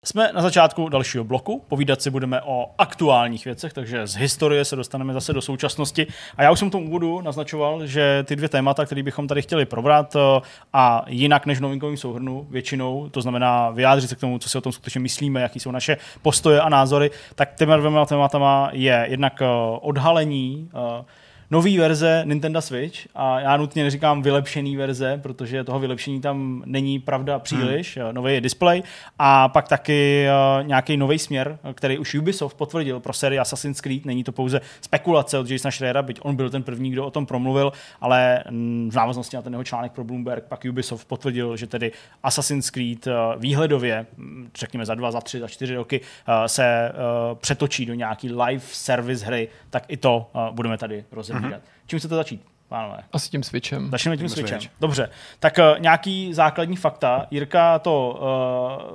[0.07, 4.77] Jsme na začátku dalšího bloku, povídat si budeme o aktuálních věcech, takže z historie se
[4.77, 6.07] dostaneme zase do současnosti.
[6.37, 9.43] A já už jsem v tom úvodu naznačoval, že ty dvě témata, které bychom tady
[9.43, 10.41] chtěli probrat, eh,
[10.73, 14.59] a jinak než v novinkovém souhrnu většinou, to znamená vyjádřit se k tomu, co si
[14.59, 19.07] o tom skutečně myslíme, jaký jsou naše postoje a názory, tak těma dvěma tématama je
[19.11, 19.47] jednak eh,
[19.81, 21.05] odhalení eh,
[21.51, 26.99] nový verze Nintendo Switch a já nutně neříkám vylepšený verze, protože toho vylepšení tam není
[26.99, 28.15] pravda příliš, hmm.
[28.15, 28.83] nový je display
[29.19, 30.27] a pak taky
[30.61, 34.61] uh, nějaký nový směr, který už Ubisoft potvrdil pro sérii Assassin's Creed, není to pouze
[34.81, 38.91] spekulace od Jasona Schreiera, byť on byl ten první, kdo o tom promluvil, ale mm,
[38.93, 41.93] v návaznosti na ten jeho článek pro Bloomberg pak Ubisoft potvrdil, že tedy
[42.23, 46.01] Assassin's Creed výhledově, mm, řekněme za dva, za tři, za čtyři roky,
[46.47, 46.93] se
[47.35, 51.36] přetočí do nějaký live service hry, tak i to budeme tady rozebírat.
[51.41, 51.61] Mm-hmm.
[51.87, 52.99] Čím chcete začít, pánové?
[53.13, 53.91] Asi tím switchem.
[53.91, 54.61] Začneme tím Tím switchem.
[54.61, 54.75] Switch.
[54.81, 55.11] Dobře,
[55.41, 57.27] tak uh, nějaký základní fakta.
[57.31, 58.19] Jirka to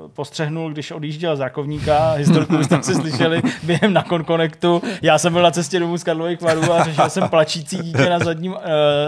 [0.04, 2.12] uh, postřehnul, když odjížděl z Rakovníka.
[2.12, 4.82] Historku jste si slyšeli během na Conconnectu.
[5.02, 8.20] Já jsem byl na cestě domů z Karlových varů a řešil jsem plačící dítě na,
[8.20, 8.60] zadním, uh,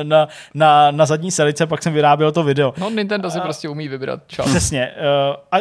[0.04, 2.74] na, na, na zadní selice, pak jsem vyráběl to video.
[2.78, 4.46] No Nintendo si prostě umí vybrat čas.
[4.46, 4.92] Přesně.
[4.98, 5.58] Uh, a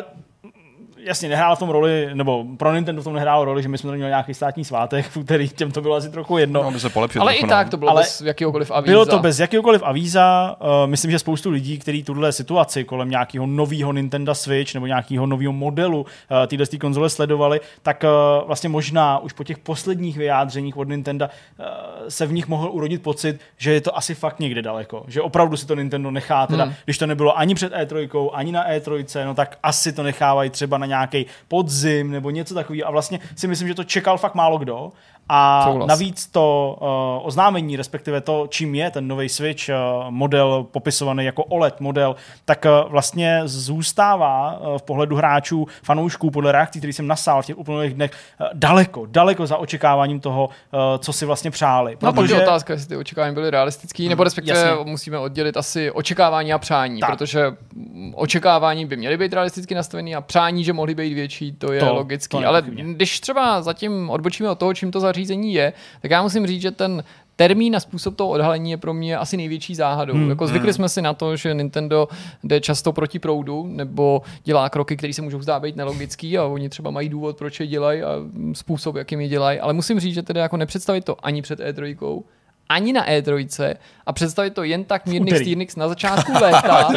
[1.04, 3.88] jasně, nehrála v tom roli, nebo pro Nintendo v tom nehrálo roli, že my jsme
[3.88, 6.70] tady měli nějaký státní svátek, v který těm to bylo asi trochu jedno.
[6.70, 7.70] No, se polepšit Ale trochu, i tak no.
[7.70, 8.92] to bylo Ale bez jakéhokoliv avíza.
[8.92, 10.56] Bylo to bez jakéhokoliv avíza.
[10.60, 15.26] Uh, myslím, že spoustu lidí, kteří tuhle situaci kolem nějakého nového Nintendo Switch nebo nějakého
[15.26, 16.06] nového modelu uh,
[16.46, 21.64] téhle konzole sledovali, tak uh, vlastně možná už po těch posledních vyjádřeních od Nintendo uh,
[22.08, 25.04] se v nich mohl urodit pocit, že je to asi fakt někde daleko.
[25.08, 26.74] Že opravdu si to Nintendo nechá, teda, hmm.
[26.84, 30.78] když to nebylo ani před E3, ani na E3, no tak asi to nechávají třeba
[30.78, 32.88] na nějaký podzim nebo něco takového.
[32.88, 34.92] A vlastně si myslím, že to čekal fakt málo kdo.
[35.28, 35.88] A Souhlas.
[35.88, 41.44] navíc to uh, oznámení, respektive to, čím je ten nový Switch uh, model popisovaný jako
[41.44, 47.06] OLED model, tak uh, vlastně zůstává uh, v pohledu hráčů, fanoušků, podle reakcí, který jsem
[47.06, 48.10] nasál v těch uplynulých dnech,
[48.40, 51.96] uh, daleko, daleko za očekáváním toho, uh, co si vlastně přáli.
[52.02, 54.84] No pak je otázka, jestli ty očekávání byly realistické, nebo respektive jasně.
[54.90, 57.10] musíme oddělit asi očekávání a přání, Tak.
[57.10, 61.72] protože mm, očekávání by měly být realisticky nastavený a přání, že mohly být větší, to
[61.72, 62.38] je To- to, logický.
[62.38, 66.46] to Ale když třeba zatím odbočíme od toho, čím to zařízení je, tak já musím
[66.46, 67.04] říct, že ten
[67.36, 70.14] termín a způsob toho odhalení je pro mě asi největší záhadou.
[70.14, 72.08] Hmm, jako zvykli jsme si na to, že Nintendo
[72.44, 76.68] jde často proti proudu nebo dělá kroky, které se můžou zdát být nelogický a oni
[76.68, 78.08] třeba mají důvod, proč je dělají a
[78.52, 79.60] způsob, jakým je dělají.
[79.60, 82.22] Ale musím říct, že teda jako nepředstavit to ani před E3,
[82.68, 83.74] ani na E3
[84.06, 86.88] a představit to jen tak mírných stýrnix na začátku léta,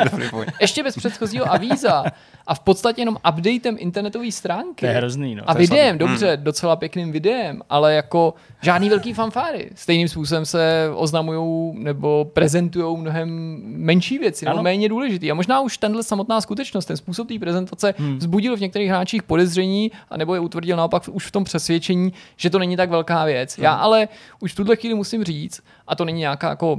[0.62, 2.04] ještě bez předchozího avíza
[2.48, 4.80] a v podstatě jenom updatem internetové stránky.
[4.80, 5.44] To je hrozný, no.
[5.48, 9.70] A videem, dobře, docela pěkným videem, ale jako žádný velký fanfáry.
[9.76, 14.64] Stejným způsobem se oznamují nebo prezentují mnohem menší věci, nebo Ano.
[14.64, 15.32] méně důležitý.
[15.32, 18.18] A možná už tenhle samotná skutečnost, ten způsob té prezentace hmm.
[18.18, 22.50] vzbudil v některých hráčích podezření, a nebo je utvrdil naopak už v tom přesvědčení, že
[22.50, 23.58] to není tak velká věc.
[23.58, 24.08] Já ale
[24.40, 26.78] už v tuhle chvíli musím říct, a to není nějaká jako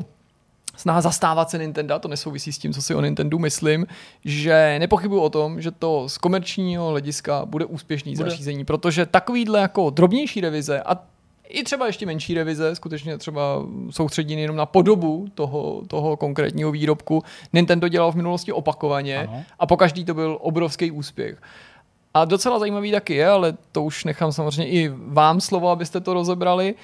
[0.77, 3.87] snaha zastávat se Nintendo, to nesouvisí s tím, co si o Nintendo myslím,
[4.25, 8.31] že nepochybuji o tom, že to z komerčního hlediska bude úspěšný Bude.
[8.31, 10.99] zařízení, protože takovýhle jako drobnější revize a
[11.49, 17.23] i třeba ještě menší revize, skutečně třeba soustředěný jenom na podobu toho, toho konkrétního výrobku,
[17.53, 19.45] Nintendo dělal v minulosti opakovaně Ano.
[19.59, 21.43] a po každý to byl obrovský úspěch.
[22.15, 26.15] A docela zajímavý taky je, ale to už nechám samozřejmě i vám slovo, abyste to
[26.15, 26.75] rozebrali,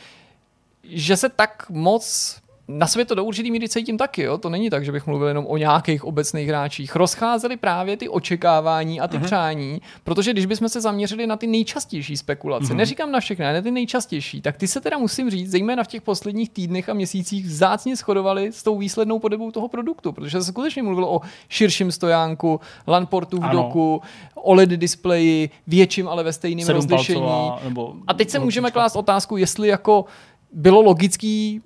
[0.85, 2.37] že se tak moc
[2.69, 4.39] na sebe to do určitý míry cítím taky, jo?
[4.39, 6.97] to není tak, že bych mluvil jenom o nějakých obecných hráčích.
[6.97, 9.25] Rozcházely právě ty očekávání a ty uh-huh.
[9.25, 12.77] přání, protože když bychom se zaměřili na ty nejčastější spekulace, uh-huh.
[12.77, 15.87] neříkám na všechny, ale na ty nejčastější, tak ty se teda musím říct, zejména v
[15.87, 20.53] těch posledních týdnech a měsících vzácně shodovaly s tou výslednou podobou toho produktu, protože se
[20.53, 23.63] skutečně mluvilo o širším stojánku, LAN portu v ano.
[23.63, 24.03] doku,
[24.35, 27.51] OLED displeji, větším, ale ve stejném rozlišení.
[27.65, 30.05] Nebo a teď se můžeme klást otázku, jestli jako
[30.53, 31.61] bylo logický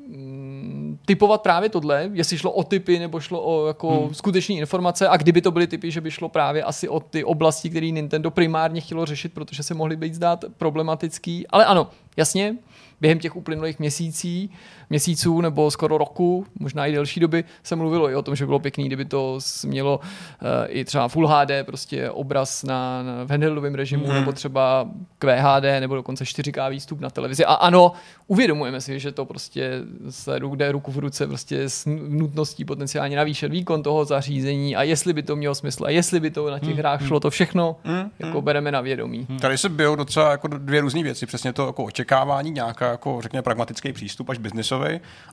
[1.06, 4.14] typovat právě tohle, jestli šlo o typy nebo šlo o jako hmm.
[4.14, 7.70] skutečné informace a kdyby to byly typy, že by šlo právě asi o ty oblasti,
[7.70, 11.46] které Nintendo primárně chtělo řešit, protože se mohly být zdát problematický.
[11.46, 12.56] Ale ano, jasně,
[13.00, 14.50] během těch uplynulých měsící,
[14.90, 18.58] měsíců nebo skoro roku, možná i delší doby, se mluvilo i o tom, že bylo
[18.58, 23.74] pěkný, kdyby to mělo uh, i třeba Full HD, prostě obraz na, na v handheldovém
[23.74, 24.14] režimu, mm.
[24.14, 27.44] nebo třeba QHD, nebo dokonce 4K výstup na televizi.
[27.44, 27.92] A ano,
[28.26, 29.70] uvědomujeme si, že to prostě
[30.10, 35.12] se jde ruku v ruce prostě s nutností potenciálně navýšet výkon toho zařízení a jestli
[35.12, 36.76] by to mělo smysl a jestli by to na těch mm.
[36.76, 38.10] hrách šlo, to všechno mm.
[38.18, 39.26] jako bereme na vědomí.
[39.40, 43.42] Tady se bijou docela jako dvě různé věci, přesně to jako očekávání, nějaká jako řekněme
[43.42, 44.75] pragmatický přístup až biznisový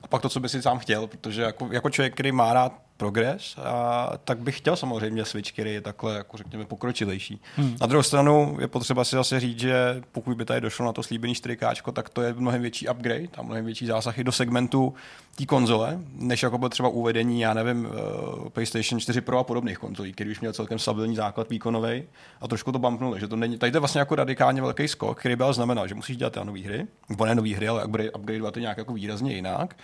[0.02, 2.72] a pak to, co by si sám chtěl, protože jako, jako člověk, který má rád
[2.96, 7.40] progres, a tak bych chtěl samozřejmě Switch, který je takhle, jako řekněme, pokročilejší.
[7.56, 7.76] Hmm.
[7.80, 11.02] Na druhou stranu je potřeba si zase říct, že pokud by tady došlo na to
[11.02, 14.94] slíbený 4K, tak to je mnohem větší upgrade a mnohem větší zásah i do segmentu
[15.34, 19.78] té konzole, než jako bylo třeba uvedení, já nevím, uh, PlayStation 4 Pro a podobných
[19.78, 22.02] konzolí, který už měl celkem stabilní základ výkonový
[22.40, 25.20] a trošku to bumpnul, že to není, tady to je vlastně jako radikálně velký skok,
[25.20, 28.60] který byl znamenal, že musíš dělat nové hry, nebo ne nové hry, ale upgradeovat to
[28.60, 29.76] nějak jako výrazně jinak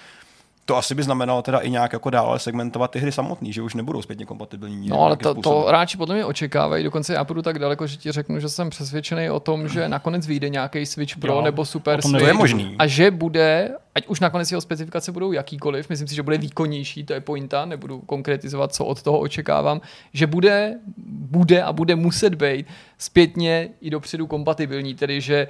[0.65, 3.75] to asi by znamenalo teda i nějak jako dále segmentovat ty hry samotný, že už
[3.75, 4.89] nebudou zpětně kompatibilní.
[4.89, 8.13] No ale to, to hráči podle mě očekávají, dokonce já půjdu tak daleko, že ti
[8.13, 12.03] řeknu, že jsem přesvědčený o tom, že nakonec vyjde nějaký Switch Pro jo, nebo Super
[12.03, 12.19] Switch.
[12.19, 12.77] To je možný.
[12.79, 17.05] A že bude, ať už nakonec jeho specifikace budou jakýkoliv, myslím si, že bude výkonnější,
[17.05, 19.81] to je pointa, nebudu konkretizovat, co od toho očekávám,
[20.13, 22.67] že bude, bude a bude muset být
[23.01, 25.49] zpětně i dopředu kompatibilní, tedy že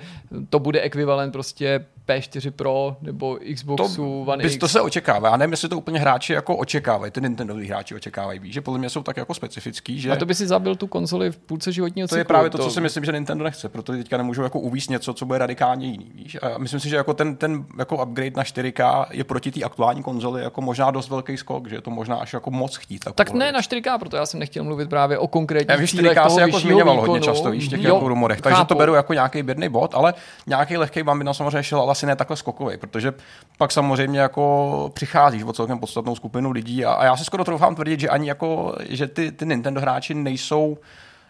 [0.51, 4.57] to bude ekvivalent prostě P4 Pro nebo Xboxu to, One X.
[4.57, 5.29] To se očekává.
[5.29, 8.79] Já nevím, jestli to úplně hráči jako očekávají, ty Nintendo hráči očekávají, víš, že podle
[8.79, 10.11] mě jsou tak jako specifický, že...
[10.11, 12.17] A to by si zabil tu konzoli v půlce životního cyklu.
[12.17, 14.61] To je právě to, to, co si myslím, že Nintendo nechce, proto teďka nemůžou jako
[14.61, 16.37] uvíct něco, co bude radikálně jiný, víš.
[16.43, 20.03] A myslím si, že jako ten, ten jako upgrade na 4K je proti té aktuální
[20.03, 23.05] konzoli jako možná dost velký skok, že je to možná až jako moc chtít.
[23.15, 26.59] Tak ne na 4K, proto já jsem nechtěl mluvit právě o konkrétních 4K se jako
[27.01, 30.15] hodně často, víš, těch jako rumorech, takže to beru jako nějaký bědný bod, ale
[30.47, 33.13] nějaký lehký vám by na samozřejmě šel, ale asi ne takhle skokový, protože
[33.59, 37.75] pak samozřejmě jako přicházíš o celkem podstatnou skupinu lidí a, a já si skoro troufám
[37.75, 40.79] tvrdit, že ani jako, že ty, ty Nintendo hráči nejsou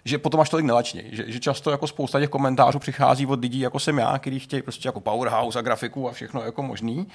[0.05, 1.07] že potom až tolik nelačnějí.
[1.13, 4.63] Že, že, často jako spousta těch komentářů přichází od lidí, jako jsem já, kteří chtějí
[4.63, 7.07] prostě jako powerhouse a grafiku a všechno jako možný,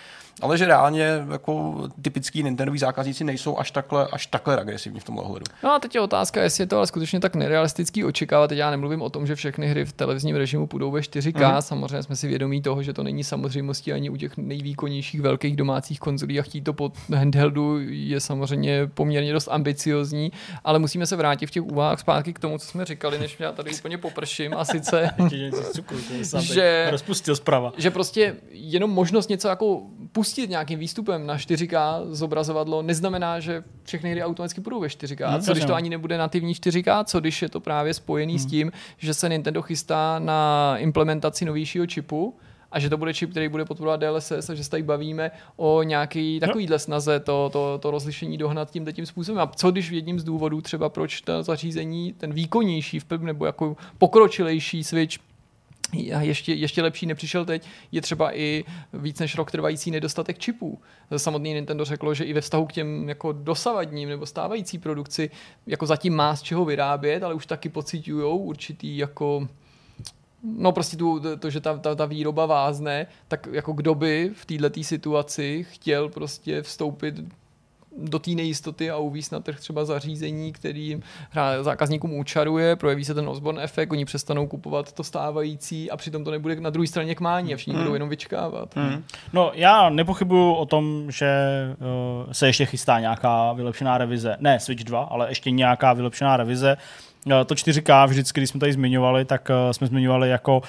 [0.41, 5.17] ale že reálně jako typický Nintendový zákazníci nejsou až takhle, až takhle agresivní v tom
[5.17, 5.45] ohledu.
[5.63, 8.47] No a teď je otázka, jestli je to ale skutečně tak nerealistický očekávat.
[8.47, 11.55] Teď já nemluvím o tom, že všechny hry v televizním režimu půjdou ve 4K.
[11.55, 11.61] Mm.
[11.61, 15.99] Samozřejmě jsme si vědomí toho, že to není samozřejmostí ani u těch nejvýkonnějších velkých domácích
[15.99, 20.31] konzolí a chtít to pod handheldu je samozřejmě poměrně dost ambiciozní,
[20.63, 23.51] ale musíme se vrátit v těch úvahách zpátky k tomu, co jsme říkali, než já
[23.51, 25.09] tady úplně poprším a sice,
[26.39, 27.73] že, rozpustil zprava.
[27.77, 34.11] že prostě jenom možnost něco jako pustit nějakým výstupem na 4K zobrazovadlo neznamená, že všechny
[34.11, 35.31] hry automaticky budou ve 4K.
[35.31, 38.39] No, co když to ani nebude nativní 4K, co když je to právě spojený hmm.
[38.39, 42.35] s tím, že se Nintendo chystá na implementaci novějšího čipu,
[42.71, 45.83] a že to bude čip, který bude podporovat DLSS a že se tady bavíme o
[45.83, 49.41] nějaký takovýhle snaze to, to, to rozlišení dohnat tím tím způsobem.
[49.41, 54.83] A co když jedním z důvodů třeba proč to zařízení, ten výkonnější nebo jako pokročilejší
[54.83, 55.17] Switch
[55.93, 58.63] a ještě, ještě lepší nepřišel teď, je třeba i
[58.93, 60.79] víc než rok trvající nedostatek čipů.
[61.17, 65.29] Samotný Nintendo řeklo, že i ve vztahu k těm jako dosavadním nebo stávající produkci
[65.67, 69.47] jako zatím má z čeho vyrábět, ale už taky pocitují určitý jako
[70.45, 74.45] no prostě tu, to, že ta, ta, ta výroba vázne, tak jako kdo by v
[74.45, 77.15] této situaci chtěl prostě vstoupit
[77.97, 80.99] do té nejistoty a uvíct na trh třeba zařízení, který
[81.61, 86.31] zákazníkům účaruje, projeví se ten Osborne efekt, oni přestanou kupovat to stávající a přitom to
[86.31, 87.83] nebude na druhé straně k mání a všichni hmm.
[87.83, 88.75] budou jenom vyčkávat.
[88.75, 89.03] Hmm.
[89.33, 91.27] No já nepochybuju o tom, že
[92.25, 96.77] uh, se ještě chystá nějaká vylepšená revize, ne Switch 2, ale ještě nějaká vylepšená revize
[97.45, 100.61] to 4K vždycky, když jsme tady zmiňovali, tak uh, jsme zmiňovali jako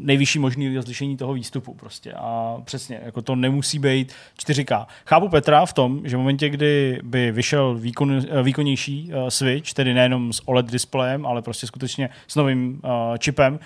[0.00, 2.12] nejvyšší možný rozlišení toho výstupu prostě.
[2.12, 4.86] A přesně, jako to nemusí být 4K.
[5.06, 9.94] Chápu Petra v tom, že v momentě, kdy by vyšel výkon, výkonnější uh, Switch, tedy
[9.94, 13.58] nejenom s OLED displejem, ale prostě skutečně s novým uh, čipem,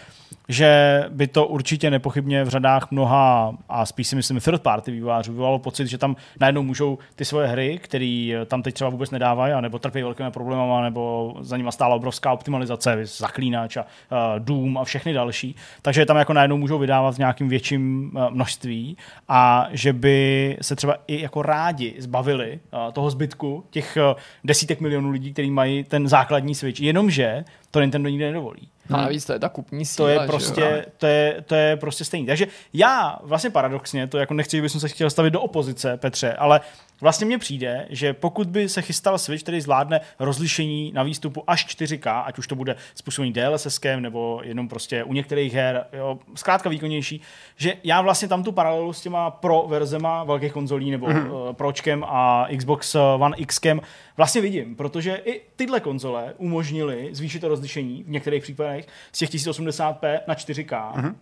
[0.49, 5.33] že by to určitě nepochybně v řadách mnoha a spíš si myslím third party vývářů
[5.33, 9.55] vyvolalo pocit, že tam najednou můžou ty svoje hry, které tam teď třeba vůbec nedávají,
[9.61, 14.85] nebo trpí velkými problémy, nebo za nimi stála obrovská optimalizace, zaklínač a uh, Doom a
[14.85, 18.97] všechny další, takže tam jako najednou můžou vydávat v nějakým větším uh, množství
[19.29, 24.81] a že by se třeba i jako rádi zbavili uh, toho zbytku těch uh, desítek
[24.81, 28.69] milionů lidí, kteří mají ten základní Switch, jenomže to Nintendo nikdy nedovolí.
[28.89, 30.09] No, navíc to je ta kupní síla.
[30.09, 32.27] To je, prostě, to, je, to je prostě stejný.
[32.27, 36.33] Takže já vlastně paradoxně, to jako nechci, že bych se chtěl stavit do opozice, Petře,
[36.33, 36.61] ale
[37.05, 41.67] Vlastně mně přijde, že pokud by se chystal Switch, který zvládne rozlišení na výstupu až
[41.67, 46.71] 4K, ať už to bude způsobený DLSSkem nebo jenom prostě u některých her, jo, zkrátka
[46.71, 47.21] výkonnější,
[47.57, 51.33] že já vlastně tam tu paralelu s těma pro verzema velkých konzolí nebo mm-hmm.
[51.33, 53.81] uh, Pročkem a Xbox One Xkem
[54.17, 59.31] vlastně vidím, protože i tyhle konzole umožnily zvýšit to rozlišení v některých případech z těch
[59.31, 60.95] 1080p na 4K.
[60.95, 61.15] Mm-hmm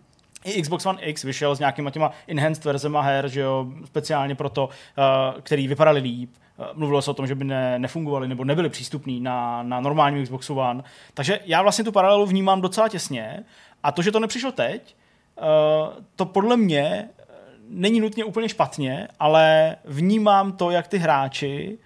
[0.45, 4.65] i Xbox One X vyšel s nějakýma těma enhanced verzema her, že jo, speciálně proto,
[4.65, 6.29] uh, který vypadaly líp.
[6.57, 10.23] Uh, mluvilo se o tom, že by ne, nefungovaly nebo nebyly přístupný na, na normálním
[10.23, 10.83] Xboxu One.
[11.13, 13.43] Takže já vlastně tu paralelu vnímám docela těsně
[13.83, 14.95] a to, že to nepřišlo teď,
[15.37, 17.09] uh, to podle mě
[17.69, 21.77] není nutně úplně špatně, ale vnímám to, jak ty hráči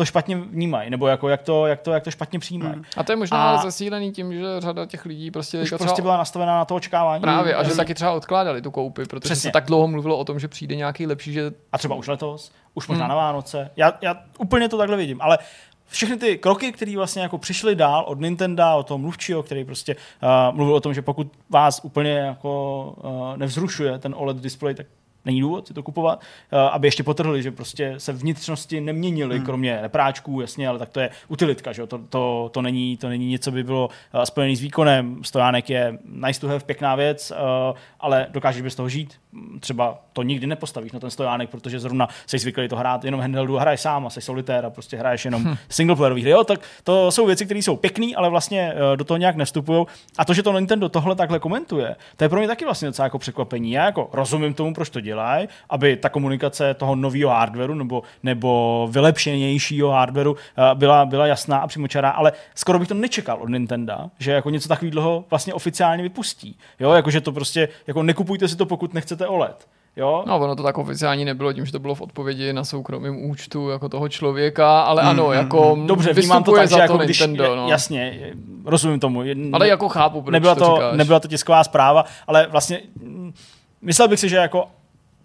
[0.00, 2.74] to špatně vnímají, nebo jako jak to, jak to, jak to špatně přijímají.
[2.74, 2.84] Hmm.
[2.96, 6.16] A to je možná a zasílený tím, že řada těch lidí prostě, už prostě byla
[6.16, 7.22] nastavená na to očekávání.
[7.22, 9.48] Právě, a že taky třeba odkládali tu koupy, protože Přesně.
[9.48, 11.52] se tak dlouho mluvilo o tom, že přijde nějaký lepší, že...
[11.72, 13.08] A třeba už letos, už možná hmm.
[13.08, 13.70] na Vánoce.
[13.76, 15.38] Já, já úplně to takhle vidím, ale
[15.86, 19.96] všechny ty kroky, které vlastně jako přišly dál od Nintendo, od toho mluvčího, který prostě
[19.96, 24.86] uh, mluvil o tom, že pokud vás úplně jako uh, nevzrušuje ten OLED display, tak
[25.24, 26.20] není důvod si to kupovat,
[26.52, 29.46] eh, aby ještě potrhli, že prostě se vnitřnosti neměnily, hmm.
[29.46, 31.86] kromě repráčků, jasně, ale tak to je utilitka, že?
[31.86, 35.24] To, to, to, není, to není něco, by bylo uh, spojené s výkonem.
[35.24, 37.32] Stojánek je nice to have, pěkná věc,
[37.70, 39.20] uh, ale dokážeš bez toho žít.
[39.60, 43.58] Třeba to nikdy nepostavíš na ten stojánek, protože zrovna jsi zvyklý to hrát jenom handheldu
[43.58, 45.56] a hraješ sám a jsi solitér a prostě hraješ jenom hmm.
[45.68, 46.30] singleplayerový hry.
[46.30, 49.86] Jo, tak to jsou věci, které jsou pěkné, ale vlastně do toho nějak nevstupují.
[50.18, 53.06] A to, že to Nintendo tohle takhle komentuje, to je pro mě taky vlastně docela
[53.06, 53.70] jako překvapení.
[53.70, 58.88] Já jako rozumím tomu, proč to dělají, aby ta komunikace toho nového hardwareu nebo, nebo
[58.90, 64.10] vylepšenějšího hardwareu eh, byla, byla jasná a přímočará, ale skoro bych to nečekal od Nintendo,
[64.18, 66.58] že jako něco takového vlastně oficiálně vypustí.
[66.80, 69.66] Jo, jako že to prostě, jako nekupujte si to, pokud nechcete OLED.
[69.96, 70.24] Jo?
[70.26, 73.68] No, ono to tak oficiálně nebylo tím, že to bylo v odpovědi na soukromém účtu
[73.68, 77.56] jako toho člověka, ale ano, mm, jako Dobře, vnímám to tak, že jako když, Nintendo,
[77.56, 77.68] no.
[77.68, 78.32] jasně,
[78.64, 79.22] rozumím tomu.
[79.52, 83.32] Ale jako chápu, proč nebyla to, to Nebyla to tisková zpráva, ale vlastně mm,
[83.82, 84.68] myslel bych si, že jako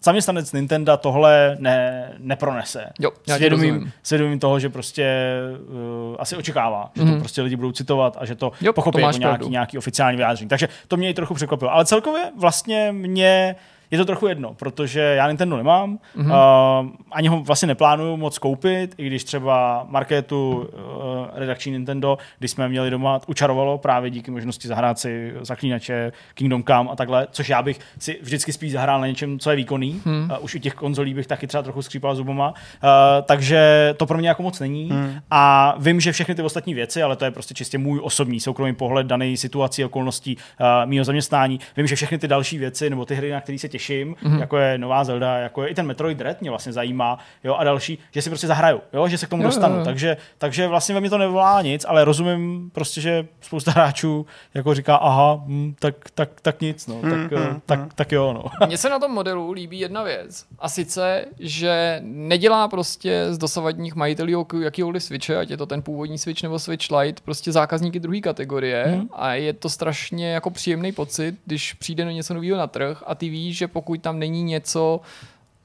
[0.06, 2.86] zaměstnanec Nintendo tohle ne, nepronese.
[3.00, 5.36] Jo, svědomím, svědomím toho, že prostě
[5.70, 7.08] uh, asi očekává, že mm.
[7.08, 7.22] to mhm.
[7.22, 10.50] prostě lidi budou citovat a že to jo, pochopí to jako nějaký, nějaký oficiální vyjádření.
[10.50, 11.72] Takže to mě i trochu překvapilo.
[11.72, 13.56] Ale celkově vlastně mě
[13.92, 16.82] je to trochu jedno, protože já Nintendo nemám, mm-hmm.
[16.84, 22.52] uh, ani ho vlastně neplánuju moc koupit, i když třeba marketu uh, redakční Nintendo, když
[22.52, 27.50] jsme měli doma, učarovalo právě díky možnosti zahrát si zaklínače, Kingdom Come a takhle, což
[27.50, 30.02] já bych si vždycky spíš zahrál na něčem, co je výkonný.
[30.06, 30.30] Mm.
[30.32, 32.50] Uh, už u těch konzolí bych taky třeba trochu skřípal zubama.
[32.50, 32.90] Uh,
[33.26, 34.90] takže to pro mě jako moc není.
[34.92, 35.16] Mm.
[35.32, 38.76] A vím, že všechny ty ostatní věci, ale to je prostě čistě můj osobní soukromý
[38.76, 41.60] pohled daný situací, okolností uh, mého zaměstnání.
[41.78, 44.40] Vím, že všechny ty další věci nebo ty hry, na které se těším, mm-hmm.
[44.40, 47.64] jako je nová Zelda, jako je i ten Metroid Dread mě vlastně zajímá, jo, a
[47.64, 49.74] další, že si prostě zahraju, jo, že se k tomu jo, dostanu.
[49.74, 49.86] Jo, jo.
[49.86, 54.74] Takže, takže vlastně ve mě to nevolá nic, ale rozumím prostě, že spousta hráčů jako
[54.74, 57.90] říká, aha, hm, tak, tak, tak nic, no, mm, tak, mm, tak, mm.
[57.96, 58.44] tak jo, no.
[58.68, 63.96] Mně se na tom modelu líbí jedna věc, a sice, že nedělá prostě z dosavadních
[63.96, 68.22] majitelů jakýkoliv Switche, ať je to ten původní Switch nebo Switch Lite, prostě zákazníky druhé
[68.22, 69.10] kategorie mm.
[69.14, 73.30] a je to strašně jako příjemný pocit, když přijde něco nového na trh a ty
[73.30, 75.02] víš, že pokud tam není něco,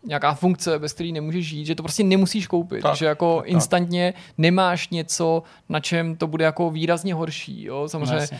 [0.05, 3.51] nějaká funkce, bez které nemůžeš žít, že to prostě nemusíš koupit, tak, že jako tak,
[3.51, 8.29] instantně nemáš něco, na čem to bude jako výrazně horší, jo, samozřejmě.
[8.33, 8.39] No,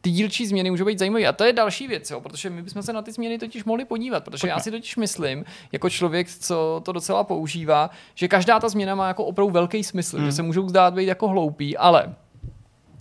[0.00, 1.26] ty dílčí změny můžou být zajímavé.
[1.26, 3.84] A to je další věc, jo, protože my bychom se na ty změny totiž mohli
[3.84, 4.48] podívat, protože Pojďme.
[4.48, 9.08] já si totiž myslím, jako člověk, co to docela používá, že každá ta změna má
[9.08, 10.26] jako opravdu velký smysl, hmm.
[10.26, 12.14] že se můžou zdát být jako hloupý, ale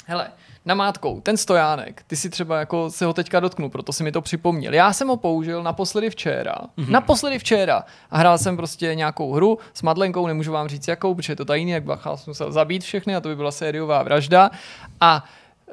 [0.05, 0.32] hele,
[0.70, 4.22] namátkou, ten stojánek, ty si třeba jako se ho teďka dotknu, proto si mi to
[4.22, 4.74] připomněl.
[4.74, 6.55] Já jsem ho použil naposledy včera.
[6.55, 6.89] Mm-hmm.
[6.89, 7.84] Naposledy včera.
[8.11, 11.45] A hrál jsem prostě nějakou hru s Madlenkou, nemůžu vám říct jakou, protože je to
[11.45, 14.49] tajný, jak bacha musel zabít všechny a to by byla sériová vražda.
[15.01, 15.24] A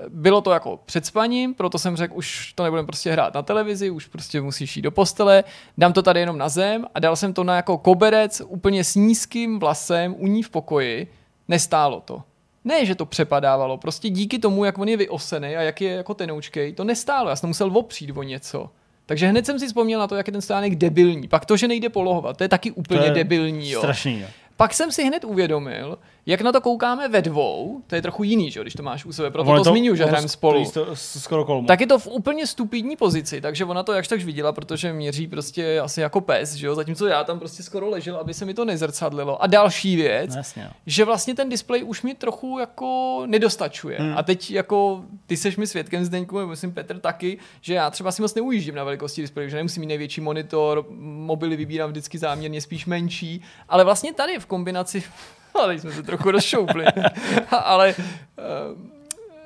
[0.09, 3.91] bylo to jako před spaním, proto jsem řekl, už to nebudeme prostě hrát na televizi,
[3.91, 5.45] už prostě musíš jít do postele,
[5.79, 8.95] dám to tady jenom na zem a dal jsem to na jako koberec úplně s
[8.95, 11.13] nízkým vlasem u ní v pokoji,
[11.49, 12.23] nestálo to.
[12.67, 16.15] Ne, že to přepadávalo, prostě díky tomu, jak on je vyosený a jak je jako
[16.15, 18.71] tenoučkej, to nestálo, já jsem musel opřít o něco.
[19.07, 21.29] Takže hned jsem si vzpomněl na to, jak je ten stánek debilní.
[21.29, 23.71] Pak to, že nejde polohovat, to je taky úplně to je debilní.
[23.71, 23.81] Jo.
[23.81, 24.27] Strašný, jo.
[24.57, 28.51] Pak jsem si hned uvědomil, jak na to koukáme ve dvou, to je trochu jiný,
[28.51, 30.71] že, když to máš u sebe, proto to, to zmiňuji, že hrajeme spolu.
[30.71, 31.69] To, skoro kolmo.
[31.69, 35.27] Tak je to v úplně stupidní pozici, takže ona to jakž tak viděla, protože měří
[35.27, 36.75] prostě asi jako pes, že jo?
[36.75, 39.43] zatímco já tam prostě skoro ležel, aby se mi to nezrcadlilo.
[39.43, 40.71] A další věc, no, Jasně.
[40.87, 43.99] že vlastně ten displej už mi trochu jako nedostačuje.
[43.99, 44.19] Hmm.
[44.19, 48.13] A teď jako ty seš mi svědkem Zdeňku, nebo myslím Petr taky, že já třeba
[48.13, 52.61] si moc neujíždím na velikosti displeje, že nemusím mít největší monitor, mobily vybírám vždycky záměrně
[52.61, 55.03] spíš menší, ale vlastně tady v kombinaci
[55.61, 56.85] ale jsme se trochu rozšoupli.
[57.51, 58.43] ale eh,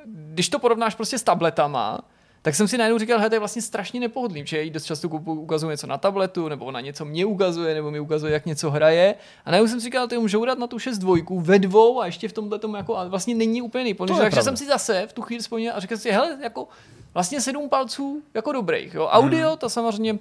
[0.06, 2.00] když to porovnáš prostě s tabletama,
[2.42, 5.08] tak jsem si najednou říkal, že to je vlastně strašně nepohodlný, že jí dost často
[5.08, 9.14] ukazuje něco na tabletu, nebo na něco mě ukazuje, nebo mi ukazuje, jak něco hraje.
[9.44, 12.06] A najednou jsem si říkal, že můžu hrát na tu 6 dvojku ve dvou a
[12.06, 14.20] ještě v tomhle tomu jako, a vlastně není úplně nejpohodlný.
[14.20, 16.68] Takže jsem si zase v tu chvíli vzpomněl a říkal si, hele, jako
[17.14, 18.94] vlastně sedm palců jako dobrých.
[18.94, 19.06] Jo.
[19.06, 19.58] Audio, hmm.
[19.58, 20.18] to samozřejmě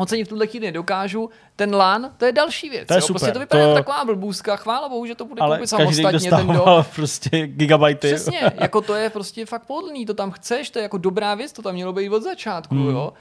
[0.00, 1.30] ocenit v tuhle chvíli nedokážu.
[1.56, 2.88] Ten LAN, to je další věc.
[2.88, 3.06] To je jo?
[3.06, 3.20] super.
[3.20, 3.74] Prostě to vypadá to...
[3.74, 4.56] taková blbůzka.
[4.56, 6.30] Chvála bohu, že to bude Ale koupit samostatně.
[6.30, 6.86] Ten do...
[6.94, 8.08] prostě gigabajty.
[8.14, 11.52] Přesně, jako to je prostě fakt pohodlný, to tam chceš, to je jako dobrá věc,
[11.52, 12.88] to tam mělo být od začátku, hmm.
[12.88, 13.12] jo.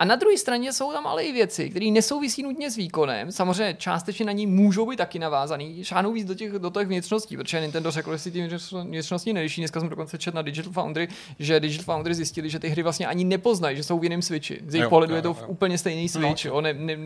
[0.00, 3.32] A na druhé straně jsou tam ale i věci, které nesouvisí nutně s výkonem.
[3.32, 5.84] Samozřejmě částečně na ní můžou být taky navázaný.
[5.84, 8.48] Šáhnou víc do těch, do těch vnitřností, protože Nintendo řekl, že si ty
[8.84, 9.60] vnitřnosti neliší.
[9.60, 13.06] Dneska jsem dokonce četl na Digital Foundry, že Digital Foundry zjistili, že ty hry vlastně
[13.06, 14.60] ani nepoznají, že jsou v jiném switchi.
[14.66, 16.44] Z jejich pohledu je to úplně stejný switch.
[16.44, 16.60] No, jo.
[16.60, 16.96] Ne, ne,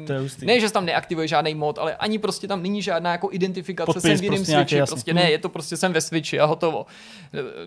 [0.42, 4.02] ne, že tam neaktivuje žádný mod, ale ani prostě tam není žádná jako identifikace, Podpis,
[4.02, 4.76] jsem v jiném prostě switchi.
[4.86, 6.86] Prostě ne, je to prostě jsem ve switchi a hotovo.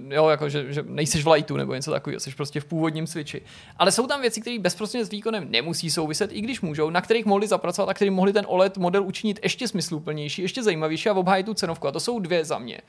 [0.09, 3.41] Jo, jako, že, že nejseš v lightu nebo něco takového, jsi prostě v původním switchi.
[3.77, 7.47] Ale jsou tam věci, které bezprostředně výkonem nemusí souviset, i když můžou, na kterých mohli
[7.47, 11.53] zapracovat a kterým mohli ten OLED model učinit ještě smysluplnější, ještě zajímavější a obhájit tu
[11.53, 11.87] cenovku.
[11.87, 12.81] A to jsou dvě za mě.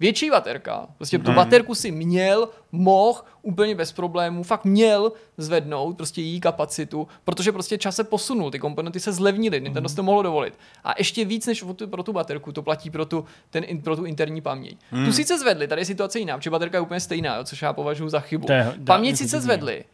[0.00, 1.36] Větší baterka, prostě tu mhm.
[1.36, 7.78] baterku si měl, mohl úplně bez problémů, fakt měl zvednout prostě její kapacitu, protože prostě
[7.78, 10.54] čas se posunul, ty komponenty se zlevnily, Nintendo si to mohlo dovolit.
[10.84, 14.40] A ještě víc než pro tu baterku, to platí pro tu, ten, pro tu interní
[14.40, 14.76] paměť.
[14.90, 15.04] Hmm.
[15.04, 15.12] Tu mhm.
[15.12, 18.08] sice zvedli, tady je situace jiná, protože baterka je úplně stejná, jo, což já považuji
[18.08, 18.46] za chybu.
[18.84, 19.84] Paměť sice zvedli,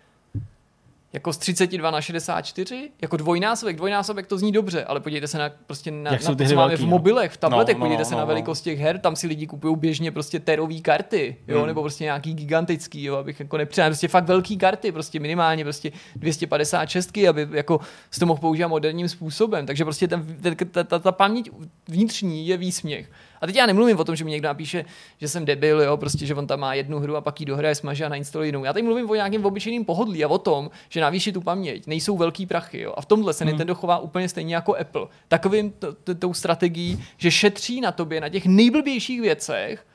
[1.12, 5.50] jako z 32 na 64, jako dvojnásobek, dvojnásobek to zní dobře, ale podívejte se na,
[5.66, 6.86] prostě na, na to, co máme v no?
[6.86, 9.26] mobilech, v tabletech, no, no, podívejte no, se no, na velikost těch her, tam si
[9.26, 11.66] lidi kupují běžně prostě terové karty, jo, hmm.
[11.66, 15.92] nebo prostě nějaký gigantický, jo, abych jako nepřijal, prostě fakt velký karty, prostě minimálně prostě
[16.16, 17.80] 256, aby jako
[18.10, 21.50] si to mohl používat moderním způsobem, takže prostě ten, ten, ta, ta, ta paměť
[21.88, 23.10] vnitřní je výsměch.
[23.40, 24.84] A teď já nemluvím o tom, že mi někdo napíše,
[25.20, 27.74] že jsem debil, jo, prostě, že on tam má jednu hru a pak ji dohraje,
[27.74, 28.64] smaže a nainstaluje jinou.
[28.64, 32.16] Já teď mluvím o nějakém obyčejném pohodlí a o tom, že navýšit tu paměť nejsou
[32.16, 32.80] velký prachy.
[32.80, 32.94] Jo.
[32.96, 33.50] A v tomhle se hmm.
[33.50, 35.06] Nintendo chová úplně stejně jako Apple.
[35.28, 35.72] Takovým
[36.18, 39.86] tou strategií, že šetří na tobě, na těch nejblbějších věcech,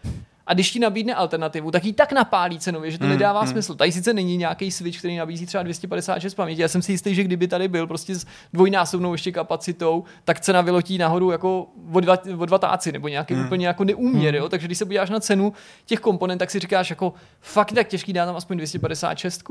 [0.48, 3.48] a když ti nabídne alternativu, tak ji tak napálí cenově, že to mm, nedává mm.
[3.48, 3.76] smysl.
[3.76, 6.62] Tady sice není nějaký switch, který nabízí třeba 256 paměti.
[6.62, 10.62] Já jsem si jistý, že kdyby tady byl prostě s dvojnásobnou ještě kapacitou, tak cena
[10.62, 13.46] vylotí nahoru jako o dva, o dva táci nebo nějaký mm.
[13.46, 14.34] úplně jako neúměr.
[14.34, 14.38] Mm.
[14.38, 14.50] Jo?
[14.50, 15.54] Takže když se podíváš na cenu
[15.86, 19.44] těch komponent, tak si říkáš jako fakt tak těžký dá tam aspoň 256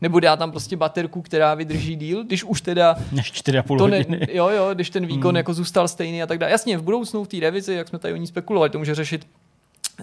[0.00, 2.96] nebo dá tam prostě baterku, která vydrží díl, když už teda...
[3.12, 5.36] Než 4,5 to ne, Jo, jo, když ten výkon mm.
[5.36, 6.52] jako zůstal stejný a tak dále.
[6.52, 9.26] Jasně, v budoucnu v té revizi, jak jsme tady o ní spekulovali, to může řešit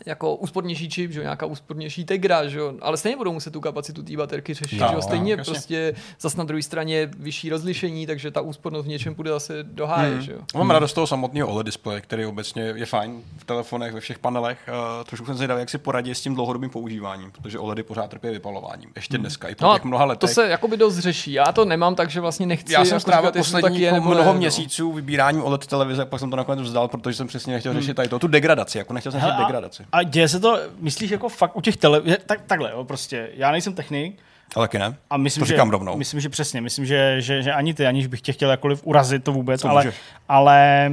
[0.05, 4.17] jako úspornější čip, že nějaká úspornější tegra, že ale stejně budou muset tu kapacitu té
[4.17, 8.41] baterky řešit, no, že stejně no, prostě zase na druhé straně vyšší rozlišení, takže ta
[8.41, 10.21] úspornost v něčem bude zase do háje, hmm.
[10.21, 10.39] že jo.
[10.55, 14.19] Mám rád z toho samotného OLED displeje, který obecně je fajn v telefonech, ve všech
[14.19, 14.57] panelech.
[14.67, 18.27] Uh, trošku jsem zvědavý, jak si poradí s tím dlouhodobým používáním, protože OLEDy pořád trpí
[18.27, 18.89] vypalováním.
[18.95, 19.23] Ještě hmm.
[19.23, 20.29] dneska, i po no, těch mnoha letech.
[20.29, 21.33] To se jakoby dost řeší.
[21.33, 22.73] Já to nemám, takže vlastně nechci.
[22.73, 24.33] Já jsem jako strávil poslední je, mnoho ne, no.
[24.33, 27.81] měsíců vybíráním OLED televize, pak jsem to nakonec vzdal, protože jsem přesně nechtěl hmm.
[27.81, 29.84] řešit tady to, tu degradaci, jako nechtěl jsem řešit degradaci.
[29.91, 32.01] A děje se to myslíš jako fakt u těch tele...
[32.25, 33.29] Tak, takhle, jo, prostě.
[33.33, 34.19] Já nejsem technik,
[34.55, 34.95] ale taky ne.
[35.09, 35.97] A myslím, to říkám že, rovnou.
[35.97, 36.61] Myslím, že přesně.
[36.61, 39.69] Myslím, že, že, že ani ty, aniž bych tě chtěl jakkoliv urazit to vůbec, to
[39.69, 39.93] ale,
[40.29, 40.91] ale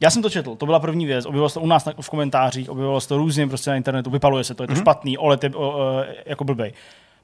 [0.00, 2.70] já jsem to četl, to byla první věc, objevilo se to u nás v komentářích,
[2.70, 4.80] objevilo se to různě prostě na internetu, vypaluje se to, je to mm-hmm.
[4.80, 6.72] špatný, OLED je o, o, jako blbej.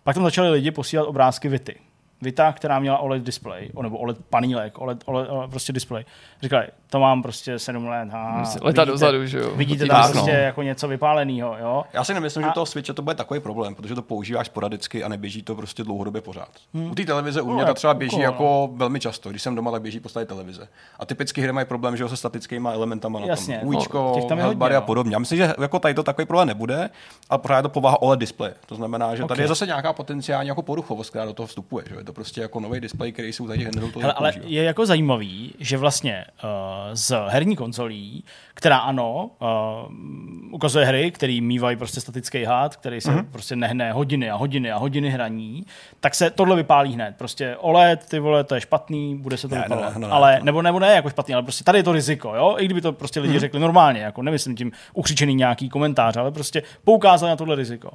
[0.04, 1.76] Pak tam začali lidi posílat obrázky Vity.
[2.22, 6.04] Vita, která měla OLED display, nebo OLED panílek, OLED, OLED, OLED prostě display.
[6.42, 8.08] Říkali, to mám prostě 7 let.
[8.10, 9.50] Ha, Leta dozadu, že jo.
[9.54, 10.38] Vidíte tam prostě no.
[10.38, 11.84] jako něco vypáleného, jo.
[11.92, 12.48] Já si nemyslím, a...
[12.48, 15.84] že toho Switche to bude takový problém, protože to používáš sporadicky a neběží to prostě
[15.84, 16.48] dlouhodobě pořád.
[16.74, 16.90] Hmm.
[16.90, 19.70] U té televize u mě to třeba běží jako, jako velmi často, když jsem doma,
[19.70, 20.68] tak běží postavit televize.
[20.98, 23.68] A typicky hry mají problém, že ho se statickými elementama na Jasně, tom.
[23.68, 25.14] Ujíčko, no, hodně, a podobně.
[25.14, 26.90] Já myslím, že jako tady to takový problém nebude,
[27.30, 28.52] a pořád je to povaha OLED display.
[28.66, 29.28] To znamená, že okay.
[29.28, 31.84] tady je zase nějaká potenciální jako poruchovost, která do toho vstupuje.
[31.88, 31.94] Že?
[31.94, 35.54] Je to prostě jako nový displej, který jsou tady hned Hele, Ale je jako zajímavý,
[35.58, 38.24] že vlastně uh, z herní konzolí,
[38.54, 43.26] která ano, uh, ukazuje hry, které mývají prostě statický hád, který se mm-hmm.
[43.32, 45.66] prostě nehne hodiny a hodiny a hodiny hraní,
[46.00, 47.14] tak se tohle vypálí hned.
[47.16, 49.94] Prostě OLED, ty vole, to je špatný, bude se to ne, vypalovat.
[49.94, 50.40] Ne, ne, ne, ale, ne.
[50.42, 52.56] Nebo, nebo ne jako špatný, ale prostě tady je to riziko, jo?
[52.58, 53.40] I kdyby to prostě lidi mm-hmm.
[53.40, 57.90] řekli normálně, jako nemyslím tím ukřičený nějaký komentář, ale prostě poukázali na tohle riziko.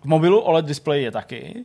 [0.00, 1.64] V mobilu OLED display je taky,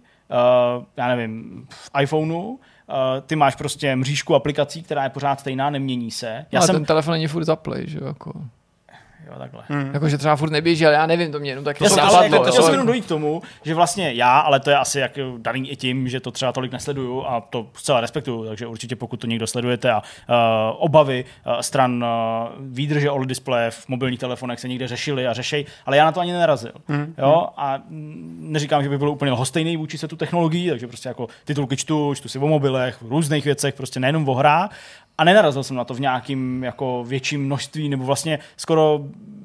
[0.77, 2.57] uh, já nevím, v iPhoneu,
[2.91, 6.45] Uh, ty máš prostě mřížku aplikací, která je pořád stejná, nemění se.
[6.51, 6.75] Já no, jsem...
[6.75, 8.33] ten telefon není furt zaplay, že jako
[9.31, 9.63] jo, takhle.
[9.67, 9.89] Hmm.
[9.93, 12.63] Jakože třeba furt neběží, ale já nevím, to mě jenom tak jako ale jako, chtěl
[12.63, 15.75] jsem jenom dojít k tomu, že vlastně já, ale to je asi jak daný i
[15.75, 19.47] tím, že to třeba tolik nesleduju a to zcela respektuju, takže určitě pokud to někdo
[19.47, 20.35] sledujete a uh,
[20.77, 25.65] obavy uh, stran uh, výdrže OLED displeje v mobilních telefonech se někde řešili a řešej,
[25.85, 26.71] ale já na to ani nenarazil.
[26.87, 27.15] Hmm.
[27.17, 27.47] Jo?
[27.57, 27.79] A
[28.39, 32.15] neříkám, že by bylo úplně hostejný vůči se tu technologií, takže prostě jako titulky čtu,
[32.15, 34.71] čtu si o mobilech, v různých věcech, prostě nejenom o hrách,
[35.21, 38.99] a nenarazil jsem na to v nějakým jako větším množství, nebo vlastně skoro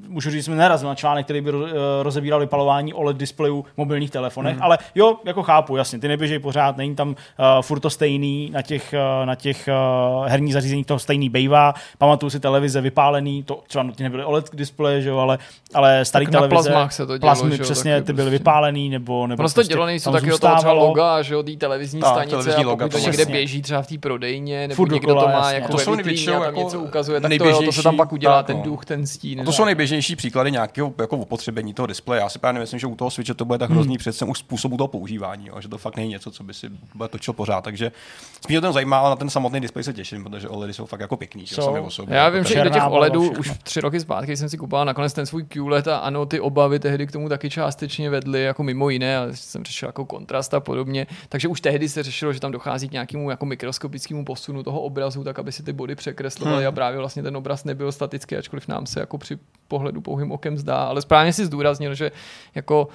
[0.07, 4.11] můžu říct, jsme nerazil na článek, který by eh, rozebíral vypalování OLED displejů v mobilních
[4.11, 4.63] telefonech, mm.
[4.63, 7.15] ale jo, jako chápu, jasně, ty neběžej pořád, není tam uh,
[7.61, 9.69] furt to stejný, na těch, uh, na těch
[10.19, 14.55] uh, herních zařízeních to stejný bejvá, pamatuju si televize vypálený, to třeba nutně nebyly OLED
[14.55, 15.37] displeje, že jo, ale,
[15.73, 18.29] ale starý tak televize, na se to dělo, plazmy, že jo, přesně, ty byly prostě.
[18.29, 22.01] vypálený, nebo, nebo prostě, to dělo nejsou taky toho třeba loga, že jo, té televizní
[22.01, 25.27] ta, stanice, televizní a pokud to někde běží třeba v té prodejně, nebo někdo to
[25.27, 27.31] má jako to a tam něco ukazuje, tak
[27.65, 28.63] to se tam pak udělá ten no.
[28.63, 29.45] duch, ten stín.
[29.45, 32.21] To jsou nejběžnější příklady nějakého jako opotřebení toho displeje.
[32.21, 33.99] Já si právě myslím, že u toho Switche to bude tak hrozný hmm.
[33.99, 37.09] přece už způsobu toho používání, jo, že to fakt není něco, co by si bude
[37.09, 37.63] točil pořád.
[37.63, 37.91] Takže
[38.43, 41.17] spíš to zajímá, ale na ten samotný displej se těším, protože OLEDy jsou fakt jako
[41.17, 42.15] pěkný, so, sami o sobě.
[42.15, 45.13] Já vím, že i do těch OLEDů už tři roky zpátky jsem si kupoval nakonec
[45.13, 48.89] ten svůj QLED a ano, ty obavy tehdy k tomu taky částečně vedly, jako mimo
[48.89, 51.07] jiné, ale jsem řešil jako kontrast a podobně.
[51.29, 55.23] Takže už tehdy se řešilo, že tam dochází k nějakému jako mikroskopickému posunu toho obrazu,
[55.23, 56.67] tak aby si ty body překreslovaly hmm.
[56.67, 59.37] a právě vlastně ten obraz nebyl statický, ačkoliv nám se jako při
[59.67, 60.75] pohledu pouhým okem zdá.
[60.75, 62.11] Ale správně si zdůraznil, že
[62.55, 62.87] jako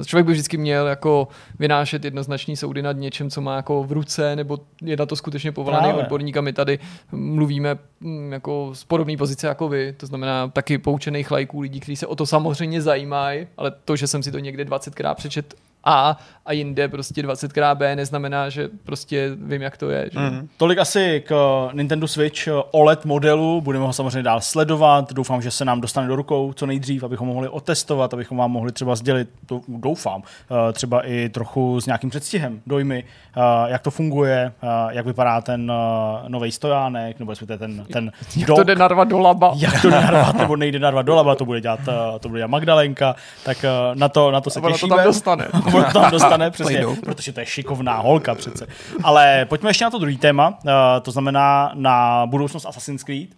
[0.00, 3.92] eh, člověk by vždycky měl jako vynášet jednoznačný soudy nad něčem, co má jako v
[3.92, 6.02] ruce, nebo je na to skutečně povolaný Právě.
[6.02, 6.78] odborník a my tady
[7.12, 11.96] mluvíme mm, jako z podobné pozice jako vy, to znamená taky poučených lajků lidí, kteří
[11.96, 15.54] se o to samozřejmě zajímají, ale to, že jsem si to někde 20krát přečet
[15.86, 20.10] a a jinde prostě 20krát B neznamená, že prostě vím, jak to je.
[20.12, 20.18] Že?
[20.18, 20.48] Mm.
[20.56, 21.34] Tolik asi k
[21.72, 26.16] Nintendo Switch OLED modelu, budeme ho samozřejmě dál sledovat, doufám, že se nám dostane do
[26.16, 30.72] rukou co nejdřív, abychom ho mohli otestovat, abychom vám mohli třeba sdělit, to doufám, eh,
[30.72, 33.04] třeba i trochu s nějakým předstihem dojmy,
[33.36, 35.72] eh, jak to funguje, eh, jak vypadá ten
[36.28, 39.52] nový stojánek, nebo respektive ten, ten Jak dog, to jde narvat do laba.
[39.56, 41.80] Jak to jde narvat, nebo nejde narvat do laba, to bude dělat,
[42.20, 43.14] to bude dělat Magdalenka,
[43.44, 43.64] tak
[43.94, 44.78] na to, na to se těšíme.
[44.78, 45.48] to tam dostane.
[45.84, 48.66] to tam dostane přesně, protože to je šikovná holka přece.
[49.02, 50.70] Ale pojďme ještě na to druhý téma, uh,
[51.02, 53.28] to znamená na budoucnost Assassin's Creed.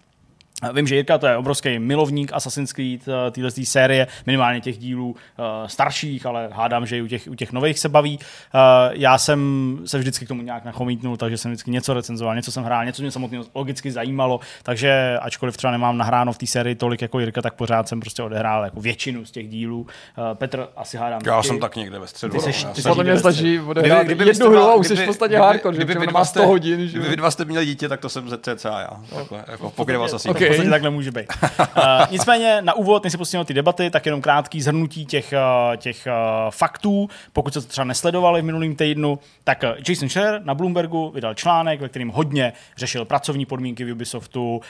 [0.73, 5.11] Vím, že Jirka to je obrovský milovník Assassin's Creed, eh, téhle série, minimálně těch dílů
[5.11, 8.19] uh, starších, ale hádám, že i u těch, u těch nových se baví.
[8.19, 8.61] Uh,
[8.93, 12.65] já jsem se vždycky k tomu nějak nachomítnul, takže jsem vždycky něco recenzoval, něco jsem
[12.65, 17.03] hrál, něco mě samotně logicky zajímalo, takže ačkoliv třeba nemám nahráno v té sérii tolik
[17.03, 19.87] jako Jirka, tak pořád jsem prostě odehrál jako většinu z těch dílů.
[20.35, 21.21] Petr asi hádám.
[21.27, 21.49] Já taky.
[21.49, 22.33] jsem tak někde ve středu.
[22.33, 25.05] Ty seš, ty podle mě stačí odehrát kdyby, kdyby jednu hru a už jsi v
[25.05, 26.89] podstatě hardcore, že kdyby, má 100 hodin.
[26.89, 29.01] Kdyby vy dva jste měli dítě, tak to jsem cca já.
[29.49, 29.73] Jako
[30.09, 31.27] se v podstatě takhle může být.
[31.61, 35.35] Uh, nicméně na úvod, než se pustíme ty debaty, tak jenom krátký zhrnutí těch,
[35.71, 37.09] uh, těch uh, faktů.
[37.33, 41.81] Pokud se to třeba nesledovali v minulém týdnu, tak Jason Schreier na Bloombergu vydal článek,
[41.81, 44.63] ve kterém hodně řešil pracovní podmínky v Ubisoftu, uh,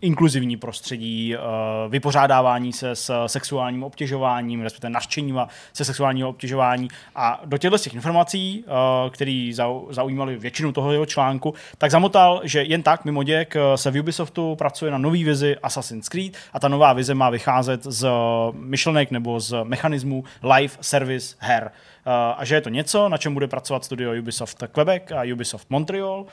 [0.00, 1.42] inkluzivní prostředí, uh,
[1.88, 5.40] vypořádávání se s sexuálním obtěžováním, respektive naštěním
[5.72, 6.88] se sexuálního obtěžování.
[7.16, 9.50] A do těchto těch informací, uh, které
[9.90, 14.56] zaujímaly většinu toho jeho článku, tak zamotal, že jen tak mimo děk se v Ubisoftu
[14.72, 18.08] pracuje na nový vizi Assassin's Creed a ta nová vize má vycházet z
[18.52, 21.70] myšlenek nebo z mechanismu live service her.
[22.06, 26.26] A že je to něco, na čem bude pracovat studio Ubisoft Quebec a Ubisoft Montreal,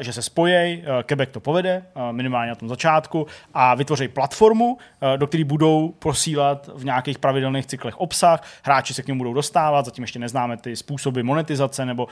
[0.00, 4.78] že se spojí, Quebec to povede, minimálně na tom začátku, a vytvoří platformu,
[5.16, 9.84] do které budou posílat v nějakých pravidelných cyklech obsah, hráči se k němu budou dostávat,
[9.84, 12.08] zatím ještě neznáme ty způsoby monetizace nebo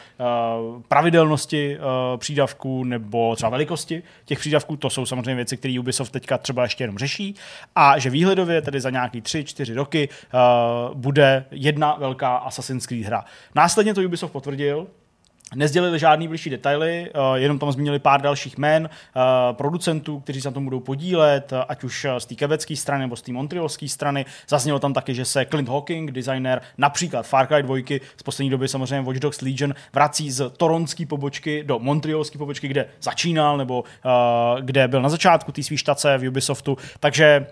[0.88, 1.78] pravidelnosti
[2.16, 6.84] přídavků nebo třeba velikosti těch přídavků, to jsou samozřejmě věci, které Ubisoft teďka třeba ještě
[6.84, 7.34] jenom řeší,
[7.76, 10.08] a že výhledově tedy za nějaký 3-4 roky
[10.94, 13.24] bude jedna velká Assassin's Creed hra.
[13.54, 14.86] Následně to Ubisoft potvrdil,
[15.54, 19.20] Nezdělili žádný blížší detaily, eh, jenom tam zmínili pár dalších jmen, eh,
[19.52, 23.16] producentů, kteří se na tom budou podílet, eh, ať už z té kebecké strany nebo
[23.16, 24.24] z té montrealské strany.
[24.48, 28.68] Zaznělo tam taky, že se Clint Hawking, designer například Far Cry 2, z poslední doby
[28.68, 33.84] samozřejmě Watch Dogs Legion, vrací z toronské pobočky do montrealské pobočky, kde začínal nebo
[34.60, 36.76] kde byl na začátku té své štace v Ubisoftu.
[37.00, 37.46] Takže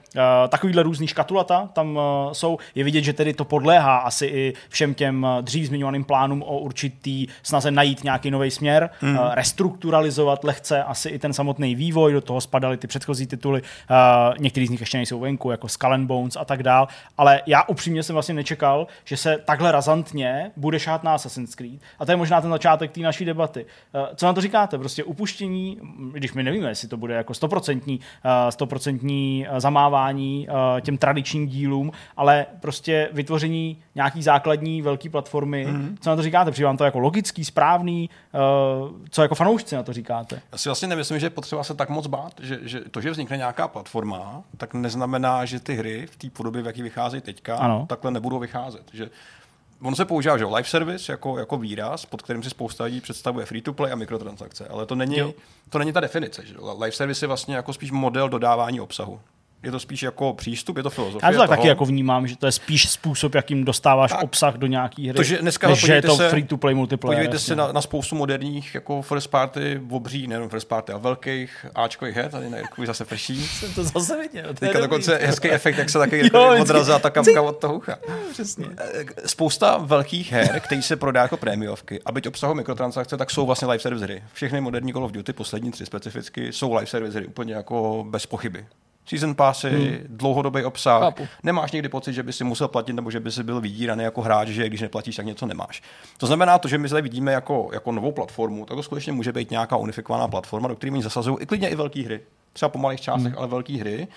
[0.48, 1.98] takovýhle různý škatulata tam
[2.32, 2.58] jsou.
[2.74, 7.26] Je vidět, že tedy to podléhá asi i všem těm dřív zmiňovaným plánům o určitý
[7.42, 9.18] snaze najít najít nějaký nový směr, mm.
[9.32, 14.66] restrukturalizovat lehce asi i ten samotný vývoj, do toho spadaly ty předchozí tituly, uh, některý
[14.66, 16.88] z nich ještě nejsou venku, jako Skull and Bones a tak dál,
[17.18, 21.80] ale já upřímně jsem vlastně nečekal, že se takhle razantně bude šát na Assassin's Creed
[21.98, 23.66] a to je možná ten začátek té naší debaty.
[23.94, 24.78] Uh, co na to říkáte?
[24.78, 25.78] Prostě upuštění,
[26.12, 28.00] když my nevíme, jestli to bude jako stoprocentní,
[28.50, 30.48] stoprocentní zamávání
[30.80, 35.66] těm tradičním dílům, ale prostě vytvoření nějaký základní velké platformy.
[35.66, 35.96] Mm.
[36.00, 36.50] Co na to říkáte?
[36.50, 38.10] Přijde vám to jako logický, správný, správný,
[38.82, 40.42] uh, co jako fanoušci na to říkáte?
[40.52, 43.10] Já si vlastně nemyslím, že je potřeba se tak moc bát, že, že to, že
[43.10, 47.56] vznikne nějaká platforma, tak neznamená, že ty hry v té podobě, v jaký vycházejí teďka,
[47.56, 47.86] ano.
[47.88, 48.82] takhle nebudou vycházet.
[48.92, 49.10] Že
[49.82, 53.46] On se používá, že live service jako, jako výraz, pod kterým si spousta lidí představuje
[53.46, 55.34] free to play a mikrotransakce, ale to není,
[55.70, 56.46] to není ta definice.
[56.46, 56.54] Že?
[56.78, 59.20] Live service je vlastně jako spíš model dodávání obsahu
[59.62, 61.26] je to spíš jako přístup, je to filozofie.
[61.26, 64.54] Já to tak taky jako vnímám, že to je spíš způsob, jakým dostáváš tak, obsah
[64.54, 67.16] do nějaký hry, to, že dneska, než že je to free to play multiplayer.
[67.16, 67.46] Podívejte jasně.
[67.46, 72.16] se na, na, spoustu moderních jako first party, obří, nejenom first party, a velkých Ačkových
[72.16, 73.46] her, tady na Jirkovi zase prší.
[73.46, 74.54] Jsem to zase viděl.
[74.54, 76.30] Teďka dokonce hezký efekt, jak se taky
[76.60, 77.98] odrazila ta kamka od toho ucha.
[78.32, 78.66] Přesně.
[78.78, 83.46] Eh, spousta velkých her, které se prodá jako prémiovky, a byť obsahu mikrotransakce, tak jsou
[83.46, 84.22] vlastně live service hry.
[84.32, 88.26] Všechny moderní Call of Duty, poslední tři specificky, jsou live service hry, úplně jako bez
[88.26, 88.66] pochyby
[89.06, 89.98] season passy, hmm.
[90.08, 91.02] dlouhodobý obsah.
[91.02, 91.28] Chápu.
[91.42, 94.22] Nemáš někdy pocit, že by si musel platit nebo že by si byl vydíraný jako
[94.22, 95.82] hráč, že když neplatíš, tak něco nemáš.
[96.18, 99.32] To znamená to, že my zde vidíme jako, jako novou platformu, tak to skutečně může
[99.32, 102.20] být nějaká unifikovaná platforma, do které oni zasazují i klidně i velké hry.
[102.52, 103.38] Třeba po malých částech, hmm.
[103.38, 104.08] ale velké hry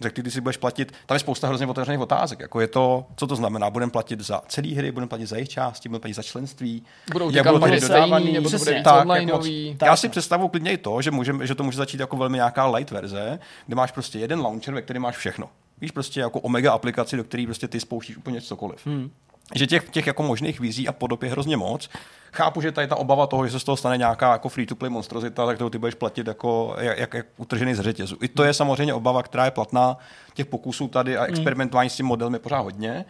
[0.00, 0.92] za který ty si budeš platit.
[1.06, 2.40] Tam je spousta hrozně otevřených otázek.
[2.40, 3.70] Jako je to, co to znamená?
[3.70, 6.82] Budeme platit za celé hry, budeme platit za jejich části, budeme platit za členství.
[7.12, 9.42] Budou jak budou ty dodávaný, nebo to bude tak, jako,
[9.82, 12.66] Já si představuji klidně i to, že, můžem, že to může začít jako velmi nějaká
[12.66, 15.48] light verze, kde máš prostě jeden launcher, ve kterém máš všechno.
[15.80, 18.86] Víš, prostě jako omega aplikaci, do které prostě ty spouštíš úplně cokoliv.
[18.86, 19.10] Hmm
[19.54, 21.90] že těch, těch jako možných vizí a podob je hrozně moc.
[22.32, 25.46] Chápu, že tady ta obava toho, že se z toho stane nějaká jako free-to-play monstrozita,
[25.46, 28.16] tak to ty budeš platit jako jak, jak, jak utržený z řetězu.
[28.22, 29.98] I to je samozřejmě obava, která je platná.
[30.34, 33.04] Těch pokusů tady a experimentování s tím modelem je pořád hodně.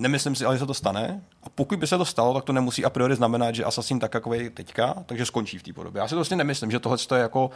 [0.00, 1.20] Nemyslím si, ale že se to stane.
[1.42, 4.14] A pokud by se to stalo, tak to nemusí a priori znamenat, že Assassin tak,
[4.14, 6.00] jako je teďka, takže skončí v té podobě.
[6.00, 7.50] Já si to vlastně nemyslím, že tohle je jako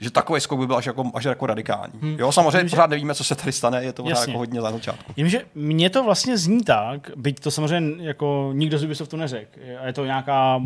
[0.00, 1.92] že takový skok by byl až jako, až jako radikální.
[2.00, 2.16] Hmm.
[2.18, 5.12] Jo, samozřejmě Vím, pořád nevíme, co se tady stane, je to jako hodně za začátku.
[5.16, 9.60] Vím, že mně to vlastně zní tak, byť to samozřejmě jako nikdo z Ubisoftu neřekl,
[9.86, 10.62] je to nějaká,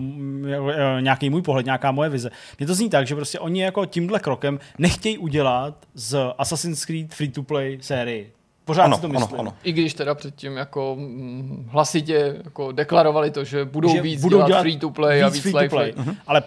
[1.00, 2.30] nějaký můj pohled, nějaká moje vize.
[2.58, 7.14] Mně to zní tak, že prostě oni jako tímhle krokem nechtějí udělat z Assassin's Creed
[7.14, 8.32] free-to-play sérii.
[8.64, 9.40] Pořád ano, si to myslím.
[9.40, 9.54] Ano, ano.
[9.64, 14.36] I když teda předtím jako hm, hlasitě jako deklarovali to, že budou že víc budou
[14.36, 15.92] dělat, dělat free to play a víc free to play.
[15.92, 16.16] Uh-huh.
[16.26, 16.42] Ale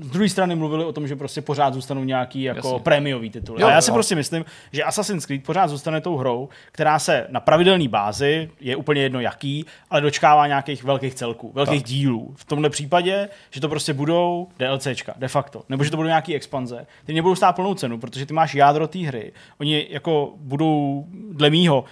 [0.00, 2.80] z druhé strany mluvili o tom, že prostě pořád zůstanou nějaký jako Jasně.
[2.80, 3.60] prémiový titul.
[3.60, 3.94] Jo, a já si jo.
[3.94, 8.76] prostě myslím, že Assassin's Creed pořád zůstane tou hrou, která se na pravidelné bázi, je
[8.76, 11.88] úplně jedno jaký, ale dočkává nějakých velkých celků, velkých tak.
[11.88, 12.34] dílů.
[12.36, 16.34] V tomhle případě, že to prostě budou DLCčka, de facto, nebo že to budou nějaký
[16.34, 19.32] expanze, ty nebudou stát plnou cenu, protože ty máš jádro té hry.
[19.60, 21.84] Oni jako budou, dle mýho,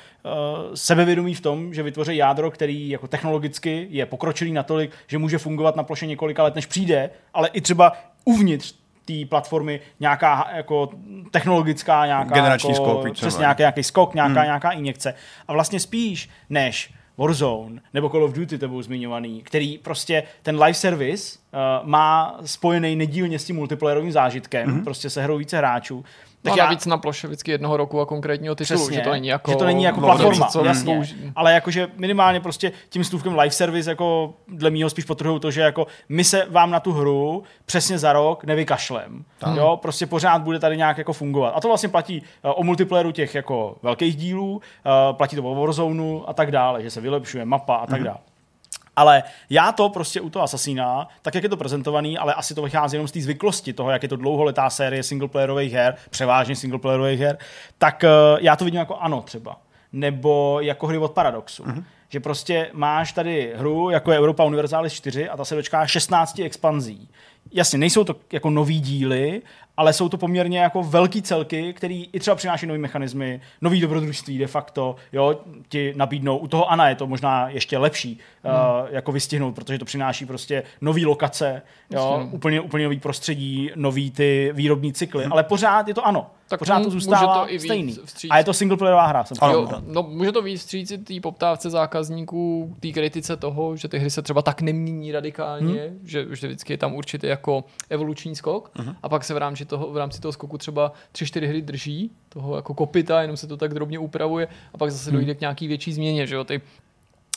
[0.75, 5.77] sebevědomí v tom, že vytvoří jádro, který jako technologicky je pokročilý natolik, že může fungovat
[5.77, 7.93] na ploše několika let, než přijde, ale i třeba
[8.25, 10.91] uvnitř té platformy nějaká jako
[11.31, 14.45] technologická, nějaká Generační jako, skok, přesně nějaký, nějaký skok, nějaká, hmm.
[14.45, 15.14] nějaká injekce.
[15.49, 20.75] A vlastně spíš než Warzone nebo Call of Duty tebou zmiňovaný, který prostě ten live
[20.75, 24.85] service uh, má spojený nedílně s tím multiplayerovým zážitkem, mm-hmm.
[24.85, 26.05] prostě se hrou více hráčů,
[26.45, 26.65] tak no, já...
[26.65, 29.51] navíc na ploše vždycky jednoho roku a konkrétního titulu, Přesně, že to není jako...
[29.51, 31.01] Že to není jako platforma, co jasně.
[31.37, 35.61] Ale jakože minimálně prostě tím slůvkem live service jako dle mýho spíš potrhují to, že
[35.61, 39.25] jako my se vám na tu hru přesně za rok nevykašlem.
[39.39, 39.57] Tak.
[39.57, 41.51] Jo, prostě pořád bude tady nějak jako fungovat.
[41.57, 45.55] A to vlastně platí uh, o multiplayeru těch jako velkých dílů, uh, platí to o
[45.55, 48.05] Warzone a tak dále, že se vylepšuje mapa a tak mm.
[48.05, 48.19] dále.
[48.97, 52.63] Ale já to prostě u toho Assassina, tak jak je to prezentovaný, ale asi to
[52.63, 57.21] vychází jenom z té zvyklosti toho, jak je to dlouholetá série singleplayerových her, převážně singleplayerových
[57.21, 57.39] her,
[57.79, 59.57] tak uh, já to vidím jako ano třeba.
[59.93, 61.65] Nebo jako hry od Paradoxu.
[61.65, 61.85] Mm-hmm
[62.15, 66.39] že prostě máš tady hru, jako je Europa Universalis 4 a ta se dočká 16
[66.39, 67.09] expanzí.
[67.53, 69.43] Jasně, nejsou to jako nový díly,
[69.77, 74.39] ale jsou to poměrně jako velký celky, který i třeba přináší nové mechanismy, nový dobrodružství
[74.39, 78.55] de facto, jo, ti nabídnou, u toho Ana je to možná ještě lepší hmm.
[78.55, 82.29] uh, jako vystihnout, protože to přináší prostě nový lokace, jo, no.
[82.33, 85.33] úplně, úplně nový prostředí, nový ty výrobní cykly, hmm.
[85.33, 86.27] ale pořád je to ano.
[86.49, 87.99] Tak pořád to zůstává to i stejný.
[88.05, 88.31] Vstříc.
[88.31, 89.25] A je to singleplayerová hra.
[89.25, 93.99] Jsem jo, no, může to víc vstříci té poptávce zákazníků, té kritice toho, že ty
[93.99, 96.01] hry se třeba tak nemění radikálně, hmm.
[96.05, 98.94] že, že vždycky je tam určitý jako evoluční skok hmm.
[99.03, 102.57] a pak se v rámci toho, v rámci toho skoku třeba 3-4 hry drží, toho
[102.57, 105.19] jako kopita, jenom se to tak drobně upravuje a pak zase hmm.
[105.19, 106.61] dojde k nějaký větší změně, že jo, ty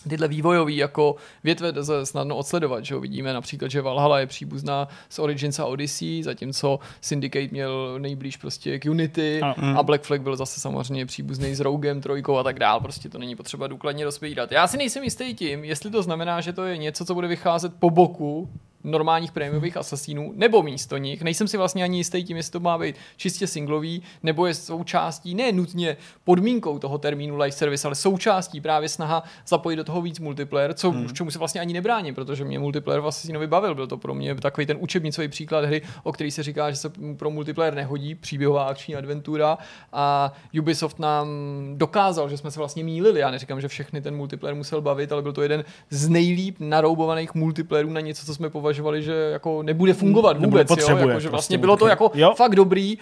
[0.08, 2.86] tyhle vývojové jako větve lze snadno odsledovat.
[2.86, 3.00] Že jo?
[3.00, 8.80] Vidíme například, že Valhalla je příbuzná s Origins a Odyssey, zatímco Syndicate měl nejblíž prostě
[8.80, 9.78] k Unity a, mm.
[9.78, 12.80] a Black Flag byl zase samozřejmě příbuzný s Rogem, Trojkou a tak dál.
[12.80, 14.52] Prostě to není potřeba důkladně rozpovídat.
[14.52, 17.74] Já si nejsem jistý tím, jestli to znamená, že to je něco, co bude vycházet
[17.80, 18.50] po boku
[18.88, 21.22] normálních prémiových asasínů, nebo místo nich.
[21.22, 25.36] Nejsem si vlastně ani jistý tím, jestli to má být čistě singlový, nebo je součástí,
[25.36, 30.20] ne nutně podmínkou toho termínu live service, ale součástí právě snaha zapojit do toho víc
[30.20, 31.14] multiplayer, co, hmm.
[31.14, 33.76] čemu se vlastně ani nebráním, protože mě multiplayer v Assassinovi bavil.
[33.76, 36.90] Byl to pro mě takový ten učebnicový příklad hry, o který se říká, že se
[37.18, 39.58] pro multiplayer nehodí, příběhová akční adventura
[39.94, 41.28] a Ubisoft nám
[41.76, 43.20] dokázal, že jsme se vlastně mýlili.
[43.20, 47.36] Já neříkám, že všechny ten multiplayer musel bavit, ale byl to jeden z nejlíp naroubovaných
[47.36, 50.98] multiplayerů na něco, co jsme považovali považovali, že jako nebude fungovat vůbec, jo?
[50.98, 52.34] Jako, že vlastně prostě bylo to jako jo?
[52.38, 52.98] fakt dobrý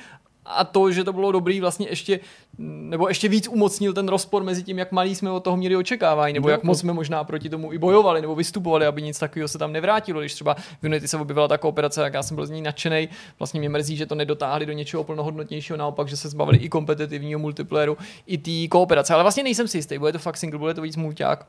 [0.45, 2.19] a to, že to bylo dobrý, vlastně ještě,
[2.57, 6.33] nebo ještě víc umocnil ten rozpor mezi tím, jak malý jsme od toho měli očekávání,
[6.33, 9.57] nebo jak moc jsme možná proti tomu i bojovali, nebo vystupovali, aby nic takového se
[9.57, 10.19] tam nevrátilo.
[10.19, 13.09] Když třeba v Unity se objevila taková operace, jak já jsem byl z ní nadšený,
[13.39, 17.39] vlastně mě mrzí, že to nedotáhli do něčeho plnohodnotnějšího, naopak, že se zbavili i kompetitivního
[17.39, 17.97] multiplayeru,
[18.27, 19.13] i té kooperace.
[19.13, 21.45] Ale vlastně nejsem si jistý, bude to fakt single, bude to víc mulťák.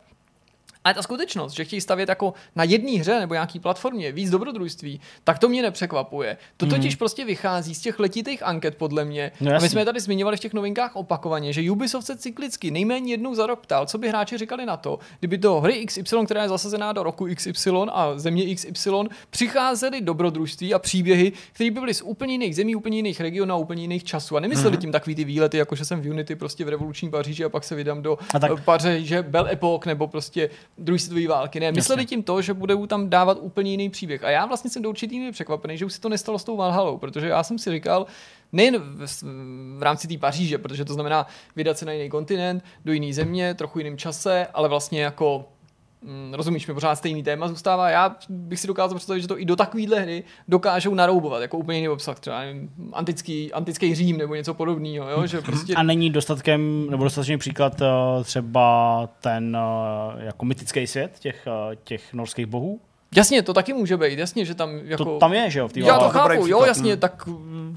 [0.87, 5.01] Ale ta skutečnost, že chtějí stavět jako na jedné hře nebo nějaký platformě víc dobrodružství,
[5.25, 6.37] tak to mě nepřekvapuje.
[6.57, 6.99] To totiž mm.
[6.99, 9.33] prostě vychází z těch letitých anket, podle mě.
[9.41, 12.71] No, a my jsme je tady zmiňovali v těch novinkách opakovaně, že Ubisoft se cyklicky
[12.71, 16.03] nejméně jednou za rok ptal, co by hráči říkali na to, kdyby do hry XY,
[16.25, 18.91] která je zasazená do roku XY a země XY,
[19.31, 23.57] přicházely dobrodružství a příběhy, které by byly z úplně jiných zemí, úplně jiných regionů a
[23.57, 24.37] úplně jiných časů.
[24.37, 24.81] A nemysleli mm.
[24.81, 27.65] tím takový ty výlety, jako že jsem v Unity prostě v revoluční Paříži a pak
[27.65, 28.65] se vydám do tak...
[28.65, 31.61] Paříže Belle Epoque nebo prostě druhé světové války.
[31.61, 32.17] Ne, mysleli Jasně.
[32.17, 34.25] tím to, že budou tam dávat úplně jiný příběh.
[34.25, 36.57] A já vlastně jsem do určitý míry překvapený, že už se to nestalo s tou
[36.57, 38.07] Valhalou, protože já jsem si říkal,
[38.53, 39.23] nejen v,
[39.79, 41.27] v rámci té Paříže, protože to znamená
[41.57, 45.49] vydat se na jiný kontinent, do jiné země, trochu jiným čase, ale vlastně jako
[46.07, 47.91] Mm, rozumíš mi, pořád stejný téma zůstává.
[47.91, 51.79] Já bych si dokázal představit, že to i do takovéhle hry dokážou naroubovat, jako úplně
[51.79, 52.43] jiný obsah, třeba
[52.93, 55.11] antický, antický Řím nebo něco podobného.
[55.11, 55.27] Jo?
[55.27, 55.75] Že prostě...
[55.75, 61.77] A není dostatkem, nebo dostatečný příklad eh, třeba ten eh, jako mytický svět těch, eh,
[61.85, 62.81] těch norských bohů?
[63.15, 65.05] Jasně, to taky může být, jasně, že tam jako...
[65.05, 67.01] To tam je, že jo, v té Já to chápu, jo, jasně, hmm.
[67.01, 67.29] tak...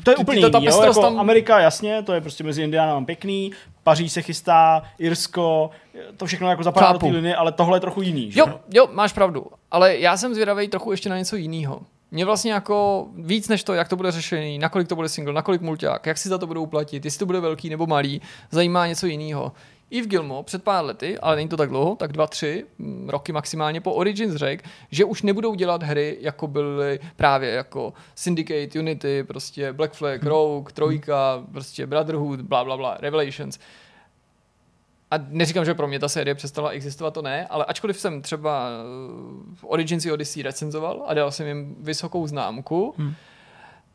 [0.03, 1.19] To je úplně jiný, jo, jako tam...
[1.19, 3.51] Amerika, jasně, to je prostě mezi Indiánama pěkný,
[3.84, 5.69] Paříž se chystá, Irsko,
[6.18, 8.39] to všechno jako zapadá do té linie, ale tohle je trochu jiný, že?
[8.39, 11.81] Jo, jo, máš pravdu, ale já jsem zvědavý trochu ještě na něco jiného.
[12.11, 15.61] Mě vlastně jako víc než to, jak to bude řešený, nakolik to bude single, nakolik
[15.61, 19.07] mulťák, jak si za to budou platit, jestli to bude velký nebo malý, zajímá něco
[19.07, 19.51] jiného.
[19.91, 23.31] Yves Gilmo před pár lety, ale není to tak dlouho, tak dva, tři mm, roky
[23.31, 29.23] maximálně po Origins řekl, že už nebudou dělat hry, jako byly právě jako Syndicate, Unity,
[29.23, 30.29] prostě Black Flag, hmm.
[30.29, 33.59] Rogue, Trojka, prostě Brotherhood, bla, bla, bla, Revelations.
[35.11, 38.69] A neříkám, že pro mě ta série přestala existovat, to ne, ale ačkoliv jsem třeba
[38.69, 43.13] eh, Origins Odyssey recenzoval a dal jsem jim vysokou známku, hmm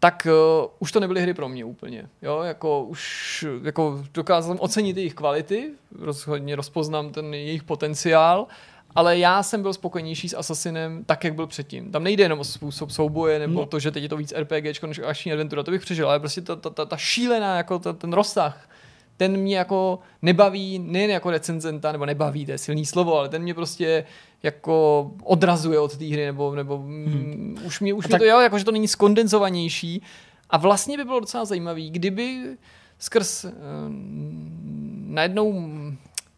[0.00, 2.08] tak uh, už to nebyly hry pro mě úplně.
[2.22, 8.46] Jo, jako už jako dokázal jsem ocenit jejich kvality, rozhodně rozpoznám ten jejich potenciál,
[8.94, 11.92] ale já jsem byl spokojenější s Assassinem tak, jak byl předtím.
[11.92, 13.66] Tam nejde jenom o způsob souboje, nebo no.
[13.66, 16.40] to, že teď je to víc RPG než akční adventura, to bych přežil, ale prostě
[16.40, 18.68] ta, ta, ta, ta šílená, jako ta, ten rozsah,
[19.16, 23.42] ten mě jako nebaví, nejen jako recenzenta, nebo nebaví, to je silný slovo, ale ten
[23.42, 24.04] mě prostě
[24.42, 27.58] jako odrazuje od té hry, nebo, nebo hmm.
[27.66, 28.20] už mě, už mě tak...
[28.20, 30.02] to jo, jako že to není skondenzovanější.
[30.50, 32.56] A vlastně by bylo docela zajímavé, kdyby
[32.98, 33.50] skrz uh,
[35.06, 35.68] najednou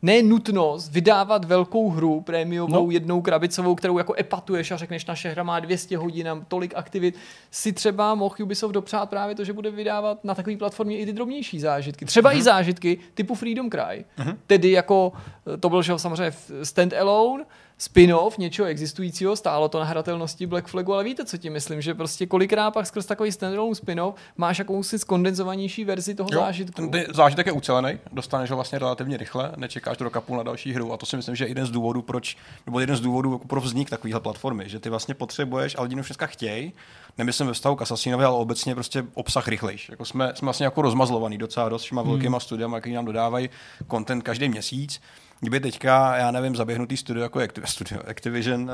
[0.06, 2.90] ne nutnost vydávat velkou hru prémiovou, no.
[2.90, 7.14] jednou krabicovou, kterou jako epatuješ a řekneš, naše hra má 200 hodin a tolik aktivit,
[7.50, 11.12] si třeba mohl Ubisoft dopřát právě to, že bude vydávat na takové platformě i ty
[11.12, 12.04] drobnější zážitky.
[12.04, 12.34] Třeba uh-huh.
[12.34, 12.44] i mhm.
[12.44, 14.04] zážitky typu Freedom Cry.
[14.18, 14.36] Uh-huh.
[14.46, 15.12] Tedy jako,
[15.60, 17.44] to byl že samozřejmě stand alone,
[17.78, 21.94] spin-off něčeho existujícího, stálo to na hratelnosti Black Flagu, ale víte, co ti myslím, že
[21.94, 26.88] prostě kolikrát pak skrz takový standalone spin-off máš jakousi skondenzovanější verzi toho jo, zážitku.
[26.90, 30.92] Ten zážitek je ucelený, dostaneš ho vlastně relativně rychle, nečekáš do půl na další hru
[30.92, 32.36] a to si myslím, že je jeden z důvodů, proč,
[32.66, 36.06] nebo jeden z důvodů pro vznik takovéhle platformy, že ty vlastně potřebuješ, ale lidi už
[36.06, 36.72] dneska chtějí,
[37.18, 39.92] nemyslím ve vztahu k Assassinovi, ale obecně prostě obsah rychlejší.
[39.92, 42.10] Jako jsme, jsme vlastně jako rozmazlovaný docela dost všema hmm.
[42.10, 43.50] velkýma studiama, který nám dodávají
[43.90, 45.00] content každý měsíc
[45.40, 48.70] Kdyby teďka, já nevím, zaběhnutý studio jako studio Activision uh,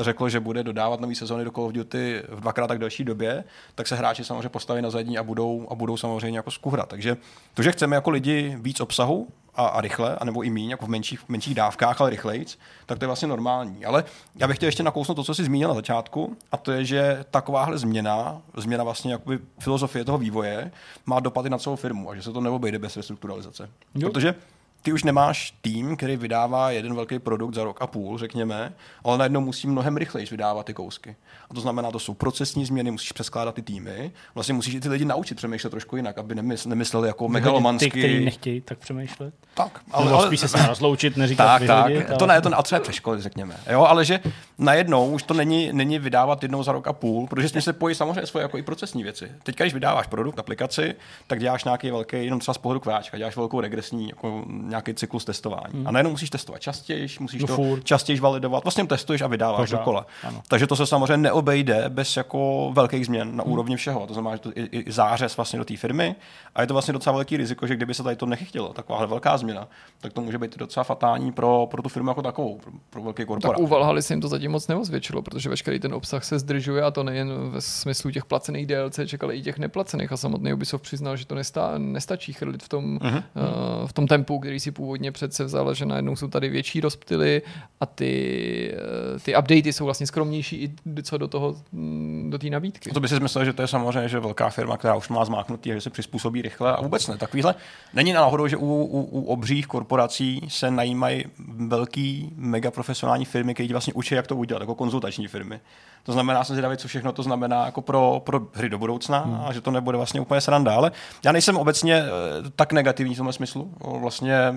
[0.00, 3.44] řeklo, že bude dodávat nové sezóny do Call of Duty v dvakrát tak delší době,
[3.74, 6.88] tak se hráči samozřejmě postaví na zadní a budou, a budou samozřejmě jako skuhrat.
[6.88, 7.16] Takže
[7.54, 10.88] to, že chceme jako lidi víc obsahu, a, a rychle, anebo i méně, jako v
[10.88, 13.84] menších, v menších dávkách, ale rychlejc, tak to je vlastně normální.
[13.84, 14.04] Ale
[14.36, 17.24] já bych chtěl ještě nakousnout to, co jsi zmínil na začátku, a to je, že
[17.30, 20.70] takováhle změna, změna vlastně jakoby filozofie toho vývoje,
[21.06, 23.68] má dopady na celou firmu a že se to neobejde bez restrukturalizace.
[23.94, 24.10] Jo.
[24.10, 24.34] Protože
[24.82, 28.72] ty už nemáš tým, který vydává jeden velký produkt za rok a půl, řekněme,
[29.04, 31.16] ale najednou musí mnohem rychleji vydávat ty kousky.
[31.50, 34.88] A to znamená, to jsou procesní změny, musíš přeskládat ty týmy, vlastně musíš i ty
[34.88, 36.34] lidi naučit přemýšlet trošku jinak, aby
[36.66, 37.90] nemysleli jako megalomansky.
[37.90, 39.34] Ty, kteří nechtějí tak přemýšlet.
[39.54, 42.08] Tak, ale, ale spíš se s rozloučit, neříkat tak, vyhodit, tak.
[42.10, 42.18] Ale...
[42.18, 43.56] To ne, to a třeba přeškolit, řekněme.
[43.70, 44.20] Jo, ale že
[44.58, 47.72] najednou už to není, není vydávat jednou za rok a půl, protože s tím se
[47.72, 49.32] pojí samozřejmě svoje jako i procesní věci.
[49.42, 50.94] Teď, když vydáváš produkt, aplikaci,
[51.26, 55.24] tak děláš nějaký velký, jenom třeba z pohledu kváčka, děláš velkou regresní jako nějaký cyklus
[55.24, 55.74] testování.
[55.74, 55.86] Hmm.
[55.86, 57.84] A najednou musíš testovat častěji, musíš no to furt.
[57.84, 59.78] častěji validovat, vlastně testuješ a vydáváš Pořád.
[59.78, 60.06] dokola.
[60.24, 60.42] Ano.
[60.48, 63.52] Takže to se samozřejmě neobejde bez jako velkých změn na hmm.
[63.52, 64.06] úrovni všeho.
[64.06, 66.16] To znamená, že to i, i zářez vlastně do té firmy
[66.54, 69.38] a je to vlastně docela velký riziko, že kdyby se tady to nechytilo, taková velká
[69.38, 69.68] změna,
[70.00, 73.24] tak to může být docela fatální pro, pro tu firmu jako takovou, pro, pro velký
[73.24, 73.56] korporát.
[73.56, 76.82] Tak u Valhaly se jim to zatím moc neozvědčilo, protože veškerý ten obsah se zdržuje
[76.82, 80.12] a to nejen ve smyslu těch placených DLC, ale i těch neplacených.
[80.12, 83.16] A samotný Ubisoft přiznal, že to nestá, nestačí chrlit v tom, uh-huh.
[83.16, 87.42] uh, v tom tempu, který si původně přece vzal, že najednou jsou tady větší rozptyly
[87.80, 88.74] a ty,
[89.14, 92.90] uh, ty updaty jsou vlastně skromnější i co do toho, mm, do té nabídky.
[92.90, 95.72] To by si myslel, že to je samozřejmě že velká firma, která už má zmáknutý
[95.72, 97.16] a že se přizpůsobí rychle a vůbec ne.
[97.16, 97.54] Takovýhle
[97.94, 101.24] není náhodou, že u, u, u obřích korporací se najímají
[101.56, 105.60] velký mega profesionální firmy, které vlastně učí, jak to udělat, jako konzultační firmy.
[106.02, 109.40] To znamená, jsem zvědavý, co všechno to znamená jako pro, pro hry do budoucna hmm.
[109.46, 110.74] a že to nebude vlastně úplně sranda.
[110.74, 110.92] Ale
[111.24, 113.74] já nejsem obecně eh, tak negativní v tomhle smyslu.
[114.00, 114.54] Vlastně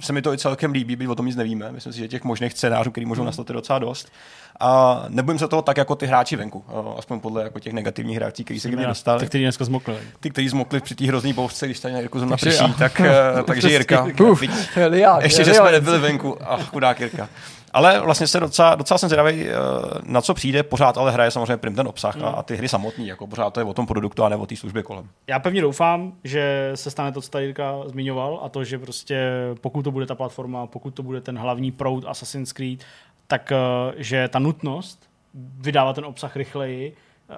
[0.00, 1.72] se mi to i celkem líbí, byť o tom nic nevíme.
[1.72, 3.26] Myslím si, že těch možných scénářů, který můžou hmm.
[3.26, 4.12] nastat, je docela dost.
[4.60, 6.64] A nebojím se toho tak jako ty hráči venku,
[6.98, 9.20] aspoň podle jako těch negativních hráčů, kteří se kdy dostali.
[9.20, 9.96] Ty, kteří dneska zmokli.
[10.20, 13.42] Ty, kteří zmokli při té hrozný bouřce, když tady na Jirku zrovna prší, tak, eh,
[13.46, 14.06] takže Jirka.
[14.30, 14.42] Uf,
[15.22, 16.38] ještě, že jsme nebyli venku.
[16.44, 17.28] Ach, chudák Jirka.
[17.76, 19.54] Ale vlastně se docela, docela jsem zvědavý, eh,
[20.04, 23.06] na co přijde, pořád ale hraje samozřejmě prim ten obsah a, a ty hry samotný,
[23.06, 25.08] jako pořád to je o tom produktu a ne o té službě kolem.
[25.26, 27.54] Já pevně doufám, že se stane to, co tady
[27.86, 29.30] zmiňoval a to, že prostě
[29.60, 32.84] pokud to bude ta platforma, pokud to bude ten hlavní proud Assassin's Creed,
[33.26, 33.56] tak eh,
[33.96, 35.10] že ta nutnost
[35.58, 36.96] vydávat ten obsah rychleji
[37.30, 37.34] eh,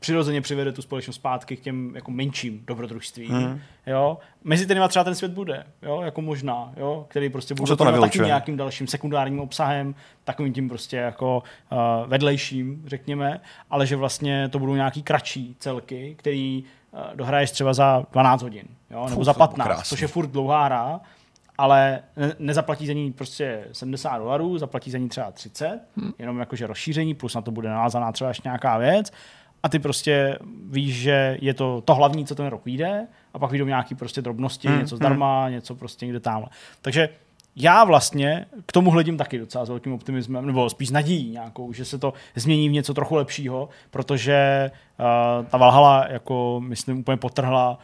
[0.00, 3.30] přirozeně přivede tu společnost zpátky k těm jako menším dobrodružstvím.
[3.30, 3.60] Hmm.
[3.86, 4.18] Jo?
[4.44, 6.00] Mezi těmi třeba ten svět bude, jo?
[6.02, 7.06] jako možná, jo?
[7.08, 9.94] který prostě bude to taky nějakým dalším sekundárním obsahem,
[10.24, 11.42] takovým tím prostě jako
[11.72, 17.74] uh, vedlejším, řekněme, ale že vlastně to budou nějaký kratší celky, který uh, dohraješ třeba
[17.74, 19.04] za 12 hodin, jo?
[19.04, 21.00] nebo Fuf, za 15, což je furt dlouhá hra,
[21.58, 26.12] ale ne, nezaplatí za ní prostě 70 dolarů, zaplatí za ní třeba 30, hmm.
[26.18, 29.12] jenom jakože rozšíření, plus na to bude navázaná třeba ještě nějaká věc
[29.62, 30.38] a ty prostě
[30.70, 34.22] víš, že je to to hlavní, co ten rok vyjde a pak vyjdou nějaký prostě
[34.22, 34.78] drobnosti, hmm.
[34.78, 35.52] něco zdarma, hmm.
[35.52, 36.48] něco prostě někde tamhle.
[36.82, 37.08] Takže
[37.56, 41.84] já vlastně k tomu hledím taky docela s velkým optimismem, nebo spíš nadějí nějakou, že
[41.84, 47.78] se to změní v něco trochu lepšího, protože uh, ta Valhalla, jako myslím, úplně potrhla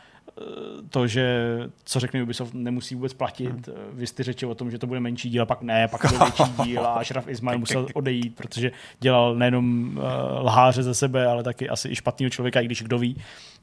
[0.90, 3.48] to, že co řekne Ubisoft, nemusí vůbec platit.
[3.48, 3.62] Hmm.
[3.92, 6.24] Vy jste řeči o tom, že to bude menší díl, a pak ne, pak to
[6.24, 10.02] větší díl a Ashraf Ismail musel odejít, protože dělal nejenom uh,
[10.44, 13.16] lháře ze sebe, ale taky asi i špatného člověka, i když kdo ví.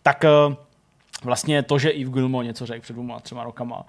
[0.03, 0.56] Tak uh,
[1.23, 3.85] vlastně to, že Yves Gilmo něco řekl před dvěma, třema rokama,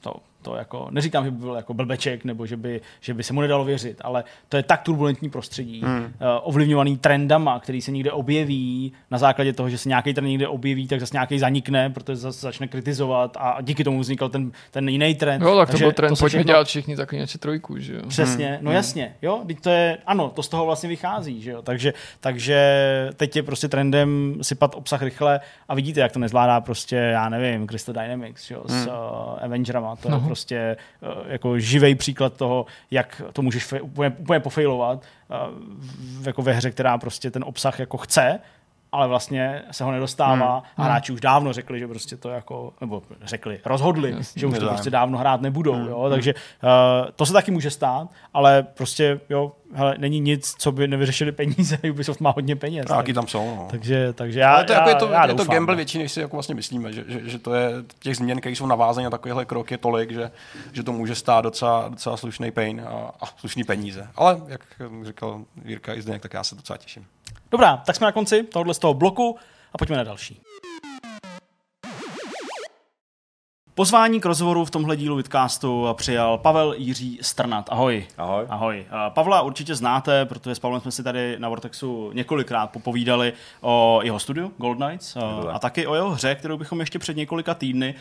[0.00, 3.32] to to jako, neříkám, že by byl jako blbeček, nebo že by, že by se
[3.32, 6.04] mu nedalo věřit, ale to je tak turbulentní prostředí, hmm.
[6.04, 6.10] uh,
[6.42, 10.88] ovlivňovaný trendama, který se někde objeví, na základě toho, že se nějaký trend někde objeví,
[10.88, 15.14] tak zase nějaký zanikne, protože zase začne kritizovat a díky tomu vznikl ten, ten jiný
[15.14, 15.42] trend.
[15.42, 16.52] Jo, tak to byl trend, to pojďme všechno...
[16.52, 18.02] dělat všichni taky trojku, že jo.
[18.08, 18.58] Přesně, hmm.
[18.60, 18.76] no hmm.
[18.76, 22.60] jasně, jo, to je, ano, to z toho vlastně vychází, že jo, takže, takže
[23.16, 27.68] teď je prostě trendem sypat obsah rychle a vidíte, jak to nezvládá prostě, já nevím,
[27.68, 28.78] Crystal Dynamics, jo, hmm.
[28.78, 28.92] s uh,
[29.44, 30.29] Avengerama, to no.
[30.30, 30.56] Je prostě
[31.02, 36.52] eh, jako živý příklad toho, jak to můžeš fe, úplně, úplně pofejlovat uh, jako ve
[36.52, 38.40] hře, která prostě ten obsah jako chce,
[38.92, 40.64] ale vlastně se ho nedostává hmm.
[40.76, 44.58] a hráči už dávno řekli, že prostě to jako, nebo řekli, rozhodli, Jasně, že už
[44.58, 45.88] to prostě dávno hrát nebudou, hmm.
[45.88, 50.72] jo, takže uh, to se taky může stát, ale prostě, jo, hele, není nic, co
[50.72, 52.86] by nevyřešili peníze, Ubisoft má hodně peněz.
[52.86, 53.68] Taky tam jsou, no.
[53.70, 55.76] Takže, takže já, ale to, já, jako je to, já je to gamble no.
[55.76, 58.66] větší, než si jako vlastně myslíme, že, že, že, to je těch změn, které jsou
[58.66, 60.30] navázané na takovýhle krok je tolik, že,
[60.72, 64.08] že to může stát docela, docela slušný pain a, a slušný peníze.
[64.16, 64.60] Ale jak
[65.02, 67.06] říkal Jirka i Zdeněk, tak já se docela těším.
[67.50, 69.36] Dobrá, tak jsme na konci tohohle z toho bloku
[69.72, 70.40] a pojďme na další.
[73.80, 77.68] Pozvání k rozhovoru v tomhle dílu Vidcastu přijal Pavel Jiří Strnat.
[77.72, 78.06] Ahoj.
[78.18, 78.46] Ahoj.
[78.48, 78.86] Ahoj.
[79.08, 84.18] Pavla určitě znáte, protože s Pavlem jsme si tady na Vortexu několikrát popovídali o jeho
[84.18, 85.16] studiu Gold Knights
[85.52, 87.94] a taky o jeho hře, kterou bychom ještě před několika týdny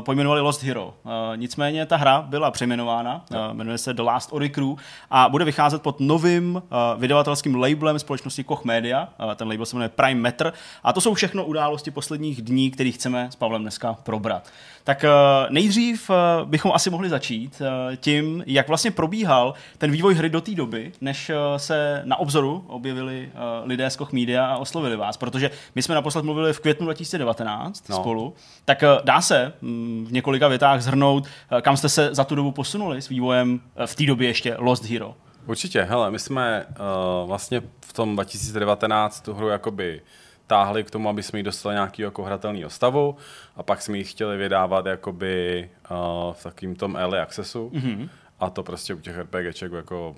[0.00, 0.94] pojmenovali Lost Hero.
[1.36, 3.54] Nicméně ta hra byla přejmenována, no.
[3.54, 4.74] jmenuje se The Last Ori Crew
[5.10, 6.62] a bude vycházet pod novým
[6.96, 9.08] vydavatelským labelem společnosti Koch Media.
[9.36, 10.52] Ten label se jmenuje Prime Matter
[10.82, 14.48] a to jsou všechno události posledních dní, které chceme s Pavlem dneska probrat.
[14.88, 15.04] Tak
[15.50, 16.10] nejdřív
[16.44, 17.62] bychom asi mohli začít
[17.96, 23.30] tím, jak vlastně probíhal ten vývoj hry do té doby, než se na obzoru objevili
[23.64, 27.88] lidé z Koch Media a oslovili vás, protože my jsme naposled mluvili v květnu 2019
[27.88, 27.96] no.
[27.96, 28.34] spolu,
[28.64, 31.26] tak dá se mm, v několika větách zhrnout,
[31.60, 35.14] kam jste se za tu dobu posunuli s vývojem v té době ještě Lost Hero.
[35.46, 40.02] Určitě, hele, my jsme uh, vlastně v tom 2019 tu hru jakoby
[40.48, 43.16] táhli k tomu, aby jsme ji dostali nějaký jako hratelný stavu
[43.56, 45.96] a pak jsme ji chtěli vydávat jakoby uh,
[46.32, 48.08] v takým tom early accessu mm-hmm.
[48.40, 50.16] a to prostě u těch RPGček jako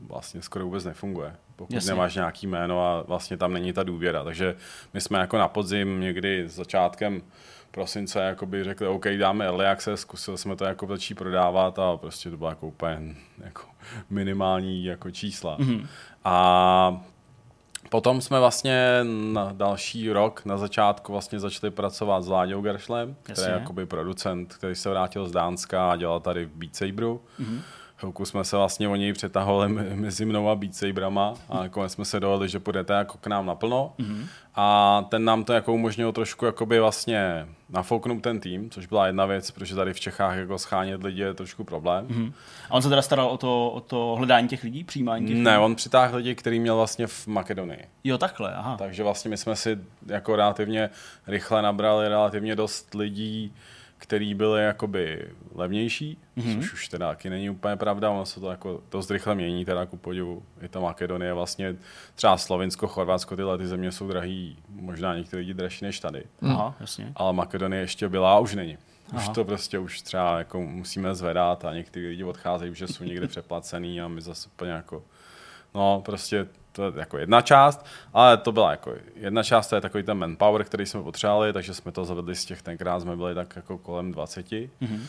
[0.00, 1.90] vlastně skoro vůbec nefunguje, pokud Jasně.
[1.90, 4.24] nemáš nějaký jméno a vlastně tam není ta důvěra.
[4.24, 4.56] Takže
[4.94, 7.22] my jsme jako na podzim někdy s začátkem
[7.70, 12.30] prosince jakoby řekli, OK, dáme early access, zkusili jsme to jako začít prodávat a prostě
[12.30, 13.62] to bylo jako úplně jako
[14.10, 15.58] minimální jako čísla.
[15.58, 15.86] Mm-hmm.
[16.24, 17.04] A
[17.92, 19.00] Potom jsme vlastně
[19.32, 24.54] na další rok na začátku vlastně začali pracovat s Láďou Geršlem, který je jakoby producent,
[24.54, 27.20] který se vrátil z Dánska a dělal tady v Beat Saberu.
[27.40, 27.60] Mm-hmm.
[28.02, 32.04] Chvilku jsme se vlastně o něj přetahovali mezi mnou a Beat Saberama a nakonec jsme
[32.04, 33.92] se dohodli, že půjdete jako k nám naplno.
[33.98, 34.26] Mm-hmm.
[34.54, 39.26] A ten nám to jako umožnil trošku jakoby vlastně nafouknout ten tým, což byla jedna
[39.26, 42.06] věc, protože tady v Čechách jako schánět lidi je trošku problém.
[42.06, 42.32] Mm-hmm.
[42.70, 45.50] A on se teda staral o to, o to hledání těch lidí, přijímání těch Ne,
[45.50, 45.64] lidí?
[45.64, 47.84] on přitáhl lidi, který měl vlastně v Makedonii.
[48.04, 48.76] Jo, takhle, aha.
[48.76, 50.90] Takže vlastně my jsme si jako relativně
[51.26, 53.52] rychle nabrali relativně dost lidí,
[54.12, 56.60] který byly jakoby levnější, mm-hmm.
[56.60, 59.86] což už teda taky není úplně pravda, ono se to jako dost rychle mění, teda
[59.86, 60.42] ku podivu.
[60.62, 61.76] I ta Makedonie vlastně,
[62.14, 66.24] třeba Slovinsko, Chorvatsko, tyhle ty země jsou drahý, možná některé lidi dražší než tady.
[66.42, 67.12] Aha, jasně.
[67.14, 68.78] Ale Makedonie ještě byla a už není.
[69.14, 69.34] Už Aha.
[69.34, 74.00] to prostě už třeba jako musíme zvedat a někteří lidi odcházejí, že jsou někde přeplacený
[74.00, 75.02] a my zase úplně jako
[75.74, 79.80] No, prostě to je jako jedna část, ale to byla jako jedna část, to je
[79.80, 83.34] takový ten manpower, který jsme potřebovali, takže jsme to zavedli z těch, tenkrát jsme byli
[83.34, 84.46] tak jako kolem 20.
[84.46, 85.00] Mm-hmm.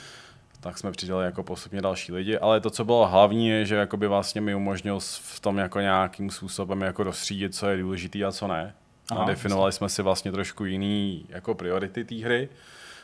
[0.60, 4.08] Tak jsme přidali jako postupně další lidi, ale to, co bylo hlavní, je, že jakoby
[4.08, 8.48] vlastně mi umožnil v tom jako nějakým způsobem jako rozstřídit, co je důležitý a co
[8.48, 8.74] ne.
[9.10, 12.50] Aha, a definovali jsme si vlastně trošku jiný jako priority té hry,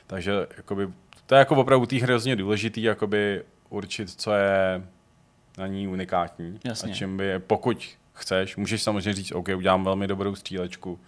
[0.08, 0.88] takže jakoby,
[1.26, 4.84] to je jako opravdu té hry hrozně důležitý, jakoby určit, co je
[5.58, 6.60] na ní unikátní.
[6.64, 6.92] Jasně.
[6.92, 11.00] A čím by, pokud chceš, můžeš samozřejmě říct, OK, udělám velmi dobrou střílečku,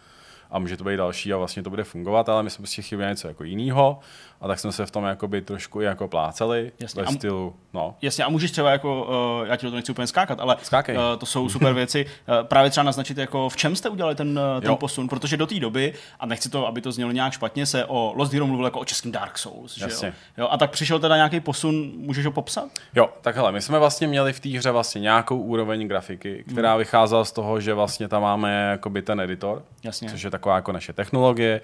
[0.52, 3.06] a může to být další a vlastně to bude fungovat, ale my jsme prostě chtěli
[3.06, 4.00] něco jako jiného
[4.42, 7.04] a tak jsme se v tom jakoby trošku i jako pláceli Jasně.
[7.04, 7.96] ve stylu, no.
[8.02, 9.04] Jasně a můžeš třeba jako,
[9.42, 12.70] uh, já ti to nechci úplně skákat, ale uh, to jsou super věci, uh, právě
[12.70, 16.26] třeba naznačit jako v čem jste udělali ten, ten posun, protože do té doby, a
[16.26, 19.12] nechci to, aby to znělo nějak špatně, se o Lost Hero mluvil jako o českém
[19.12, 20.08] Dark Souls, Jasně.
[20.08, 20.44] že jo?
[20.44, 20.48] jo?
[20.52, 22.70] A tak přišel teda nějaký posun, můžeš ho popsat?
[22.96, 26.70] Jo, tak hele, my jsme vlastně měli v té hře vlastně nějakou úroveň grafiky, která
[26.70, 26.80] hmm.
[26.80, 30.10] vycházela z toho, že vlastně tam máme jakoby ten editor, Jasně.
[30.10, 31.62] což je taková jako naše technologie,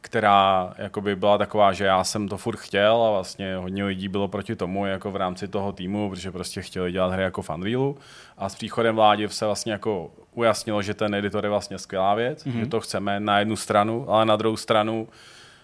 [0.00, 4.28] která jakoby byla taková, že já jsem to furt chtěl a vlastně hodně lidí bylo
[4.28, 7.96] proti tomu jako v rámci toho týmu, protože prostě chtěli dělat hry jako Funrealu
[8.38, 12.44] a s příchodem vládě se vlastně jako ujasnilo, že ten editor je vlastně skvělá věc,
[12.44, 12.60] mm-hmm.
[12.60, 15.08] že to chceme na jednu stranu, ale na druhou stranu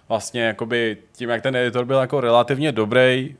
[0.08, 3.36] vlastně jakoby tím, jak ten editor byl jako relativně dobrý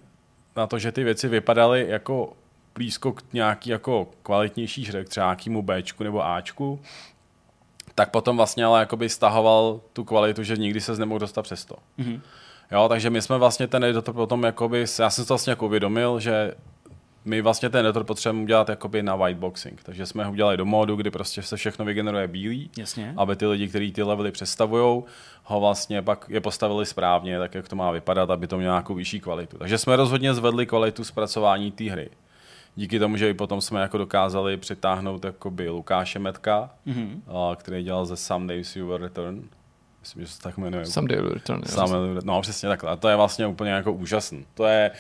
[0.57, 2.33] na to, že ty věci vypadaly jako
[2.75, 6.81] blízko k nějaký jako kvalitnější hře, třeba nějakému Bčku nebo Ačku,
[7.99, 11.77] tak potom vlastně ale jakoby stahoval tu kvalitu, že nikdy se nemohl dostat přes to.
[11.99, 12.21] Mm-hmm.
[12.73, 16.21] Jo, takže my jsme vlastně ten editor potom, jakoby, já jsem to vlastně jako uvědomil,
[16.21, 16.55] že
[17.25, 19.83] my vlastně ten editor potřebujeme udělat jakoby na whiteboxing.
[19.83, 23.15] Takže jsme ho udělali do módu, kdy prostě se všechno vygeneruje bílý, Jasně.
[23.17, 25.03] aby ty lidi, kteří ty levely představují,
[25.45, 28.95] ho vlastně pak je postavili správně, tak jak to má vypadat, aby to mělo nějakou
[28.95, 29.59] vyšší kvalitu.
[29.59, 32.11] Takže jsme rozhodně zvedli kvalitu zpracování té hry.
[32.79, 37.57] Díky tomu, že i potom jsme jako dokázali přitáhnout jakoby Lukáše Metka, mm-hmm.
[37.57, 39.43] který dělal ze Some Days You Will Return.
[40.01, 40.87] Myslím, že se tak jmenuje.
[40.87, 41.63] Some Day Will Return.
[41.67, 41.93] Some,
[42.25, 42.91] no přesně takhle.
[42.91, 44.47] A to je vlastně úplně jako úžasný.
[44.55, 44.91] To je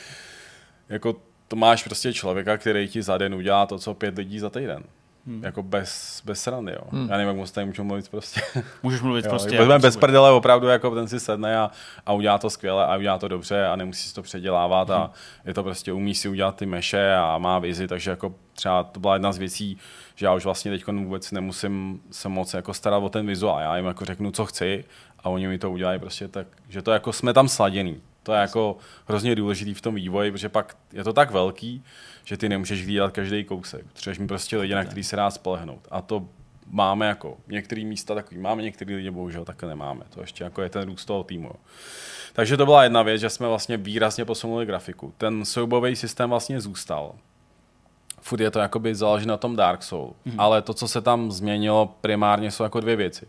[0.89, 1.17] jako
[1.49, 4.85] to máš prostě člověka, který ti za den udělá to, co pět lidí za týden.
[5.29, 5.45] Hmm.
[5.45, 6.89] Jako bez, bez srandy, jo.
[6.91, 7.09] Hmm.
[7.11, 8.41] Já nevím, jak moc tady můžu mluvit prostě.
[8.83, 9.57] Můžeš mluvit jo, prostě.
[9.57, 11.71] Jako bez prdele opravdu, jako ten si sedne a,
[12.07, 14.99] a udělá to skvěle a udělá to dobře a nemusí si to předělávat hmm.
[14.99, 15.11] a
[15.45, 19.01] je to prostě, umí si udělat ty meše a má vizi, takže jako třeba to
[19.01, 19.79] byla jedna z věcí,
[20.15, 23.61] že já už vlastně teď vůbec nemusím se moc jako starat o ten vizuál.
[23.61, 24.85] Já jim jako řeknu, co chci
[25.19, 28.01] a oni mi to udělají prostě tak, že to jako jsme tam sladěný.
[28.29, 28.77] To je jako
[29.07, 31.85] hrozně důležitý v tom vývoji, protože pak je to tak velký,
[32.25, 33.87] že ty nemůžeš hlídat každý kousek.
[33.87, 35.89] Potřebuješ mít prostě lidi, na který se dá spolehnout.
[35.91, 36.29] A to
[36.71, 40.05] máme jako některé místa takový máme, některé lidi bohužel takhle nemáme.
[40.11, 41.51] To ještě jako je ten růst toho týmu.
[42.33, 45.15] Takže to byla jedna věc, že jsme vlastně výrazně posunuli grafiku.
[45.19, 47.15] Ten soubový systém vlastně zůstal.
[48.21, 50.35] Furt je to jakoby založeno na tom Dark Soul, mm-hmm.
[50.39, 53.27] ale to, co se tam změnilo primárně, jsou jako dvě věci.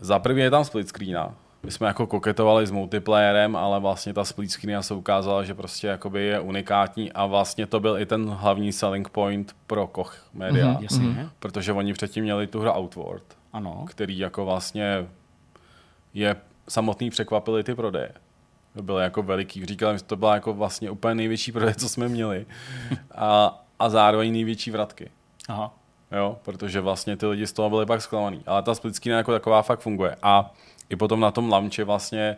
[0.00, 4.24] Za první je tam split screena, my jsme jako koketovali s multiplayerem, ale vlastně ta
[4.24, 8.28] split screen se ukázala, že prostě jakoby je unikátní a vlastně to byl i ten
[8.28, 11.08] hlavní selling point pro Koch Media, mm-hmm, jasně.
[11.08, 11.30] Mm-hmm.
[11.38, 13.84] protože oni předtím měli tu hru Outward, ano.
[13.88, 15.06] který jako vlastně
[16.14, 16.36] je
[16.68, 18.12] samotný překvapili ty prodeje.
[18.74, 19.66] To bylo jako veliký.
[19.66, 22.46] Říkal že to byla jako vlastně úplně největší prodej, co jsme měli.
[23.14, 25.10] A, a zároveň největší vratky.
[25.48, 25.74] Aha.
[26.12, 28.42] Jo, protože vlastně ty lidi z toho byli pak zklamaný.
[28.46, 30.16] Ale ta split screen jako taková fakt funguje.
[30.22, 30.54] A
[30.90, 32.36] i potom na tom launchi vlastně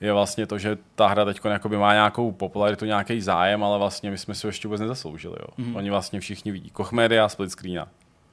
[0.00, 1.40] je vlastně to, že ta hra teď
[1.78, 5.36] má nějakou popularitu, nějaký zájem, ale vlastně my jsme si ho ještě vůbec nezasloužili.
[5.40, 5.46] Jo.
[5.58, 5.76] Mm-hmm.
[5.76, 7.88] Oni vlastně všichni vidí Koch Media, split screena.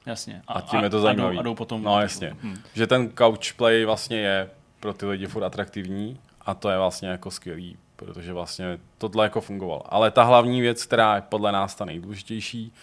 [0.06, 0.42] Jasně.
[0.48, 1.30] A, a tím a, je to zajímavé.
[1.30, 1.84] A, jdou, a jdou potom.
[1.84, 2.36] No jasně.
[2.42, 2.58] Hmm.
[2.74, 4.50] Že ten couch play vlastně je
[4.80, 9.42] pro ty lidi furt atraktivní a to je vlastně jako skvělý, protože vlastně tohle jako
[9.42, 9.94] fungovalo.
[9.94, 12.74] Ale ta hlavní věc, která je podle nás ta nejdůležitější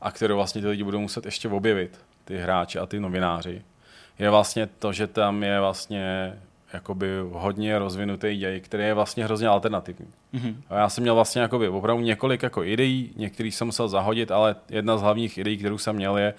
[0.00, 3.62] a kterou vlastně ty lidi budou muset ještě objevit, ty hráči a ty novináři,
[4.20, 6.34] je vlastně to, že tam je vlastně
[6.72, 10.06] jakoby hodně rozvinutý děj, který je vlastně hrozně alternativní.
[10.34, 10.54] Mm-hmm.
[10.70, 14.56] A já jsem měl vlastně jakoby opravdu několik jako ideí, některý jsem musel zahodit, ale
[14.68, 16.34] jedna z hlavních ideí, kterou jsem měl, je,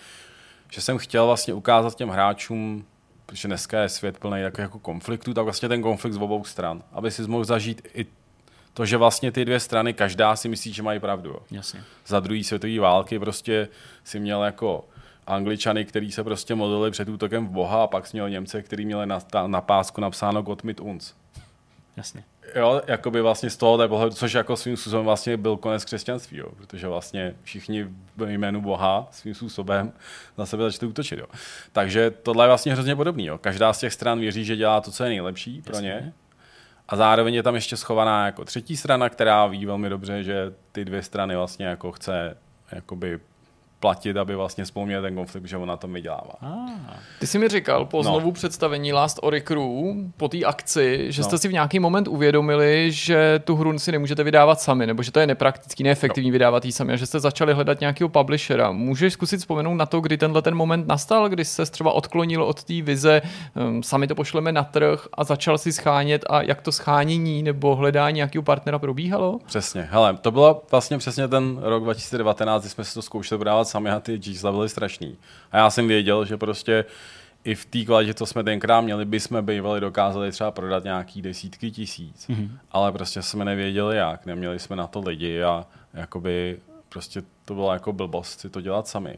[0.72, 2.86] že jsem chtěl vlastně ukázat těm hráčům,
[3.26, 6.84] protože dneska je svět plný jako, jako konfliktů, tak vlastně ten konflikt z obou stran,
[6.92, 8.06] aby si mohl zažít i
[8.74, 11.36] to, že vlastně ty dvě strany, každá si myslí, že mají pravdu.
[11.52, 11.84] Jasně.
[12.08, 13.68] Za druhé světové války prostě
[14.04, 14.86] si měl jako
[15.32, 19.06] Angličany, kteří se prostě modlili před útokem v Boha a pak měl Němce, který měli
[19.06, 21.14] na, na pásku napsáno Gott mit uns.
[21.98, 22.24] Jasně.
[22.56, 26.48] Jo, jakoby vlastně z toho pohledu, což jako svým způsobem vlastně byl konec křesťanství, jo,
[26.58, 27.88] protože vlastně všichni
[28.18, 29.92] ve jménu Boha svým způsobem
[30.38, 31.20] na sebe začali útočit.
[31.20, 31.26] Jo.
[31.72, 33.26] Takže tohle je vlastně hrozně podobný.
[33.26, 33.38] Jo.
[33.38, 36.14] Každá z těch stran věří, že dělá to, co je nejlepší pro ně.
[36.88, 40.86] A zároveň je tam ještě schovaná jako třetí strana, která ví velmi dobře, že ty
[40.86, 42.38] dvě strany vlastně jako chce
[42.72, 43.20] jakoby
[43.82, 46.34] platit, aby vlastně spolu ten konflikt, že on na tom vydělává.
[46.42, 47.00] Ah.
[47.20, 48.04] Ty jsi mi říkal po no.
[48.04, 49.62] znovu představení Last Ori Crew,
[50.18, 51.40] po té akci, že jste no.
[51.40, 55.20] si v nějaký moment uvědomili, že tu hru si nemůžete vydávat sami, nebo že to
[55.20, 56.34] je nepraktický, neefektivní no.
[56.34, 58.72] vydávat ji sami, a že jste začali hledat nějakého publishera.
[58.72, 62.64] Můžeš zkusit vzpomenout na to, kdy tenhle ten moment nastal, kdy se třeba odklonil od
[62.64, 63.22] té vize,
[63.56, 67.76] um, sami to pošleme na trh a začal si schánět a jak to schánění nebo
[67.76, 69.40] hledání nějakého partnera probíhalo?
[69.46, 69.88] Přesně.
[69.92, 73.90] Hele, to bylo vlastně přesně ten rok 2019, kdy jsme si to zkoušeli vydávat sami
[73.90, 75.18] a ty čísla byly strašný.
[75.52, 76.86] A já jsem věděl, že prostě
[77.44, 81.22] i v té kvalitě, co jsme tenkrát měli, by jsme bývali dokázali třeba prodat nějaký
[81.22, 82.28] desítky tisíc.
[82.30, 82.50] Mm-hmm.
[82.72, 87.74] Ale prostě jsme nevěděli jak, neměli jsme na to lidi a jakoby prostě to bylo
[87.74, 89.18] jako blbost si to dělat sami.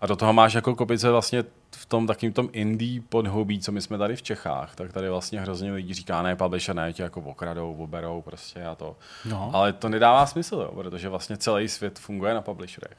[0.00, 1.44] A do toho máš jako kopice vlastně
[1.76, 5.40] v tom takým tom indie podhoubí, co my jsme tady v Čechách, tak tady vlastně
[5.40, 8.96] hrozně lidí říká, ne, publisher, ne, tě jako okradou, oberou prostě a to.
[9.24, 9.50] No.
[9.54, 12.98] Ale to nedává smysl, jo, protože vlastně celý svět funguje na publisherech.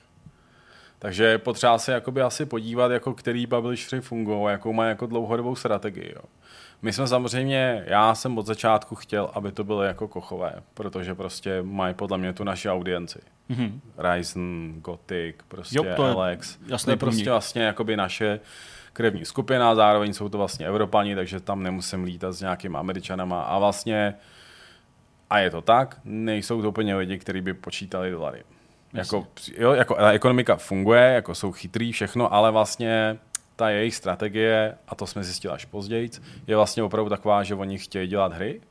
[1.00, 5.56] Takže je potřeba se jakoby asi podívat, jako který publishery fungují, jakou mají jako dlouhodobou
[5.56, 6.12] strategii.
[6.16, 6.22] Jo.
[6.82, 11.62] My jsme samozřejmě, já jsem od začátku chtěl, aby to bylo jako kochové, protože prostě
[11.62, 13.20] mají podle mě tu naši audienci.
[13.50, 13.80] Mm-hmm.
[13.98, 16.58] Ryzen, Gothic, prostě jo, to je Alex.
[16.68, 18.40] Jasný to je prostě vlastně jakoby naše
[18.94, 23.60] krevní skupina, zároveň jsou to vlastně Evropani, takže tam nemusím lítat s nějakými Američanama a
[23.60, 24.14] vlastně
[25.30, 28.44] a je to tak, nejsou to úplně lidi, kteří by počítali dolary.
[28.94, 29.28] Jako,
[29.58, 33.18] jo, jako ta ekonomika funguje, jako jsou chytrý, všechno, ale vlastně
[33.56, 36.10] ta jejich strategie, a to jsme zjistili až později,
[36.48, 38.62] je vlastně opravdu taková, že oni chtějí dělat hry,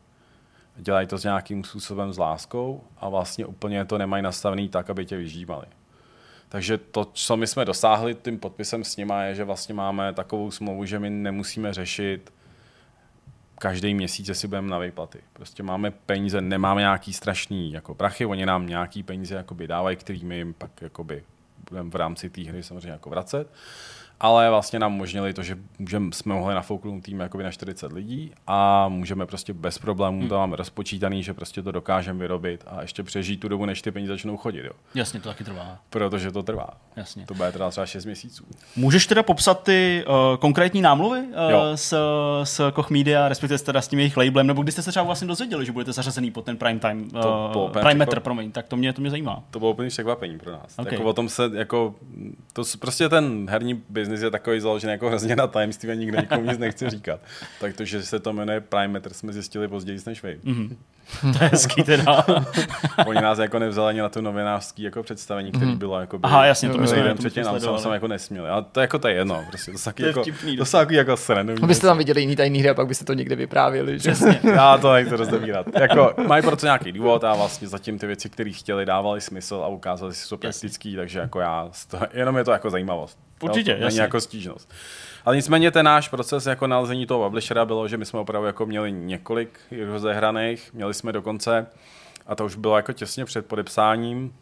[0.77, 5.07] dělají to s nějakým způsobem s láskou a vlastně úplně to nemají nastavený tak, aby
[5.07, 5.67] tě vyžívali.
[6.49, 10.51] Takže to, co my jsme dosáhli tím podpisem s nima, je, že vlastně máme takovou
[10.51, 12.33] smlouvu, že my nemusíme řešit
[13.59, 15.19] každý měsíc si budeme na výplaty.
[15.33, 20.25] Prostě máme peníze, nemáme nějaký strašný jako prachy, oni nám nějaký peníze jakoby dávají, který
[20.25, 21.23] my jim pak jakoby
[21.71, 23.49] budeme v rámci té hry samozřejmě jako vracet
[24.21, 28.33] ale vlastně nám umožnili to, že můžeme, jsme mohli nafouknout tým jakoby na 40 lidí
[28.47, 30.29] a můžeme prostě bez problémů, hmm.
[30.29, 33.91] to máme rozpočítaný, že prostě to dokážeme vyrobit a ještě přežít tu dobu, než ty
[33.91, 34.65] peníze začnou chodit.
[34.65, 34.73] Jo.
[34.95, 35.79] Jasně, to taky trvá.
[35.91, 36.69] Protože to trvá.
[36.97, 37.27] Jasně.
[37.27, 38.45] To bude trvat třeba 6 měsíců.
[38.77, 41.35] Můžeš teda popsat ty uh, konkrétní námluvy uh,
[41.75, 41.97] s,
[42.45, 45.29] s Koch Media, respektive teda s tím jejich labelem, nebo kdy jste se třeba vlastně
[45.29, 47.21] dozvěděli, že budete zařazený pod ten prime time, uh,
[47.53, 49.43] to prime meter, promiň, tak to mě, to mě zajímá.
[49.51, 50.75] To bylo úplně překvapení pro nás.
[50.79, 50.95] Okay.
[50.95, 51.95] Jako o tom se, jako,
[52.53, 56.51] to prostě ten herní biznis je takový založený jako hrozně na tajemství a nikdo nikomu
[56.51, 57.21] nic nechce říkat.
[57.61, 60.41] Tak to, že se to jmenuje Prime Meter, jsme zjistili později než vy.
[60.45, 60.77] Mm-hmm.
[61.39, 62.27] to je hezký teda.
[63.07, 65.79] Oni nás jako nevzali ani na to novinářské jako představení, které mm-hmm.
[65.79, 68.55] bylo jako Aha, jasně, to myslím, předtím nám jsem, jsem jako nesměl.
[68.55, 71.17] A to jako to je jedno, prostě to, to jako, vtipný, to jsou jako, jako
[71.17, 71.63] srandovní.
[71.63, 73.99] Abyste tam viděli jiný tajný hry a pak byste to někde vyprávěli.
[73.99, 74.09] Že?
[74.11, 74.41] Jasně.
[74.43, 75.67] Já to nechci rozdebírat.
[75.81, 79.69] Jako, mají proto nějaký důvod a vlastně zatím ty věci, které chtěli, dávali smysl a
[79.69, 81.71] ukázali si, jsou praktický, takže jako já,
[82.13, 83.26] jenom je to jako zajímavost.
[83.43, 84.73] Určitě, jo, to není jako stížnost.
[85.25, 88.67] Ale nicméně ten náš proces jako nalezení toho publishera bylo, že my jsme opravdu jako
[88.67, 91.67] měli několik rozehraných, měli jsme dokonce,
[92.27, 94.35] a to už bylo jako těsně před podepsáním,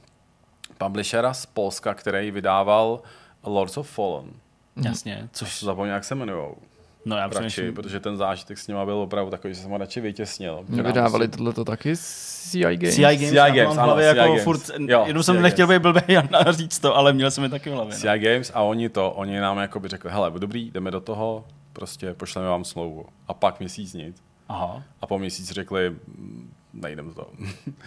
[0.79, 3.03] publishera z Polska, který vydával
[3.45, 4.31] Lords of Fallen.
[4.77, 5.29] Jasně.
[5.33, 6.57] Což zapomněl, jak se jmenujou.
[7.05, 10.01] No já radši, protože ten zážitek s nima byl opravdu takový, že jsem ho radši
[10.01, 10.65] vytěsnil.
[10.69, 12.95] Nevydávali tohle to taky CI Games?
[12.95, 14.45] CI Games, CI Games, ano, CI jako Games.
[14.45, 17.71] furt, jo, jenom jsem nechtěl být blbý a říct to, ale měl jsem je taky
[17.71, 17.95] v hlavě.
[17.95, 18.19] CI no.
[18.19, 22.15] Games a oni to, oni nám jako by řekli, hele, dobrý, jdeme do toho, prostě
[22.15, 23.07] pošleme vám smlouvu.
[23.29, 24.23] A pak měsíc nic.
[24.49, 24.83] Aha.
[25.01, 27.27] A po měsíc řekli, mm, nejdem to.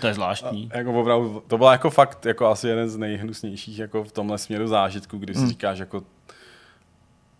[0.01, 0.69] To je zvláštní.
[0.73, 4.37] A, jako opravdu, to byl jako fakt jako asi jeden z nejhnusnějších jako v tomhle
[4.37, 5.49] směru zážitku, kdy si hmm.
[5.49, 6.03] říkáš jako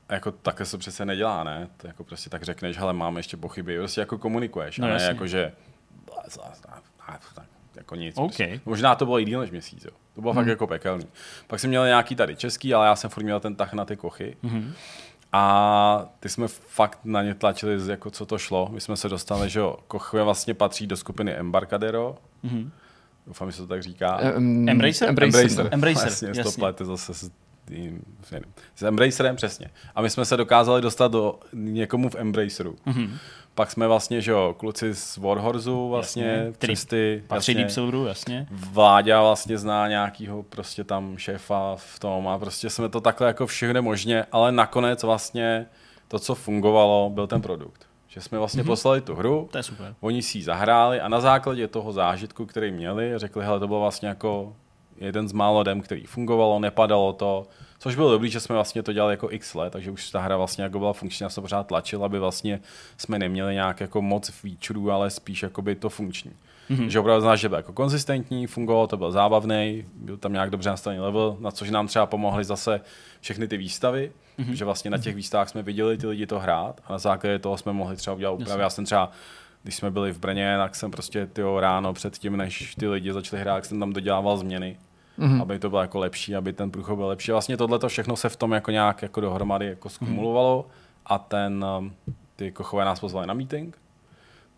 [0.10, 1.68] jako takhle se přece nedělá, ne?
[1.78, 4.94] To jako prostě tak řekneš, hele, máme ještě pochyby, prostě jako komunikuješ, no, a ne
[4.94, 5.08] jasně.
[5.08, 5.52] jako, že
[7.88, 8.18] jako nic.
[8.18, 8.48] Okay.
[8.48, 8.62] Prostě.
[8.66, 9.92] Možná to bylo i díl než měsíc, jo.
[10.16, 10.42] To bylo hmm.
[10.42, 11.06] fakt jako pekelný.
[11.48, 13.96] Pak jsem měl nějaký tady český, ale já jsem furt měl ten tah na ty
[13.96, 14.38] kochy.
[14.44, 14.74] Hmm.
[15.34, 18.70] A ty jsme fakt na ně tlačili, jako co to šlo.
[18.72, 22.18] My jsme se dostali, že jo, Kochve vlastně patří do skupiny Embarcadero.
[22.44, 22.70] Mm-hmm.
[23.28, 24.20] Doufám, že se to tak říká.
[24.38, 25.10] Um, Embracer?
[25.10, 25.42] Embracer.
[25.42, 25.70] Embracer.
[25.72, 26.08] Embracer.
[26.08, 26.44] Jasně, jasně.
[26.44, 27.32] to plete zase s
[27.68, 28.02] tým,
[28.76, 29.70] s Embracerem, přesně.
[29.96, 32.76] A my jsme se dokázali dostat do někomu v Embraceru.
[32.88, 33.10] Mm-hmm.
[33.56, 38.06] Pak jsme vlastně, že jo, kluci z Warhorzu vlastně, jasně, který ty, patří Deep Silveru,
[38.06, 38.48] jasně.
[38.52, 43.48] Vláďa vlastně zná nějakýho prostě tam šéfa v tom a prostě jsme to takhle jako
[43.48, 45.66] všechno možně, ale nakonec vlastně
[46.08, 47.88] to, co fungovalo, byl ten produkt.
[48.08, 48.68] Že jsme vlastně mm-hmm.
[48.68, 49.96] poslali tu hru, to je super.
[50.00, 53.80] oni si ji zahráli a na základě toho zážitku, který měli, řekli, hele, to bylo
[53.80, 54.56] vlastně jako
[54.98, 57.48] jeden z málo dem, který fungovalo, nepadalo to,
[57.80, 60.38] což bylo dobrý, že jsme vlastně to dělali jako x let, takže už ta hra
[60.38, 62.60] vlastně jako byla funkční, a se pořád tlačil, aby vlastně
[62.98, 66.32] jsme neměli nějak jako moc featureů, ale spíš jako by to funkční.
[66.70, 66.88] Mm-hmm.
[66.88, 70.70] Že opravdu znáš, že byl jako konzistentní, fungovalo, to byl zábavný, byl tam nějak dobře
[70.70, 72.82] nastavený level, na což nám třeba pomohly zase
[73.22, 74.52] všechny ty výstavy, mm-hmm.
[74.52, 77.58] že vlastně na těch výstavách jsme viděli ty lidi to hrát a na základě toho
[77.58, 78.62] jsme mohli třeba udělat úpravy.
[78.62, 79.12] Já jsem třeba
[79.64, 83.14] když jsme byli v Brně, tak jsem prostě tyjo, ráno před tím, než ty lidi
[83.14, 84.78] začali hrát, jsem tam dodělával změny
[85.20, 85.42] mm-hmm.
[85.42, 87.32] aby to bylo jako lepší, aby ten průchod byl lepší.
[87.32, 91.02] Vlastně tohle všechno se v tom jako nějak jako dohromady jako skumulovalo mm-hmm.
[91.06, 91.96] a ten, um,
[92.36, 93.78] ty kochové nás pozvali na meeting.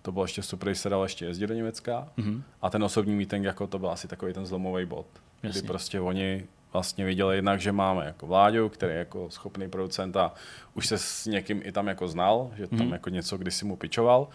[0.02, 2.07] To bylo ještě super, když se dalo ještě jezdit do Německa.
[2.18, 2.41] Mm-hmm.
[2.61, 5.06] A ten osobní meeting, jako to byl asi takový ten zlomový bod.
[5.44, 5.61] Jasně.
[5.61, 10.18] Kdy prostě oni vlastně viděli jednak, že máme jako Vláďu, který je jako schopný producent
[10.18, 10.34] a
[10.73, 12.94] už se s někým i tam jako znal, že tam mm.
[12.94, 14.27] jako něco kdysi mu pičoval.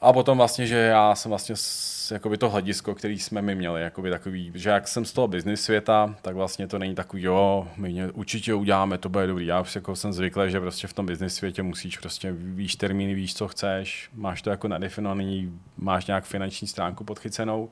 [0.00, 3.82] A potom vlastně, že já jsem vlastně s, jakoby to hledisko, který jsme my měli,
[3.82, 7.68] jakoby takový, že jak jsem z toho business světa, tak vlastně to není takový, jo,
[7.76, 9.46] my ně, určitě uděláme, to bude dobrý.
[9.46, 13.14] Já už jako jsem zvyklý, že prostě v tom business světě musíš prostě víš termíny,
[13.14, 17.70] víš, co chceš, máš to jako nadefinovaný, máš nějak finanční stránku podchycenou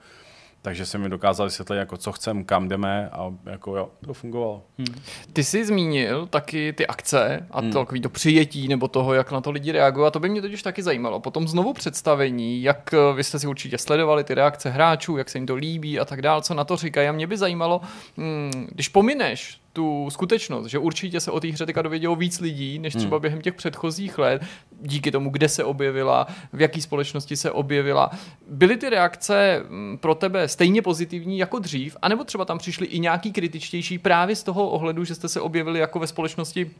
[0.62, 4.62] takže jsem mi dokázal vysvětlit, jako co chcem, kam jdeme a jako jo, to fungovalo.
[4.78, 5.00] Hmm.
[5.32, 7.72] Ty jsi zmínil taky ty akce a hmm.
[7.72, 10.42] to, takový to přijetí nebo toho, jak na to lidi reagují a to by mě
[10.42, 11.20] totiž taky zajímalo.
[11.20, 15.38] Potom znovu představení, jak eh, vy jste si určitě sledovali ty reakce hráčů, jak se
[15.38, 17.80] jim to líbí a tak dál, co na to říkají a mě by zajímalo,
[18.16, 22.78] hmm, když pomineš tu skutečnost, že určitě se o té hře teďka dovědělo víc lidí,
[22.78, 23.20] než třeba hmm.
[23.20, 24.42] během těch předchozích let,
[24.82, 28.10] díky tomu, kde se objevila, v jaké společnosti se objevila.
[28.48, 32.98] Byly ty reakce mm, pro tebe stejně pozitivní jako dřív, anebo třeba tam přišly i
[32.98, 36.70] nějaký kritičtější právě z toho ohledu, že jste se objevili jako ve společnosti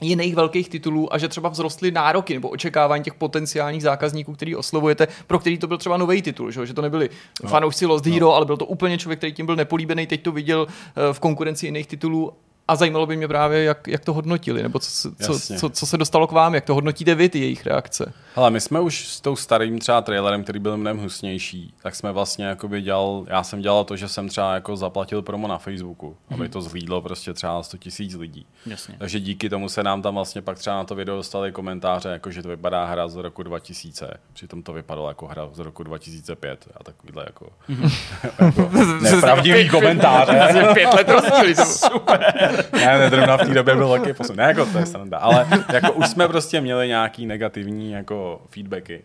[0.00, 5.08] jiných velkých titulů a že třeba vzrostly nároky nebo očekávání těch potenciálních zákazníků, který oslovujete,
[5.26, 7.10] pro který to byl třeba nový titul, že, že to nebyli
[7.42, 7.48] no.
[7.48, 8.12] fanoušci Lost no.
[8.12, 11.20] Hero, ale byl to úplně člověk, který tím byl nepolíbený, teď to viděl eh, v
[11.20, 12.32] konkurenci jiných titulů
[12.68, 15.98] a zajímalo by mě právě, jak, jak to hodnotili, nebo co, co, co, co se
[15.98, 18.12] dostalo k vám, jak to hodnotíte vy, ty jejich reakce.
[18.36, 22.12] Ale my jsme už s tou starým třeba trailerem, který byl mnohem husnější, tak jsme
[22.12, 26.10] vlastně jakoby dělal, já jsem dělal to, že jsem třeba jako zaplatil promo na Facebooku,
[26.10, 26.34] mm-hmm.
[26.34, 28.46] aby to zhlídlo prostě třeba 100 tisíc lidí.
[28.66, 28.94] Jasně.
[28.98, 32.30] Takže díky tomu se nám tam vlastně pak třeba na to video dostali komentáře, jako
[32.30, 36.68] že to vypadá hra z roku 2000, přitom to vypadalo jako hra z roku 2005
[36.76, 37.92] a takovýhle jako, mm-hmm.
[38.46, 38.70] jako
[39.00, 40.66] nepravdivý komentáře.
[40.74, 42.55] Pět let rozdíl, Super.
[42.72, 44.36] Ne, ne, v té době byl velký posun.
[44.36, 49.02] Ne, jako to je sranda, ale jako už jsme prostě měli nějaký negativní jako feedbacky.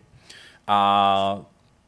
[0.66, 1.38] A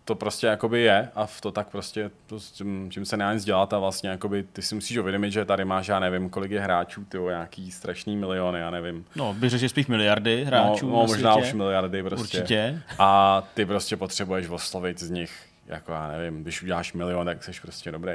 [0.04, 3.44] to prostě jakoby je a v to tak prostě, to, čím, čím se nedá nic
[3.44, 6.60] dělat a vlastně jakoby, ty si musíš uvědomit, že tady máš, já nevím, kolik je
[6.60, 9.04] hráčů, ty nějaký strašný miliony, já nevím.
[9.16, 11.48] No, bych řekl, že spíš miliardy hráčů No, no možná světě.
[11.48, 12.38] už miliardy prostě.
[12.38, 12.82] Určitě.
[12.98, 15.32] A ty prostě potřebuješ oslovit z nich,
[15.66, 18.14] jako já nevím, když uděláš milion, tak jsi prostě dobrý.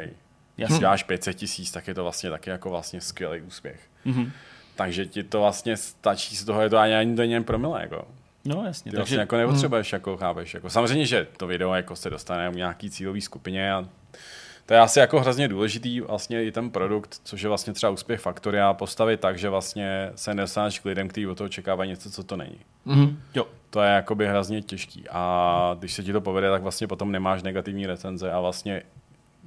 [0.60, 0.74] Jasně.
[0.74, 3.80] Když děláš 500 tisíc, tak je to vlastně taky jako vlastně skvělý úspěch.
[4.06, 4.32] Mm-hmm.
[4.76, 7.82] Takže ti to vlastně stačí z toho, je to ani, ani něm promile.
[7.82, 8.08] Jako.
[8.46, 8.92] No jasně.
[8.92, 9.96] Ty takže vlastně jako nepotřebuješ, mm.
[9.96, 10.54] jako chápeš.
[10.54, 13.86] Jako, samozřejmě, že to video jako se dostane v nějaký cílový skupině a
[14.66, 18.20] to je asi jako hrozně důležitý vlastně i ten produkt, což je vlastně třeba úspěch
[18.20, 22.24] Faktoria, postavit tak, že vlastně se nedostaneš k lidem, kteří od toho očekávají něco, co
[22.24, 22.60] to není.
[22.88, 23.16] Mm-hmm.
[23.36, 23.48] Jo.
[23.70, 25.04] To je jakoby hrozně těžký.
[25.10, 28.84] A když se ti to povede, tak vlastně potom nemáš negativní recenze a vlastně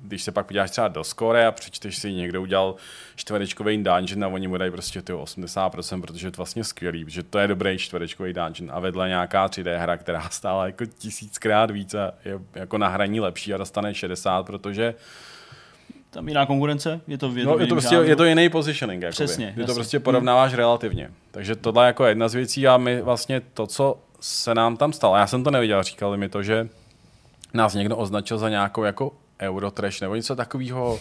[0.02, 2.74] když se pak podíváš třeba do score a přečteš si, někdo udělal
[3.16, 7.22] čtverečkový dungeon a oni mu dají prostě ty 80%, protože je to vlastně skvělý, že
[7.22, 11.94] to je dobrý čtverečkový dungeon a vedle nějaká 3D hra, která stála jako tisíckrát víc
[11.94, 14.94] a je jako na hraní lepší a dostane 60, protože
[16.10, 19.02] tam jiná konkurence, je to no, je to, prostě, je to jiný positioning.
[19.02, 19.14] Jakoby.
[19.14, 19.52] Přesně.
[19.56, 20.58] Ty to prostě porovnáváš hmm.
[20.58, 21.10] relativně.
[21.30, 24.92] Takže tohle je jako jedna z věcí a my vlastně to, co se nám tam
[24.92, 26.68] stalo, já jsem to neviděl, říkali mi to, že
[27.54, 29.12] nás někdo označil za nějakou jako
[29.42, 31.00] Eurotrash nebo něco takového.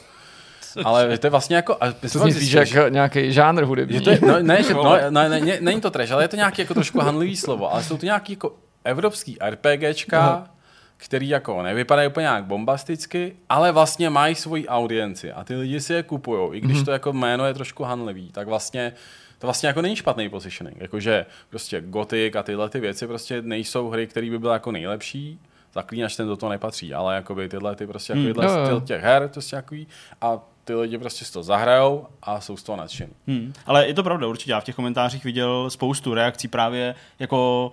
[0.86, 1.78] Ale to je vlastně jako...
[1.82, 3.96] A to zní spíš jako nějaký žánr hudební.
[3.96, 6.36] Je to, no, ne, že, no, ne, ne, ne, není to trash, ale je to
[6.36, 7.74] nějaký jako trošku handlivý slovo.
[7.74, 10.54] Ale jsou to nějaký jako evropský RPGčka, no.
[10.98, 15.94] který jako nevypadají úplně nějak bombasticky, ale vlastně mají svoji audienci a ty lidi si
[15.94, 16.58] je kupují.
[16.58, 16.86] I když mm-hmm.
[16.86, 18.94] to jako jméno je trošku handlivý, tak vlastně
[19.42, 20.82] to vlastně jako není špatný positioning.
[20.82, 25.40] Jakože prostě Gothic a tyhle ty věci prostě nejsou hry, které by byly jako nejlepší,
[25.74, 29.22] zaklínač ten do toho nepatří, ale jakoby tyhle ty prostě hmm, no, styl těch her,
[29.22, 29.88] to prostě jaký,
[30.22, 33.14] a ty lidi prostě si to zahrajou a jsou z toho nadšení.
[33.28, 33.54] Hmm.
[33.66, 34.52] Ale je to pravda, určitě.
[34.52, 37.72] Já v těch komentářích viděl spoustu reakcí právě jako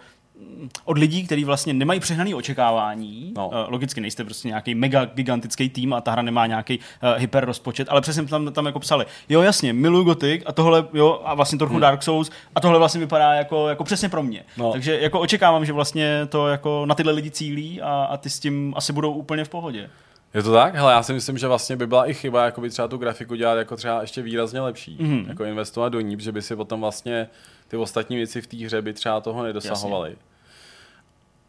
[0.85, 3.33] od lidí, kteří vlastně nemají přehnané očekávání.
[3.37, 3.49] No.
[3.49, 7.45] Uh, logicky nejste prostě nějaký mega gigantický tým a ta hra nemá nějaký uh, hyper
[7.45, 11.35] rozpočet, ale přesně tam, tam jako psali, jo jasně, miluju Gothic a tohle, jo, a
[11.35, 11.81] vlastně trochu hmm.
[11.81, 14.45] Dark Souls a tohle vlastně vypadá jako, jako přesně pro mě.
[14.57, 14.73] No.
[14.73, 18.41] Takže jako očekávám, že vlastně to jako na tyhle lidi cílí a, a ty s
[18.41, 19.91] tím asi budou úplně v pohodě.
[20.35, 20.75] Je to tak?
[20.75, 23.35] Hele, já si myslím, že vlastně by byla i chyba jako by třeba tu grafiku
[23.35, 24.99] dělat jako třeba ještě výrazně lepší.
[25.01, 25.29] Mm-hmm.
[25.29, 27.29] Jako investovat do ní, že by si potom vlastně
[27.69, 30.11] ty ostatní věci v té hře by třeba toho nedosahovaly.
[30.11, 30.29] Jasně.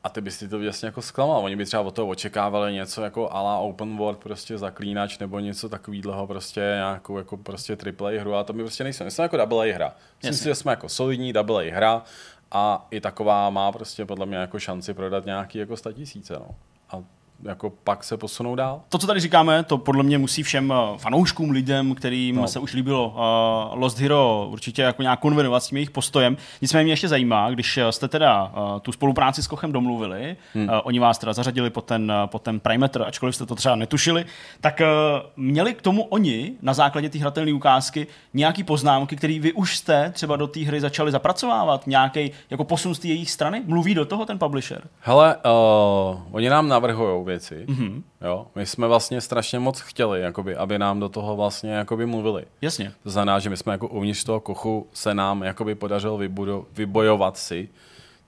[0.03, 1.45] A ty bys si to vlastně jako zklamal.
[1.45, 5.69] Oni by třeba od toho očekávali něco jako ala open world, prostě zaklínač nebo něco
[5.69, 9.03] takového, prostě nějakou jako prostě AAA hru a to my prostě nejsme.
[9.03, 9.95] My jsme jako double A hra.
[10.17, 12.03] Myslím si, že jsme jako solidní double A hra
[12.51, 16.33] a i taková má prostě podle mě jako šanci prodat nějaký jako tisíce.
[16.33, 16.55] No.
[16.89, 17.03] A
[17.43, 18.81] jako pak se posunou dál.
[18.89, 22.47] To, co tady říkáme, to podle mě musí všem eh, fanouškům, lidem, kterým no.
[22.47, 26.37] se už líbilo uh, Lost Hero, určitě jako nějak konvenovat s tím jejich postojem.
[26.61, 30.69] Nicméně mě ještě zajímá, když eh, jste teda uh, tu spolupráci s Kochem domluvili, hmm.
[30.69, 33.75] uh, oni vás teda zařadili pod ten, uh, pod ten Primeter, ačkoliv jste to třeba
[33.75, 34.25] netušili,
[34.61, 34.87] tak uh,
[35.35, 40.11] měli k tomu oni na základě té hratelné ukázky nějaký poznámky, které vy už jste
[40.11, 43.63] třeba do té hry začali zapracovávat, nějaký jako posun z té jejich strany?
[43.65, 44.81] Mluví do toho ten publisher?
[44.99, 47.65] Hele, uh, oni nám navrhují věci.
[47.65, 48.03] Mm-hmm.
[48.21, 48.47] Jo?
[48.55, 52.45] My jsme vlastně strašně moc chtěli, jakoby, aby nám do toho vlastně jakoby mluvili.
[52.61, 52.93] Jasně.
[53.03, 57.37] To znamená, že my jsme jako uvnitř toho kochu se nám jakoby podařilo vybudo, vybojovat
[57.37, 57.69] si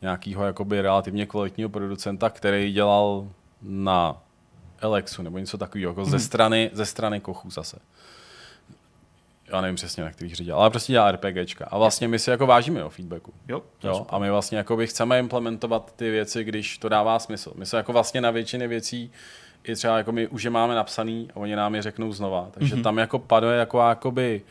[0.01, 3.27] nějakého jakoby relativně kvalitního producenta, který dělal
[3.61, 4.17] na
[4.81, 6.09] Alexu nebo něco takového, jako mm-hmm.
[6.09, 6.25] ze, mhm.
[6.25, 7.77] strany, ze strany kochu zase
[9.51, 11.65] já nevím přesně, na kterých dělá, ale prostě dělá RPGčka.
[11.65, 13.33] A vlastně my si jako vážíme o feedbacku.
[13.47, 14.05] Jo, jo?
[14.09, 17.53] A my vlastně jako by chceme implementovat ty věci, když to dává smysl.
[17.55, 19.11] My se jako vlastně na většině věcí
[19.63, 22.47] i třeba jako my už je máme napsaný a oni nám je řeknou znova.
[22.51, 22.83] Takže mm-hmm.
[22.83, 24.47] tam jako paduje jako jakoby jako,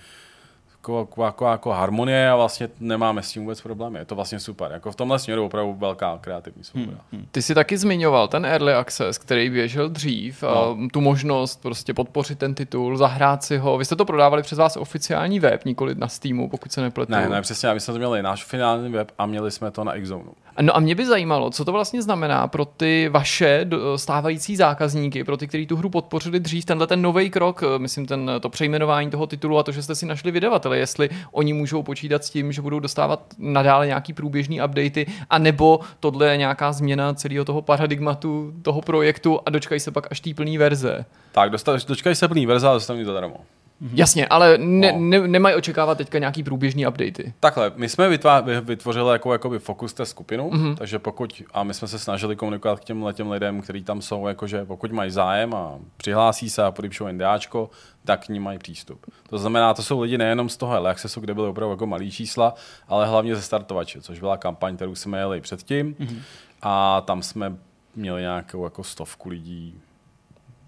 [0.88, 3.98] jako, jako, jako harmonie a vlastně nemáme s tím vůbec problémy.
[3.98, 4.72] Je to vlastně super.
[4.72, 6.98] Jako v tomhle směru opravdu velká kreativní svoboda.
[7.12, 7.26] Hmm, hmm.
[7.30, 10.48] Ty jsi taky zmiňoval ten early access, který běžel dřív, no.
[10.48, 13.78] a tu možnost prostě podpořit ten titul, zahrát si ho.
[13.78, 17.12] Vy jste to prodávali přes vás oficiální web, nikoli na Steamu, pokud se nepletu.
[17.12, 19.92] Ne, ne, přesně, my jsme to měli náš finální web a měli jsme to na
[20.00, 20.24] Xzone.
[20.60, 23.66] No a mě by zajímalo, co to vlastně znamená pro ty vaše
[23.96, 28.30] stávající zákazníky, pro ty, kteří tu hru podpořili dřív, tenhle ten nový krok, myslím ten,
[28.40, 31.82] to přejmenování toho titulu a to, že jste si našli vydavatele uživatele, jestli oni můžou
[31.82, 37.14] počítat s tím, že budou dostávat nadále nějaký průběžný updaty, anebo tohle je nějaká změna
[37.14, 41.04] celého toho paradigmatu toho projektu a dočkají se pak až té plné verze.
[41.32, 41.50] Tak,
[41.88, 43.36] dočkají se plný verze a dostanou to zadarmo.
[43.82, 43.90] Mm-hmm.
[43.94, 44.98] Jasně, ale ne, no.
[45.00, 47.32] ne, nemají očekávat teďka nějaký průběžný updaty.
[47.40, 50.76] Takhle, my jsme vytvá, vytvořili jako, jakoby fokus té skupinu, mm-hmm.
[50.76, 54.26] takže pokud, a my jsme se snažili komunikovat k těm těm lidem, kteří tam jsou,
[54.26, 57.70] jakože pokud mají zájem a přihlásí se a podepšou NDAčko,
[58.04, 59.06] tak k ní mají přístup.
[59.30, 62.54] To znamená, to jsou lidi nejenom z toho Accessu, kde byly opravdu jako malý čísla,
[62.88, 66.18] ale hlavně ze startovače, což byla kampaň, kterou jsme jeli předtím mm-hmm.
[66.62, 67.56] a tam jsme
[67.96, 69.80] měli nějakou jako stovku lidí,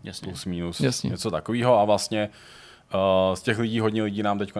[0.04, 0.26] Jasně.
[0.26, 1.10] plus minus, Jasně.
[1.10, 2.61] něco takového a vlastně Uh,
[3.34, 4.52] z těch lidí hodně lidí nám teď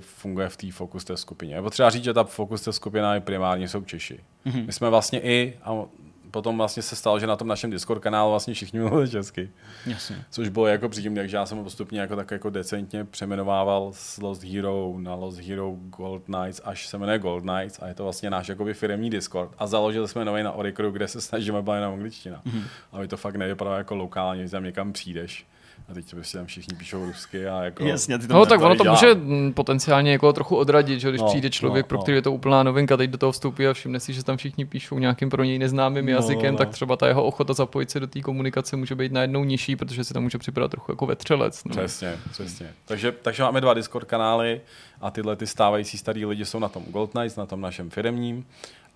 [0.00, 1.54] funguje v té fokus té skupině.
[1.54, 4.20] Je potřeba říct, že ta fokus té skupina je primárně jsou Češi.
[4.46, 4.66] Mm-hmm.
[4.66, 5.84] My jsme vlastně i, a
[6.30, 9.50] potom vlastně se stalo, že na tom našem Discord kanálu vlastně všichni mluvili česky.
[9.86, 10.24] Jasně.
[10.30, 14.18] Což bylo jako předtím, takže já jsem ho postupně jako tak jako decentně přeměnovával z
[14.18, 18.02] Lost Hero na Lost Hero Gold Knights, až se jmenuje Gold Knights a je to
[18.02, 19.50] vlastně náš jakoby firmní Discord.
[19.58, 22.42] A založili jsme nový na Oricru, kde se snažíme být na angličtina.
[22.46, 22.62] Mm-hmm.
[22.92, 25.46] Aby to fakt nevypadalo jako lokálně, že tam někam přijdeš
[25.88, 27.84] a teď prostě tam všichni píšou rusky a jako...
[27.84, 29.06] Jasně, ty to no tak ono to může
[29.54, 32.02] potenciálně jako trochu odradit, že když no, přijde člověk, no, pro no.
[32.02, 34.64] který je to úplná novinka, teď do toho vstoupí a všimne si, že tam všichni
[34.64, 36.58] píšou nějakým pro něj neznámým no, jazykem, no.
[36.58, 40.04] tak třeba ta jeho ochota zapojit se do té komunikace může být najednou nižší, protože
[40.04, 41.64] se tam může připadat trochu jako vetřelec.
[41.64, 41.70] No.
[41.70, 42.72] Přesně, přesně.
[42.84, 44.60] Takže, takže máme dva Discord kanály
[45.00, 48.44] a tyhle ty stávající starý lidi jsou na tom Gold Knights, na tom našem firemním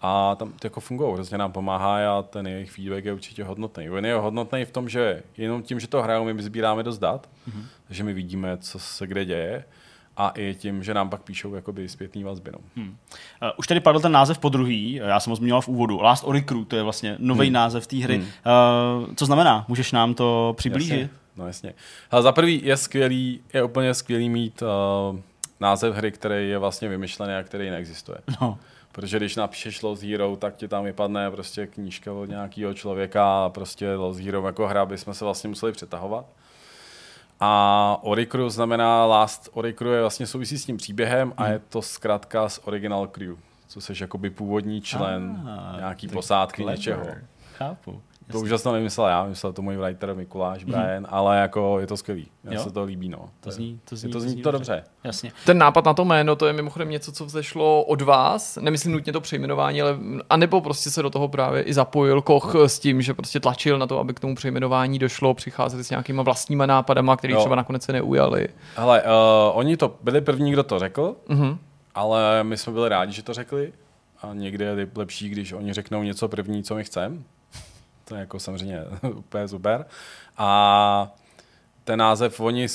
[0.00, 3.90] a tam to jako fungují, hrozně nám pomáhá a ten jejich feedback je určitě hodnotný.
[3.90, 7.28] On je hodnotný v tom, že jenom tím, že to hrajou, my sbíráme dost dat,
[7.48, 7.62] mm-hmm.
[7.86, 9.64] takže my vidíme, co se kde děje
[10.16, 12.50] a i tím, že nám pak píšou jakoby zpětný vazby.
[12.52, 12.58] No.
[12.76, 12.88] Hmm.
[12.88, 16.00] Uh, už tady padl ten název po druhý, já jsem ho zmínil v úvodu.
[16.00, 17.52] Last Oricru, to je vlastně nový hmm.
[17.52, 18.16] název té hry.
[18.16, 18.26] Hmm.
[18.26, 19.64] Uh, co znamená?
[19.68, 21.00] Můžeš nám to přiblížit?
[21.00, 21.10] Jasně.
[21.36, 21.74] No jasně.
[22.10, 25.18] Ale za prvý je skvělý, je úplně skvělý mít uh,
[25.60, 28.18] název hry, který je vlastně vymyšlený a který neexistuje.
[28.40, 28.58] No.
[28.98, 33.48] Protože když napíšeš Lost Hero, tak ti tam vypadne prostě knížka od nějakého člověka a
[33.48, 36.26] prostě Lost Hero jako hra bychom se vlastně museli přetahovat.
[37.40, 41.52] A Oricru znamená Last Oricru je vlastně souvisí s tím příběhem a hmm.
[41.52, 43.36] je to zkrátka z Original Crew,
[43.68, 46.78] co jsi jakoby původní člen ah, nějaký posádky clever.
[46.78, 47.06] něčeho.
[47.54, 48.02] Chápu.
[48.32, 50.72] To úžasně nevymyslel já, myslel to můj writer Mikuláš, mm.
[50.72, 52.28] Brian, ale jako je to skvělý.
[52.44, 53.30] Mně se to líbí, no.
[53.40, 54.84] To zní, to zní, to, zní, to, zní to dobře.
[55.04, 55.32] Jasně.
[55.46, 59.12] Ten nápad na to jméno, to je mimochodem něco, co vzešlo od vás, nemyslím nutně
[59.12, 59.98] to přejmenování, ale
[60.30, 63.86] anebo prostě se do toho právě i zapojil Koch s tím, že prostě tlačil na
[63.86, 67.92] to, aby k tomu přejmenování došlo, přicházeli s nějakýma vlastníma nápadama, které třeba nakonec se
[67.92, 68.48] neujali.
[68.76, 69.08] Hele, uh,
[69.52, 71.58] oni to byli první, kdo to řekl, mm-hmm.
[71.94, 73.72] ale my jsme byli rádi, že to řekli.
[74.22, 77.16] A někdy je lepší, když oni řeknou něco první, co my chceme,
[78.08, 79.86] to je jako samozřejmě úplně super.
[80.36, 81.12] A
[81.84, 82.66] ten název, oni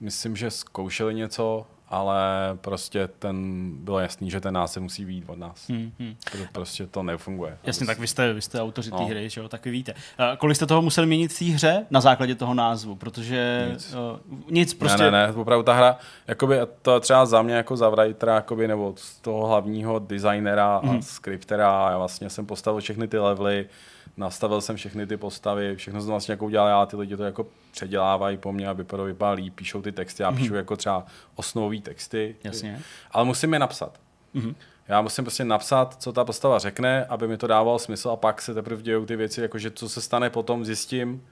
[0.00, 2.22] myslím, že zkoušeli něco, ale
[2.60, 5.68] prostě ten, bylo jasný, že ten název musí být od nás.
[5.68, 6.16] Hmm, hmm.
[6.52, 7.58] Prostě to nefunguje.
[7.64, 8.98] Jasně, tak vy jste, vy jste autoři no.
[8.98, 9.92] té hry, že jo, tak vy víte.
[9.92, 12.96] Uh, kolik jste toho museli měnit v té hře na základě toho názvu?
[12.96, 15.02] Protože nic, uh, nic prostě...
[15.02, 18.68] Ne, ne, ne, opravdu ta hra, jakoby, to třeba za mě jako za writera, jakoby,
[18.68, 20.90] nebo z toho hlavního designera hmm.
[20.90, 21.02] a mhm.
[21.02, 23.68] skriptera, já vlastně jsem postavil všechny ty levely,
[24.16, 27.46] nastavil jsem všechny ty postavy, všechno jsem vlastně jako udělal já, ty lidi to jako
[27.70, 30.36] předělávají po mně, aby to vypadalo líp, píšou ty texty, já mm-hmm.
[30.36, 32.80] píšu jako třeba osnovové texty, Jasně.
[33.10, 34.00] ale musím je napsat.
[34.34, 34.54] Mm-hmm.
[34.88, 38.42] Já musím prostě napsat, co ta postava řekne, aby mi to dávalo smysl a pak
[38.42, 41.26] se teprve dějou ty věci, jakože co se stane potom, zjistím,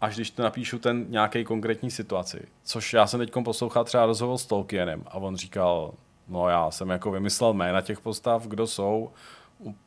[0.00, 2.40] až když to napíšu ten nějaký konkrétní situaci.
[2.64, 5.94] Což já jsem teď poslouchal třeba rozhovor s Tolkienem a on říkal,
[6.28, 9.10] no já jsem jako vymyslel jména těch postav, kdo jsou,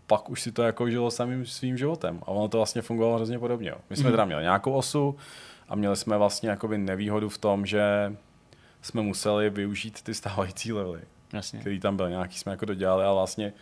[0.07, 2.19] pak už si to jako žilo samým svým životem.
[2.21, 3.73] A ono to vlastně fungovalo hrozně podobně.
[3.89, 4.13] My jsme mm.
[4.13, 5.15] teda měli nějakou osu
[5.69, 8.15] a měli jsme vlastně jakoby nevýhodu v tom, že
[8.81, 11.01] jsme museli využít ty stávající levely,
[11.33, 11.59] Jasně.
[11.59, 12.09] který tam byl.
[12.09, 13.53] Nějaký jsme jako dodělali a vlastně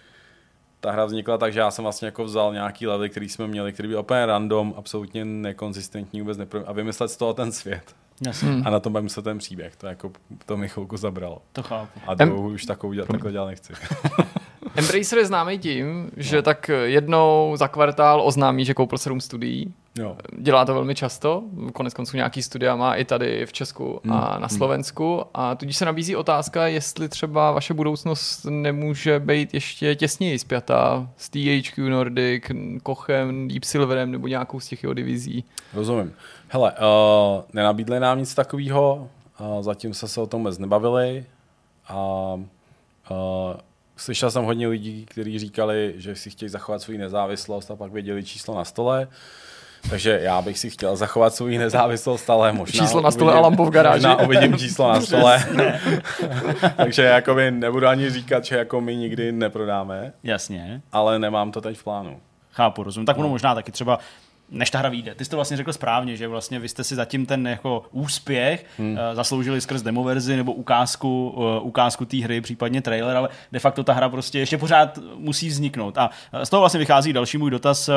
[0.79, 3.73] ta hra vznikla tak, že já jsem vlastně jako vzal nějaký levely, který jsme měli,
[3.73, 6.69] který byl úplně random, absolutně nekonzistentní, vůbec nepro...
[6.69, 7.95] a vymyslet z toho ten svět.
[8.25, 8.49] Jasně.
[8.65, 9.75] A na tom se ten příběh.
[9.75, 10.11] To jako
[10.45, 11.41] to mi chvilku zabralo.
[11.51, 11.99] To chápu.
[12.07, 13.73] A to už takovou dělat, takhle dělat nechci.
[14.75, 16.41] Embracer je známý tím, že no.
[16.41, 19.73] tak jednou za kvartál oznámí, že koupil 7 studií.
[19.97, 20.17] Jo.
[20.37, 21.43] Dělá to velmi často,
[21.73, 24.13] konec konců nějaký studia má i tady v Česku hmm.
[24.13, 24.57] a na hmm.
[24.57, 31.09] Slovensku a tudíž se nabízí otázka, jestli třeba vaše budoucnost nemůže být ještě těsněji zpětá
[31.17, 32.43] s THQ Nordic,
[32.83, 35.43] Kochem, Deep Silverem nebo nějakou z těch jeho divizí.
[35.73, 36.13] Rozumím.
[36.47, 39.09] Hele, uh, nenabídli nám nic takového,
[39.39, 41.25] uh, zatím se se o tom vůbec nebavili
[41.87, 42.33] a
[43.11, 43.17] uh,
[43.99, 48.23] Slyšel jsem hodně lidí, kteří říkali, že si chtějí zachovat svou nezávislost a pak věděli
[48.23, 49.07] číslo na stole.
[49.89, 53.65] Takže já bych si chtěl zachovat svou nezávislost, ale možná Číslo na stole a lampu
[53.65, 54.07] v garáži.
[54.07, 55.45] Možná uvidím číslo na stole.
[56.75, 60.13] Takže jakoby nebudu ani říkat, že jako my nikdy neprodáme.
[60.23, 60.81] Jasně.
[60.91, 62.19] Ale nemám to teď v plánu.
[62.51, 63.05] Chápu, rozumím.
[63.05, 63.99] Tak ono možná taky třeba
[64.51, 65.15] než ta hra vyjde.
[65.15, 68.65] Ty jsi to vlastně řekl správně, že vlastně vy jste si zatím ten jako úspěch
[68.77, 68.91] hmm.
[68.91, 73.83] uh, zasloužili skrz demoverzi nebo ukázku, uh, ukázku té hry, případně trailer, ale de facto
[73.83, 75.97] ta hra prostě ještě pořád musí vzniknout.
[75.97, 76.09] A
[76.43, 77.95] z toho vlastně vychází další můj dotaz, uh,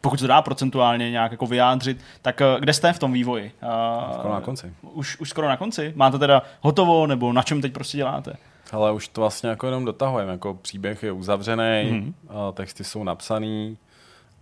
[0.00, 3.52] pokud to dá procentuálně nějak jako vyjádřit, tak kde jste v tom vývoji?
[3.62, 4.72] Uh, skoro na konci.
[4.82, 5.92] Už, už skoro na konci?
[5.96, 8.36] Máte teda hotovo, nebo na čem teď prostě děláte?
[8.72, 12.14] Ale už to vlastně jako jenom dotahujeme, jako příběh je uzavřený, hmm.
[12.52, 13.76] texty jsou napsaný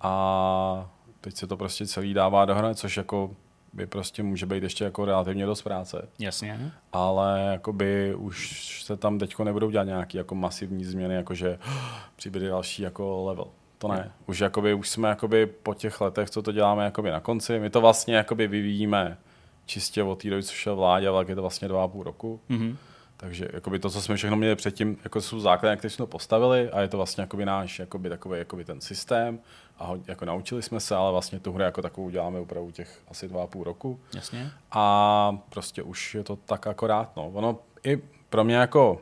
[0.01, 0.87] a
[1.25, 3.31] teď se to prostě celý dává dohromady, což jako
[3.73, 6.09] by prostě může být ještě jako relativně dost práce.
[6.19, 6.73] Jasně.
[6.93, 11.59] Ale jakoby už se tam teďko nebudou dělat nějaké jako masivní změny, jakože
[12.17, 13.47] přibyde další jako level.
[13.79, 14.13] To ne.
[14.27, 17.59] Už, jakoby, už jsme jakoby po těch letech, co to děláme jakoby na konci.
[17.59, 19.19] My to vlastně jakoby vyvíjíme
[19.67, 22.41] čistě od té doby, co šel vládě, ale je to vlastně dva a půl roku.
[22.51, 22.77] Mm-hmm.
[23.17, 26.71] Takže jakoby to, co jsme všechno měli předtím, jako jsou základy, které jsme to postavili
[26.71, 29.39] a je to vlastně jakoby náš jakoby takový jakoby ten systém
[29.79, 33.03] a ho, jako naučili jsme se, ale vlastně tu hru jako takovou děláme opravdu těch
[33.09, 34.01] asi dva a půl roku.
[34.15, 34.51] Jasně.
[34.71, 37.17] A prostě už je to tak akorát.
[37.17, 37.29] No.
[37.29, 39.01] Ono i pro mě jako,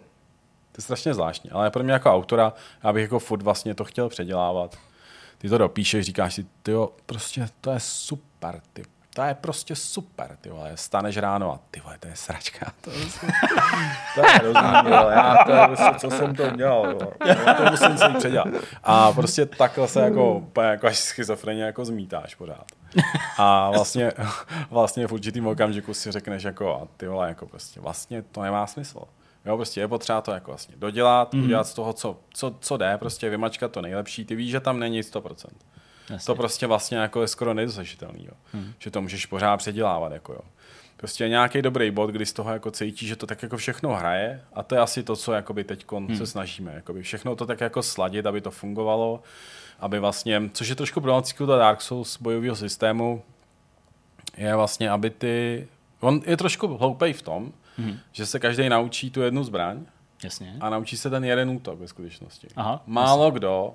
[0.72, 2.52] to je strašně zvláštní, ale pro mě jako autora,
[2.84, 4.78] já bych jako furt vlastně to chtěl předělávat.
[5.38, 6.72] Ty to dopíšeš, říkáš si, ty
[7.06, 8.82] prostě to je super, ty
[9.14, 12.72] to je prostě super, ty vole, staneš ráno a ty vole, to je sračka.
[12.80, 12.96] To je,
[14.14, 17.12] to je hrozný, já to je prostě, co jsem to měl, jo.
[17.56, 18.48] to musím si předělat.
[18.82, 22.64] A prostě takhle se jako, jako až schizofrenie jako zmítáš pořád.
[23.38, 24.12] A vlastně,
[24.70, 28.66] vlastně v určitým okamžiku si řekneš jako, a ty vole, jako prostě, vlastně to nemá
[28.66, 29.00] smysl.
[29.46, 31.44] Jo, prostě je potřeba to jako vlastně dodělat, mm-hmm.
[31.44, 34.24] udělat z toho, co, co, co jde, prostě vymačkat to nejlepší.
[34.24, 35.34] Ty víš, že tam není 100%.
[36.10, 36.26] Jasně.
[36.26, 38.32] To prostě vlastně jako je skoro nedosažitelný, jo.
[38.52, 38.72] Hmm.
[38.78, 40.40] Že to můžeš pořád předělávat, jako jo.
[40.96, 44.40] Prostě nějaký dobrý bod, kdy z toho jako cítí, že to tak jako všechno hraje
[44.52, 46.16] a to je asi to, co jakoby teď hmm.
[46.16, 46.72] se snažíme.
[46.74, 49.22] Jakoby všechno to tak jako sladit, aby to fungovalo,
[49.80, 53.22] aby vlastně, což je trošku problematický do Dark Souls bojového systému,
[54.36, 55.68] je vlastně, aby ty,
[56.00, 57.98] on je trošku hloupej v tom, hmm.
[58.12, 59.84] že se každý naučí tu jednu zbraň,
[60.24, 60.56] Jasně.
[60.60, 62.48] A naučí se ten jeden útok ve skutečnosti.
[62.56, 63.38] Aha, Málo jasně.
[63.38, 63.74] kdo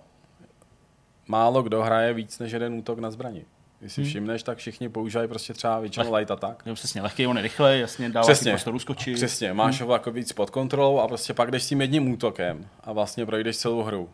[1.27, 3.45] málo kdo hraje víc než jeden útok na zbrani.
[3.79, 4.09] Když si hmm.
[4.09, 6.63] všimneš, tak všichni používají prostě třeba většinou light attack.
[6.65, 9.15] Jo, přesně, lehký, on je rychle, jasně, dává přesně, si prostoru skočit.
[9.15, 9.87] Přesně, máš hmm.
[9.87, 13.25] ho jako víc pod kontrolou a prostě pak jdeš s tím jedním útokem a vlastně
[13.25, 14.09] projdeš celou hru.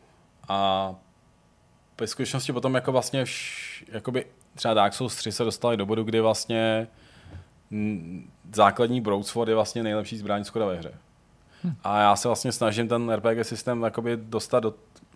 [0.48, 0.96] A
[2.00, 4.26] ve skutečnosti potom jako vlastně vš, jakoby
[4.56, 6.88] třeba Dark Souls 3 se dostali do bodu, kdy vlastně
[8.54, 10.94] základní broadsword je vlastně nejlepší zbraň skoro ve hře.
[11.64, 11.76] Hmm.
[11.84, 14.74] A já se vlastně snažím ten RPG systém jakoby dostat do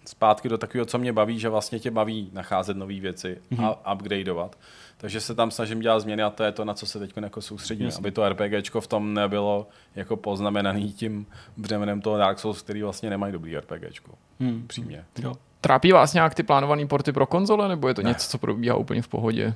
[0.08, 3.78] zpátky do takového, co mě baví, že vlastně tě baví nacházet nové věci mm-hmm.
[3.84, 4.56] a upgradeovat.
[4.98, 7.42] Takže se tam snažím dělat změny a to je to, na co se teď jako
[7.42, 8.00] soustředím, Jasně.
[8.00, 11.26] aby to RPGčko v tom nebylo jako poznamenaný tím
[11.58, 14.12] břemenem toho Dark Souls, který vlastně nemají dobrý RPGčko.
[14.40, 14.68] Hmm.
[14.68, 15.06] Přímě.
[15.20, 15.34] Jo.
[15.62, 18.10] Trápí vás nějak ty plánované porty pro konzole, nebo je to ne.
[18.10, 19.54] něco, co probíhá úplně v pohodě?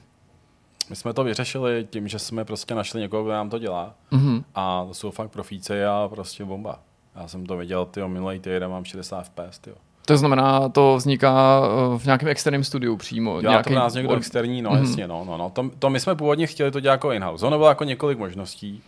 [0.89, 4.43] My jsme to vyřešili tím, že jsme prostě našli někoho, kdo nám to dělá mm-hmm.
[4.55, 6.79] a to jsou fakt profíci a prostě bomba.
[7.15, 9.75] Já jsem to viděl, ty minulý týden mám 60 FPS, tyjo.
[10.05, 13.41] To znamená, to vzniká eh, v nějakém externím studiu přímo.
[13.41, 13.69] Dělá nějaký...
[13.69, 14.79] to nás někdo externí, no mm-hmm.
[14.79, 15.49] jasně, no, no, no.
[15.49, 17.45] To, to, my jsme původně chtěli to dělat jako in-house.
[17.45, 18.83] Ono bylo jako několik možností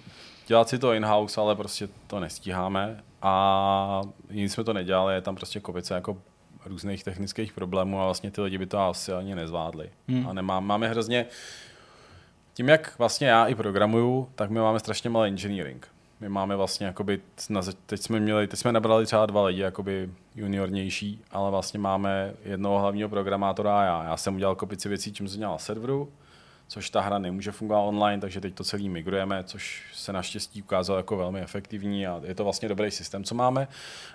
[0.48, 5.35] dělat si to in-house, ale prostě to nestíháme a nic jsme to nedělali, je tam
[5.35, 6.18] prostě kopice jako
[6.65, 9.90] různých technických problémů a vlastně ty lidi by to asi ani nezvládli.
[10.07, 10.27] Hmm.
[10.27, 11.26] A nemá, máme hrozně,
[12.53, 15.88] tím jak vlastně já i programuju, tak my máme strašně malý engineering.
[16.24, 17.22] My máme vlastně, jakoby,
[17.86, 22.80] teď jsme měli, teď jsme nabrali třeba dva lidi, jakoby juniornější, ale vlastně máme jednoho
[22.80, 24.04] hlavního programátora a já.
[24.04, 26.12] Já jsem udělal kopici věcí, čím jsem dělal serveru,
[26.68, 31.00] což ta hra nemůže fungovat online, takže teď to celý migrujeme, což se naštěstí ukázalo
[31.00, 33.68] jako velmi efektivní a je to vlastně dobrý systém, co máme,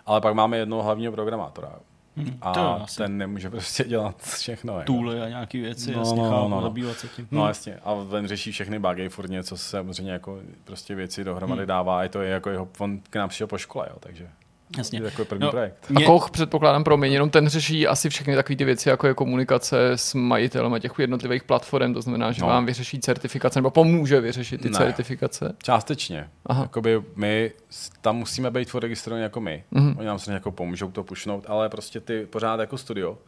[0.06, 1.78] ale pak máme jednoho hlavního programátora.
[2.18, 4.78] Hmm, a to ten nemůže prostě dělat všechno.
[4.78, 4.92] Jako.
[4.92, 6.94] Tooly a nějaké věci, no, jasně, no, chápu, no, no.
[6.94, 7.28] se tím.
[7.30, 7.48] No hmm.
[7.48, 11.68] jasně, a ten řeší všechny bugy, furt něco se samozřejmě jako prostě věci dohromady hmm.
[11.68, 14.28] dává, a to je jako jeho, on k nám přišel po škole, jo, takže
[14.76, 15.00] Jasně.
[15.04, 15.90] Jako první no, projekt.
[15.90, 16.04] Mě...
[16.04, 19.14] A Koch, předpokládám, pro mě, jenom ten řeší asi všechny takové ty věci, jako je
[19.14, 22.48] komunikace s majitelem těch jednotlivých platform, to znamená, že no.
[22.48, 24.78] vám vyřeší certifikace, nebo pomůže vyřešit ty ne.
[24.78, 25.54] certifikace.
[25.62, 26.28] Částečně.
[26.46, 26.62] Aha.
[26.62, 27.52] Jakoby my
[28.00, 29.64] tam musíme být registrovaní jako my.
[29.72, 29.94] Mm-hmm.
[29.98, 33.18] Oni nám se jako pomůžou to pušnout, ale prostě ty pořád jako studio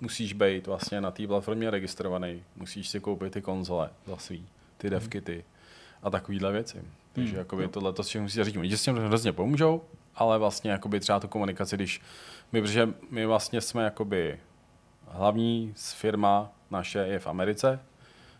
[0.00, 4.46] musíš být vlastně na té platformě registrovaný, musíš si koupit ty konzole za svý,
[4.78, 4.90] ty mhm.
[4.90, 5.44] devky, ty
[6.02, 6.78] a takovýhle věci.
[7.12, 7.38] Takže hmm.
[7.38, 8.56] jakoby tohle to si musí říct.
[8.56, 9.82] Oni s tím hrozně pomůžou,
[10.18, 12.00] ale vlastně jakoby třeba tu komunikaci, když
[12.52, 14.38] my, protože my vlastně jsme jakoby
[15.08, 17.80] hlavní firma naše je v Americe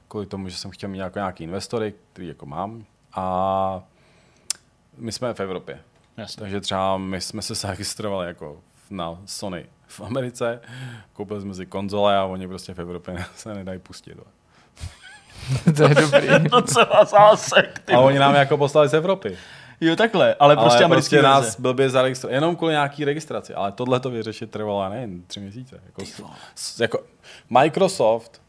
[0.09, 2.85] kvůli tomu, že jsem chtěl mít jako nějaký investory, který jako mám.
[3.15, 3.83] A
[4.97, 5.81] my jsme v Evropě.
[6.17, 6.41] Jasně.
[6.41, 8.61] Takže třeba my jsme se zaregistrovali jako
[8.91, 10.61] na Sony v Americe,
[11.13, 14.19] koupili jsme si konzole a oni prostě v Evropě se nedají pustit.
[15.77, 16.29] to je dobrý.
[16.51, 17.79] Docela zásek.
[17.85, 19.39] Ty A oni nám jako poslali z Evropy.
[19.81, 23.73] Jo, takhle, ale prostě ale americký prostě nás blbě zaregistrovali, jenom kvůli nějaký registraci, ale
[23.73, 25.81] tohle to vyřešit trvalo, já nevím, tři měsíce.
[25.87, 26.03] Jako,
[26.55, 27.05] s, jako
[27.51, 28.43] Microsoft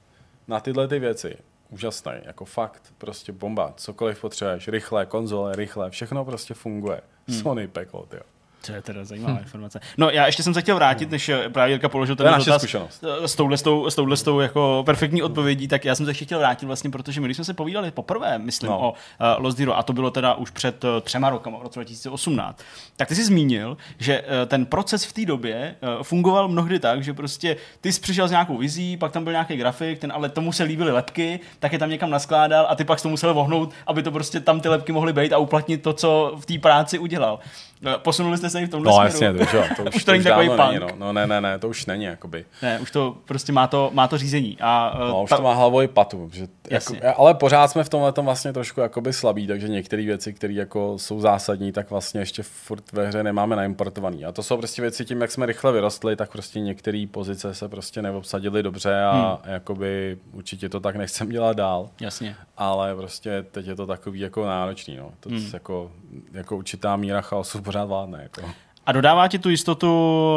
[0.47, 1.37] na tyhle ty věci,
[1.69, 7.01] úžasný, jako fakt, prostě bomba, cokoliv potřebuješ, rychle, konzole, rychle, všechno prostě funguje.
[7.27, 7.41] Hmm.
[7.41, 8.21] Sony peklo, tyjo.
[8.65, 9.39] To je teda zajímavá hm.
[9.39, 9.79] informace.
[9.97, 13.03] No já ještě jsem se chtěl vrátit, než eh, právě Jirka položil ten dotaz zkušenost.
[13.23, 16.05] eh, s touhle, s tou, s touhle s tou jako perfektní odpovědí, tak já jsem
[16.05, 18.79] se ještě chtěl vrátit vlastně, protože my když jsme se povídali poprvé, myslím, No.
[18.79, 21.79] o uh, Lost Hero, a to bylo teda už před uh, třema rokama, v roce
[21.79, 22.59] 2018,
[22.97, 27.03] tak ty jsi zmínil, že uh, ten proces v té době uh, fungoval mnohdy tak,
[27.03, 30.29] že prostě ty jsi přišel s nějakou vizí, pak tam byl nějaký grafik, ten ale
[30.29, 33.71] tomu se líbily lepky, tak je tam někam naskládal a ty pak to musel vohnout,
[33.87, 36.99] aby to prostě tam ty lepky mohly být a uplatnit to, co v té práci
[36.99, 37.39] udělal.
[37.85, 39.37] Uh, Posunuli jste se i v tomhle No směru?
[39.37, 40.59] jasně, to, už jo, to už, Už to není takový punk.
[40.59, 40.87] Není, no.
[40.97, 41.13] no.
[41.13, 42.45] ne, ne, ne, to už není, jakoby.
[42.61, 44.57] Ne, už to prostě má to, má to řízení.
[44.61, 46.29] A, uh, No, už to má hlavou i patu.
[46.33, 46.99] Že Jasně.
[47.03, 50.93] jako, ale pořád jsme v tomhle vlastně trošku jakoby slabí, takže některé věci, které jako
[50.97, 54.25] jsou zásadní, tak vlastně ještě furt ve hře nemáme naimportovaný.
[54.25, 57.69] A to jsou prostě věci tím, jak jsme rychle vyrostli, tak prostě některé pozice se
[57.69, 59.53] prostě neobsadily dobře a hmm.
[59.53, 61.89] jakoby určitě to tak nechcem dělat dál.
[62.01, 62.35] Jasně.
[62.57, 65.11] Ale prostě teď je to takový jako náročný, no.
[65.19, 65.49] To hmm.
[65.53, 65.91] jako,
[66.33, 68.41] jako určitá míra chaosu pořád vládne, jako.
[68.85, 69.87] A dodává ti tu jistotu,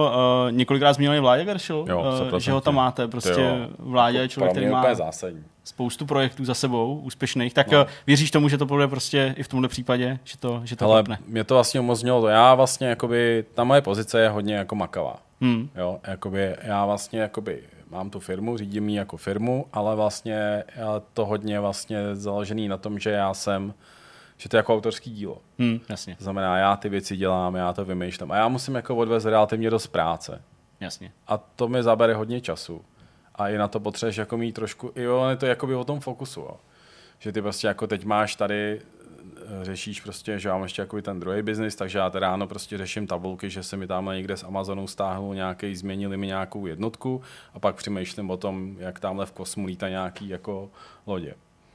[0.06, 2.40] uh, několikrát zmínili Vládě Geršel, Jo, uh, 100%.
[2.40, 3.08] že ho tam máte.
[3.08, 3.68] Prostě Jo.
[3.78, 5.44] Vládě je Jako člověk, pro který má zásadní.
[5.64, 7.54] spoustu projektů za sebou, úspěšných.
[7.54, 7.78] Tak No.
[7.78, 7.86] no.
[8.06, 11.04] věříš tomu, že to bude prostě i v tomhle případě, že to, že to Ale
[11.26, 12.28] mě to vlastně umožnilo to.
[12.28, 15.16] Já vlastně, jakoby, ta moje pozice je hodně jako makavá.
[15.40, 15.68] Hmm.
[15.76, 20.64] Jo, jakoby, já vlastně jakoby, mám tu firmu, řídím ji jako firmu, ale vlastně
[21.14, 23.74] to hodně vlastně založený na tom, že já jsem,
[24.42, 25.38] že to je jako autorský dílo.
[25.58, 28.96] Hmm, jasně, To znamená, já ty věci dělám, já to vymýšlím a já musím jako
[28.96, 30.42] odvést relativně dost práce.
[30.80, 31.12] jasně.
[31.26, 32.84] A to mi zabere hodně času.
[33.34, 36.00] A i na to potřebuješ jako mít trošku, i jo, je to jakoby o tom
[36.00, 36.40] fokusu.
[36.40, 36.56] Jo.
[37.18, 38.80] Že ty prostě jako teď máš tady,
[39.36, 42.78] eh, řešíš prostě, že mám ještě jako ten druhý biznis, takže já teda ráno prostě
[42.78, 47.22] řeším tabulky, že se mi tam někde z Amazonu stáhnou nějaký, změnili mi nějakou jednotku
[47.54, 50.70] a pak přemýšlím o tom, jak tamhle v kosmu lítá nějaký jako
[51.06, 51.34] lodě.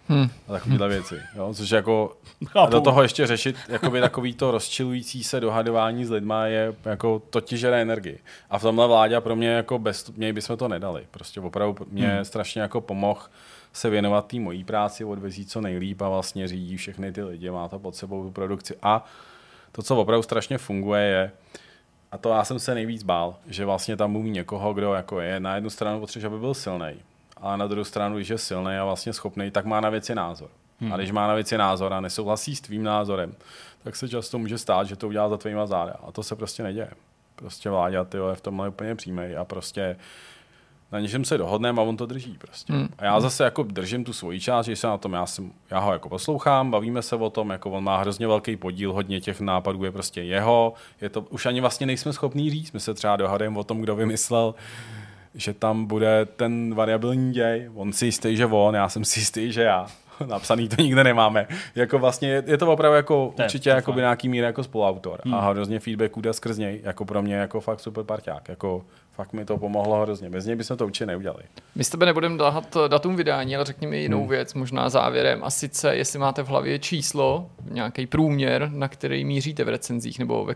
[0.10, 0.30] Hm.
[0.48, 1.16] A takovéhle věci.
[1.36, 1.54] Jo?
[1.54, 2.72] Což jako Chápu.
[2.72, 7.42] do toho ještě řešit jakoby takový to rozčilující se dohadování s lidma je jako to
[7.42, 8.20] ti žere energii.
[8.50, 11.06] A v tomhle vládě pro mě jako bez něj bychom to nedali.
[11.12, 12.26] Prostě opravdu mě hmm.
[12.26, 13.22] strašně jako pomohl
[13.74, 17.68] se věnovat té mojí práci, odvezí co nejlíp a vlastně řídí všechny ty lidi, má
[17.68, 18.76] to pod sebou tu produkci.
[18.82, 19.06] A
[19.72, 21.32] to, co opravdu strašně funguje, je,
[22.12, 25.40] a to já jsem se nejvíc bál, že vlastně tam mluví někoho, kdo jako je
[25.40, 26.94] na jednu stranu potřebuje, aby byl silný,
[27.42, 30.50] a na druhou stranu, když je silný a vlastně schopný, tak má na věci názor.
[30.80, 30.94] Hmm.
[30.94, 33.36] A když má na věci názor a nesouhlasí s tvým názorem,
[33.84, 35.96] tak se často může stát, že to udělá za tvýma záda.
[36.08, 36.90] A to se prostě neděje.
[37.36, 39.98] Prostě vláďa ty je v tomhle úplně přímý a prostě
[40.92, 42.74] na něčem se dohodneme a on to drží prostě.
[42.74, 42.88] Hmm.
[42.98, 45.80] A já zase jako držím tu svoji část, že se na tom, já, jsem, já
[45.80, 49.42] ho jako poslouchám, bavíme se o tom, jako on má hrozně velký podíl, hodně těch
[49.42, 53.16] nápadů je prostě jeho, je to, už ani vlastně nejsme schopní říct, my se třeba
[53.16, 54.56] dohadujeme o tom, kdo vymyslel,
[55.38, 59.52] že tam bude ten variabilní děj, on si jistý, že on, já jsem si jistý,
[59.52, 59.88] že já.
[60.26, 61.48] Napsaný to nikde nemáme.
[61.76, 64.02] Jako vlastně je, je to opravdu jako je- určitě jako fajn.
[64.02, 65.22] nějaký mír jako spoluautor.
[65.26, 65.34] Hmm.
[65.36, 66.82] A hrozně feedbacků jde skrz něj.
[66.84, 68.50] Jako pro mě jako fakt super parťák.
[68.50, 68.86] Jako
[69.18, 70.30] fakt mi to pomohlo hrozně.
[70.30, 71.44] Bez něj bychom to určitě neudělali.
[71.76, 74.30] My s tebe nebudeme dát datum vydání, ale řekni mi jinou Hmm.
[74.30, 75.40] věc, možná závěrem.
[75.44, 80.46] A sice, jestli máte v hlavě číslo, nějaký průměr, na který míříte v recenzích, nebo
[80.46, 80.56] ve,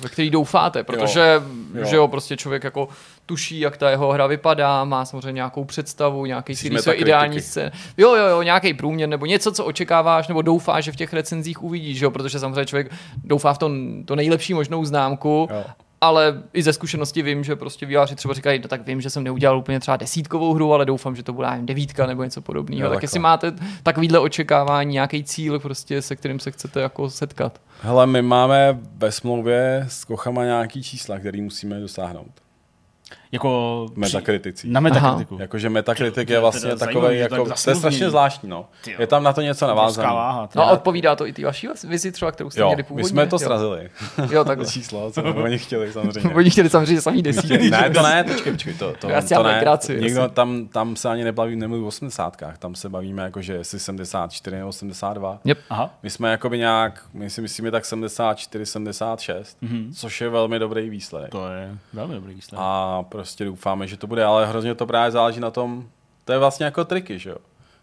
[0.00, 1.40] ve který doufáte, protože
[1.74, 1.80] jo.
[1.80, 1.84] Jo.
[1.84, 2.88] že jo, prostě člověk jako
[3.26, 7.72] tuší, jak ta jeho hra vypadá, má samozřejmě nějakou představu, nějaký si své ideální scén.
[7.96, 11.62] Jo, jo, jo, nějaký průměr, nebo něco, co očekáváš, nebo doufáš, že v těch recenzích
[11.62, 12.92] uvidíš, že jo, protože samozřejmě člověk
[13.24, 13.70] doufá v to,
[14.04, 15.64] to nejlepší možnou známku, Jo.
[16.02, 19.24] Ale i ze zkušenosti vím, že prostě výváři třeba říkají, no tak vím, že jsem
[19.24, 22.90] neudělal úplně třeba desítkovou hru, ale doufám, že to bude nevím, devítka nebo něco podobného.
[22.90, 23.52] Tak jestli máte
[23.82, 27.60] takovýhle očekávání, nějaký cíl, prostě, se kterým se chcete jako setkat.
[27.82, 32.32] Hele, my máme ve smlouvě s Kochama nějaký čísla, který musíme dosáhnout.
[33.32, 34.70] Jako Metakriticí.
[34.70, 35.38] Na metakritiku.
[35.40, 38.68] Jakože Metakritik to je je vlastně takový, to jako, tak to je strašně zvláštní, no.
[38.84, 38.96] Ty.
[38.98, 40.08] Je tam na to něco navázané.
[40.54, 43.08] No a odpovídá to i té vaší vizi třeba, kterou jste Jo, měli my původně?
[43.08, 43.90] jsme to srazili.
[44.30, 44.66] Jo, takhle.
[44.72, 46.34] Číslo, co oni chtěli samozřejmě.
[46.34, 47.70] Oni chtěli samozřejmě samý desítky.
[47.70, 49.62] ne, to ne, počkej, počkej, to, to, Já si to ne.
[49.64, 50.28] jasně.
[50.28, 52.36] tam, tam se ani nebaví, nemluví o 80.
[52.58, 55.38] Tam se bavíme jako, že jestli 74 nebo 72.
[55.44, 55.58] Yep.
[55.70, 55.90] Aha.
[56.02, 59.92] My jsme jakoby nějak, my si myslíme tak 74, 76, mm-hmm.
[59.94, 61.30] což je velmi dobrý výsledek.
[61.30, 62.64] To je velmi dobrý výsledek.
[62.64, 65.88] A prostě doufáme, že to bude, ale hrozně to právě záleží na tom,
[66.24, 67.36] to je vlastně jako triky, že jo.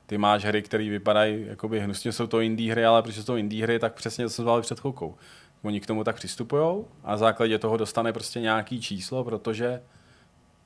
[0.06, 3.38] ty máš hry, které vypadají, jakoby hnusně jsou to indie hry, ale protože jsou to
[3.38, 5.16] indie hry, tak přesně to jsme zvali před chvilkou.
[5.64, 9.82] Oni k tomu tak přistupují a na základě toho dostane prostě nějaký číslo, protože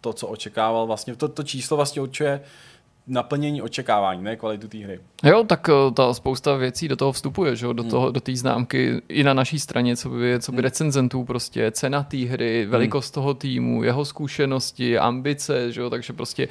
[0.02, 2.42] to, co očekával, vlastně to, to číslo vlastně určuje
[3.08, 5.00] naplnění očekávání, ne kvalitu té hry.
[5.24, 7.68] Jo, tak eh, ta spousta věcí do toho vstupuje, že?
[7.74, 10.64] do, toho, do té známky i na naší straně, co by, co by hmm.
[10.64, 13.24] recenzentů, prostě cena té hry, velikost hmm.
[13.24, 15.82] toho týmu, jeho zkušenosti, ambice, že?
[15.90, 16.48] takže prostě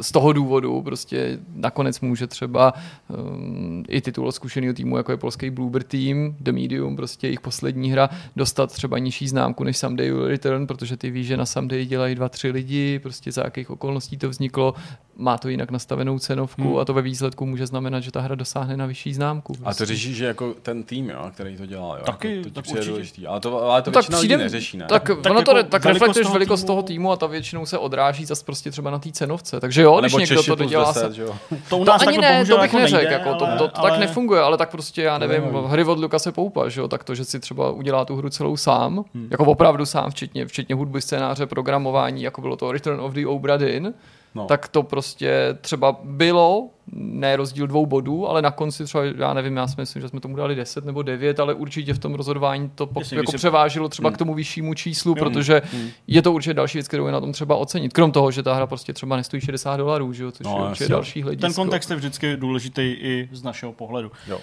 [0.00, 2.74] z toho důvodu prostě nakonec může třeba
[3.08, 7.92] um, i titul zkušeného týmu, jako je polský Bluebird Team, The Medium, prostě jejich poslední
[7.92, 12.14] hra, dostat třeba nižší známku než Someday Return, protože ty víš, že na Someday dělají
[12.14, 14.74] dva, tři lidi, prostě za jakých okolností to vzniklo,
[15.18, 16.78] má to jinak nastavenou cenovku hmm.
[16.78, 19.52] a to ve výsledku může znamenat, že ta hra dosáhne na vyšší známku.
[19.52, 19.70] Prostě.
[19.70, 22.54] A to řeší, že jako ten tým, jo, který to dělá, jo, Taky, jako, to
[22.54, 22.90] tak určitě.
[22.90, 23.26] důležitý.
[23.26, 24.86] Ale to, ale to no, většinou přijde, neřeší, ne?
[24.88, 26.66] Tak, tak, ono jako to, tak reflektuješ toho velikost týmu...
[26.66, 29.60] toho týmu a ta většinou se odráží zase prostě třeba na té cenovce.
[29.60, 31.22] Takže jo, když někdo to dodělá 10, se...
[31.68, 33.98] To, u nás to ani ne, to bych jako neřekl, jako, to, to, to, tak
[33.98, 37.14] nefunguje, ale tak prostě, já nevím, hry od Luka se Poupa, že jo, tak to,
[37.14, 39.28] že si třeba udělá tu hru celou sám, hmm.
[39.30, 43.56] jako opravdu sám, včetně, včetně hudby, scénáře, programování, jako bylo to Return of the Obra
[43.56, 43.94] Dinn,
[44.36, 44.46] no.
[44.46, 49.56] tak to prostě třeba bylo, ne rozdíl dvou bodů, ale na konci třeba, já nevím,
[49.56, 52.70] já si myslím, že jsme tomu dali 10 nebo 9, ale určitě v tom rozhodování
[52.74, 53.36] to po, jako se...
[53.36, 54.14] převážilo třeba hmm.
[54.14, 55.18] k tomu vyššímu číslu, hmm.
[55.18, 55.90] protože hmm.
[56.06, 57.92] je to určitě další věc, kterou je na tom třeba ocenit.
[57.92, 60.70] Krom toho, že ta hra prostě třeba nestojí 60 dolarů, že jo, což no, je
[60.70, 61.46] určitě další hledisko.
[61.46, 64.12] Ten kontext je vždycky důležitý i z našeho pohledu.
[64.28, 64.38] Jo.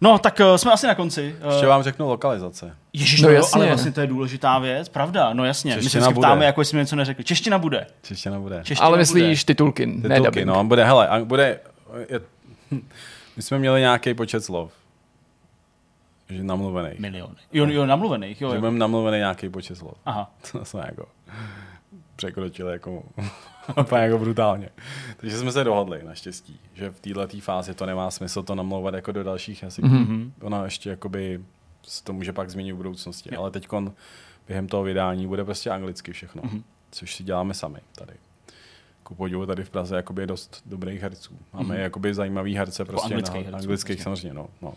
[0.00, 1.36] No, tak uh, jsme asi na konci.
[1.44, 2.76] Uh, Ještě vám řeknu lokalizace.
[2.92, 3.56] Ježiš, no, no jasně.
[3.56, 5.74] ale vlastně to je důležitá věc, pravda, no jasně.
[5.74, 7.24] Čeština My se ptáme, jako jsme něco neřekli.
[7.24, 7.86] Čeština bude.
[8.02, 8.60] Čeština bude.
[8.64, 9.44] Čeština ale myslíš bude.
[9.44, 10.46] titulky, titulky, ne dubbing.
[10.46, 11.60] no, bude, hele, bude,
[12.08, 12.20] je,
[13.36, 14.72] my jsme měli nějaký počet slov.
[16.28, 16.98] Že namluvených.
[16.98, 17.36] Miliony.
[17.52, 18.52] Jo, jo, namluvených, jo.
[18.52, 19.94] Že budeme namluvený nějaký počet slov.
[20.06, 20.30] Aha.
[20.52, 21.06] To jsme jako
[22.16, 23.02] překročili jako
[23.80, 24.68] úplně jako brutálně.
[25.16, 29.12] Takže jsme se dohodli, naštěstí, že v této fázi to nemá smysl to namlouvat jako
[29.12, 29.88] do dalších jazyků.
[29.88, 30.30] Mm-hmm.
[30.40, 31.40] Ona ještě jakoby
[31.82, 33.40] se to může pak změnit v budoucnosti, jo.
[33.40, 33.68] ale teď
[34.48, 36.62] během toho vydání bude prostě anglicky všechno, mm-hmm.
[36.90, 38.12] což si děláme sami tady.
[39.02, 41.38] Ku podivu tady v Praze jakoby je dost dobrých herců.
[41.52, 41.80] Máme mm-hmm.
[41.80, 44.04] jakoby zajímavý herce prostě anglických, na, herců, anglických prostě.
[44.04, 44.34] samozřejmě.
[44.34, 44.74] No, no.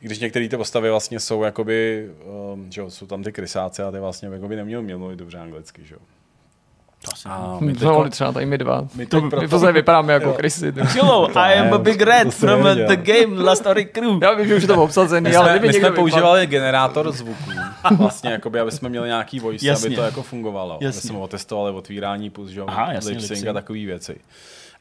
[0.00, 2.10] I když některé ty postavy vlastně jsou jakoby,
[2.54, 5.84] um, že jo, jsou tam ty krysáci a ty vlastně jakoby neměl mluvit dobře anglicky,
[5.84, 6.00] že jo.
[7.02, 8.86] To asi a my teďko, třeba tady my dva.
[8.94, 10.72] My, to, my pořád vypadáme jako Chrisy.
[10.76, 14.22] Hello, I am a big red from the game Last Story Crew.
[14.22, 17.50] Já vím, že už je to obsazený, my ale jsme, my jsme používali generátor zvuků.
[17.96, 19.86] Vlastně, jakoby, aby jsme měli nějaký voice, jasně.
[19.86, 20.78] aby to jako fungovalo.
[20.80, 20.98] Jasně.
[20.98, 22.62] Aby jsme otestovali otvírání pus, že
[23.06, 24.16] lip sync a takové věci.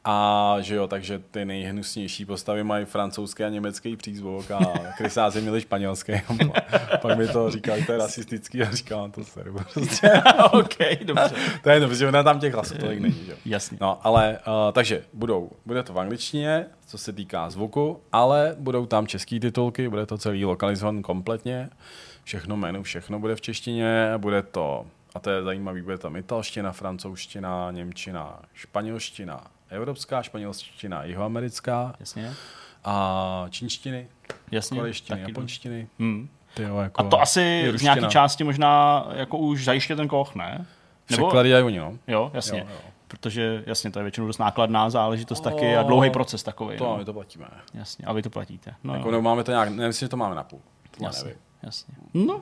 [0.03, 4.59] A že jo, takže ty nejhnusnější postavy mají francouzský a německý přízvuk a
[4.97, 6.13] krysáci měli španělský.
[7.01, 9.53] pak mi to říkal, to je rasistický a říkal, to seru.
[9.73, 10.11] Prostě.
[10.51, 11.35] OK, dobře.
[11.63, 13.35] to je dobře, ona tam těch hlasů tolik není, že?
[13.45, 13.77] Jasně.
[13.81, 18.85] No, ale, uh, takže budou, bude to v angličtině, co se týká zvuku, ale budou
[18.85, 21.69] tam české titulky, bude to celý lokalizovaný kompletně,
[22.23, 26.71] všechno jméno, všechno bude v češtině, bude to, a to je zajímavý, bude tam italština,
[26.71, 31.93] francouzština, němčina, španělština, evropská, španělština, jihoamerická.
[31.99, 32.33] Jasně.
[32.83, 34.07] A čínštiny,
[34.51, 35.87] Jasně, korejštiny, japonštiny.
[35.99, 36.29] Hmm.
[36.53, 40.65] Tyjo, jako a to asi z nějaké části možná jako už zajiště ten koch, ne?
[41.09, 41.27] Nebo...
[41.27, 41.97] Překlady oni, no.
[42.07, 42.59] Jo, jasně.
[42.59, 42.91] Jo, jo.
[43.07, 46.77] Protože jasně, to je většinou dost nákladná záležitost o, taky a dlouhý proces takový.
[46.77, 46.97] To no.
[46.97, 47.45] my to platíme.
[47.73, 48.75] Jasně, a vy to platíte.
[48.83, 50.59] No, jako máme to nějak, nemyslím, že to máme na půl.
[50.97, 51.41] To jasně, nevím.
[51.63, 51.93] Jasně.
[52.13, 52.41] No.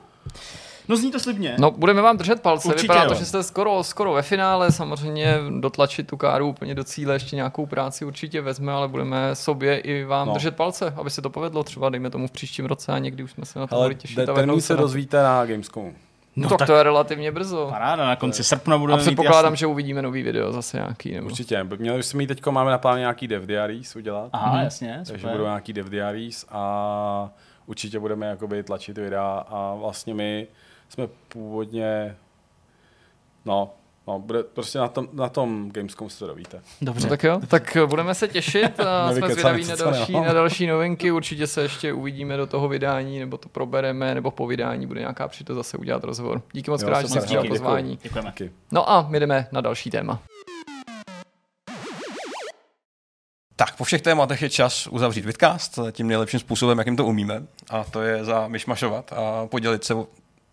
[0.88, 1.56] No zní to slibně.
[1.58, 5.38] No budeme vám držet palce, Určitě, vypadá to, že jste skoro, skoro ve finále, samozřejmě
[5.60, 10.04] dotlačit tu káru úplně do cíle, ještě nějakou práci určitě vezme, ale budeme sobě i
[10.04, 10.34] vám no.
[10.34, 13.30] držet palce, aby se to povedlo třeba, dejme tomu v příštím roce a někdy už
[13.30, 14.28] jsme se na to mohli těšit.
[14.28, 15.94] Ale se dozvíte na Gamescomu.
[16.36, 17.66] No, tak, tak to je relativně brzo.
[17.70, 21.14] Paráda, na konci srpna budeme A předpokládám, že uvidíme nový video zase nějaký.
[21.14, 21.26] Nebo...
[21.26, 24.28] Určitě, měli jsme teď máme na plánu nějaký dev diaries udělat.
[24.32, 24.64] Aha, mm-hmm.
[24.64, 25.02] jasně.
[25.06, 27.30] Takže budou nějaký dev diaries a
[27.70, 30.46] určitě budeme jakoby tlačit videa a vlastně my
[30.88, 32.16] jsme původně,
[33.44, 33.70] no,
[34.06, 36.60] No, bude prostě na tom, na tom Gamescom se to dovíte.
[36.82, 37.06] Dobře.
[37.06, 41.10] No, tak jo, tak budeme se těšit a jsme zvědaví na další, na další novinky.
[41.10, 45.28] Určitě se ještě uvidíme do toho vydání, nebo to probereme, nebo po vydání bude nějaká
[45.28, 46.42] přito zase udělat rozhovor.
[46.52, 47.98] Díky moc krát, že jsi přijal pozvání.
[48.02, 48.32] Děkujeme.
[48.72, 50.22] No a my jdeme na další téma.
[53.60, 57.42] Tak, po všech tématech je čas uzavřít vidcast tím nejlepším způsobem, jakým to umíme.
[57.70, 59.94] A to je za myšmašovat a podělit se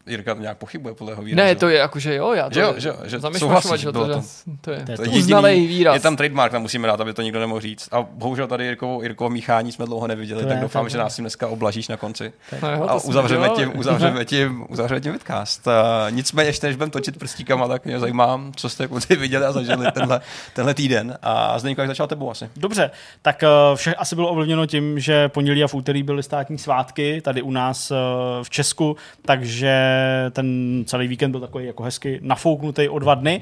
[0.08, 1.48] Jirka to nějak pochybuje podle jeho výrazu.
[1.48, 4.08] Ne, to je jako, že jo, já to že jo, že, že souhlasíš, že to,
[4.08, 4.22] to,
[4.62, 5.94] to, je, to, je to uznalej výraz.
[5.94, 7.90] Je tam trademark, tam musíme dát, aby to nikdo nemohl říct.
[7.92, 10.98] A bohužel tady Jirkovo, Jirkovo míchání jsme dlouho neviděli, to tak je, doufám, to že
[10.98, 12.34] nás tím dneska oblažíš na konci.
[12.62, 15.68] No jo, a uzavřeme tím, uzavřeme tím, uzavřeme tím vidcast.
[15.68, 15.74] Uh,
[16.10, 19.92] nicméně, ještě než budeme točit prstíkama, tak mě zajímá, co jste kluci viděli a zažili
[19.92, 20.22] tenhle,
[20.54, 21.18] tenhle týden.
[21.22, 22.50] A Zdeňko, jak začal tebou asi?
[22.56, 26.58] Dobře, tak uh, vše asi bylo ovlivněno tím, že pondělí a v úterý byly státní
[26.58, 27.98] svátky tady u nás uh,
[28.44, 29.97] v Česku, takže
[30.32, 33.41] ten celý víkend byl takový jako hezky nafouknutý o dva dny.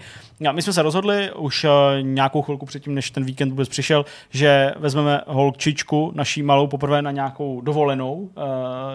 [0.50, 1.72] A my jsme se rozhodli už uh,
[2.02, 7.12] nějakou chvilku předtím, než ten víkend vůbec přišel, že vezmeme holčičku, naší malou, poprvé na
[7.12, 8.30] nějakou dovolenou, uh,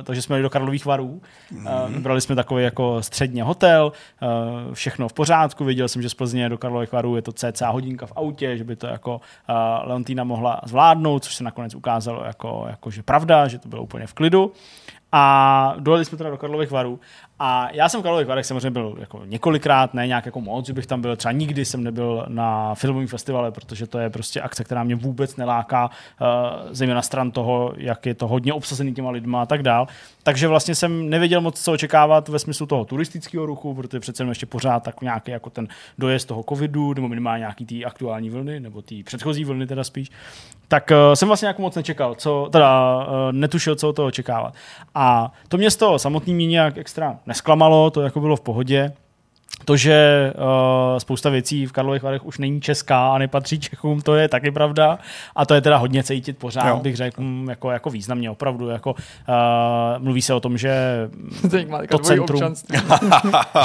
[0.04, 1.20] takže jsme jeli do Karlových varů.
[1.52, 3.92] Uh, vybrali jsme takový jako středně hotel,
[4.72, 8.06] všechno v pořádku, viděl jsem, že z Plzně do Karlových varů je to cca hodinka
[8.06, 9.20] v autě, že by to jako
[9.84, 14.06] Leontýna mohla zvládnout, což se nakonec ukázalo jako, jako že pravda, že to bylo úplně
[14.06, 14.52] v klidu.
[15.12, 17.00] A dojeli jsme teda do Karlových varů
[17.42, 20.72] a já jsem v Karlových Varech samozřejmě byl jako několikrát, ne nějak jako moc, že
[20.72, 24.64] bych tam byl, třeba nikdy jsem nebyl na filmovém festivale, protože to je prostě akce,
[24.64, 25.90] která mě vůbec neláká,
[26.20, 26.26] uh,
[26.70, 29.86] zejména stran toho, jak je to hodně obsazený těma lidma a tak dál.
[30.22, 34.46] Takže vlastně jsem nevěděl moc, co očekávat ve smyslu toho turistického ruchu, protože přece ještě
[34.46, 35.68] pořád tak nějaký jako ten
[35.98, 40.10] dojezd toho covidu, nebo minimálně nějaký té aktuální vlny, nebo té předchozí vlny teda spíš.
[40.68, 44.54] Tak uh, jsem vlastně jako moc nečekal, co, teda uh, netušil, co od toho očekávat.
[44.94, 48.92] A to město samotný mě nějak extra nesklamalo, to jako bylo v pohodě
[49.64, 54.14] to, že uh, spousta věcí v Karlových Varech už není česká a nepatří Čechům, to
[54.14, 54.98] je taky pravda.
[55.36, 56.76] A to je teda hodně cítit pořád, jo.
[56.76, 58.68] bych řekl, mm, jako, jako významně opravdu.
[58.68, 58.96] Jako, uh,
[59.98, 60.74] mluví se o tom, že
[61.90, 62.42] to centrum,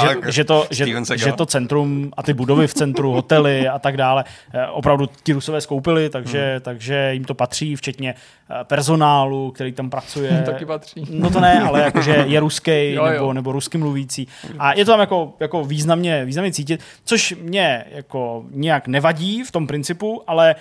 [0.00, 0.86] že, že, to, že,
[1.16, 4.24] že to centrum a ty budovy v centru, hotely a tak dále,
[4.54, 6.60] eh, opravdu ti Rusové skoupili, takže, hmm.
[6.60, 8.14] takže jim to patří, včetně
[8.62, 10.42] personálu, který tam pracuje.
[10.46, 11.06] Taky patří.
[11.10, 14.28] No to ne, ale jakože je ruský nebo, nebo rusky mluvící.
[14.58, 19.42] A je to tam jako, jako významně významně, významně cítit, což mě jako nějak nevadí
[19.42, 20.54] v tom principu, ale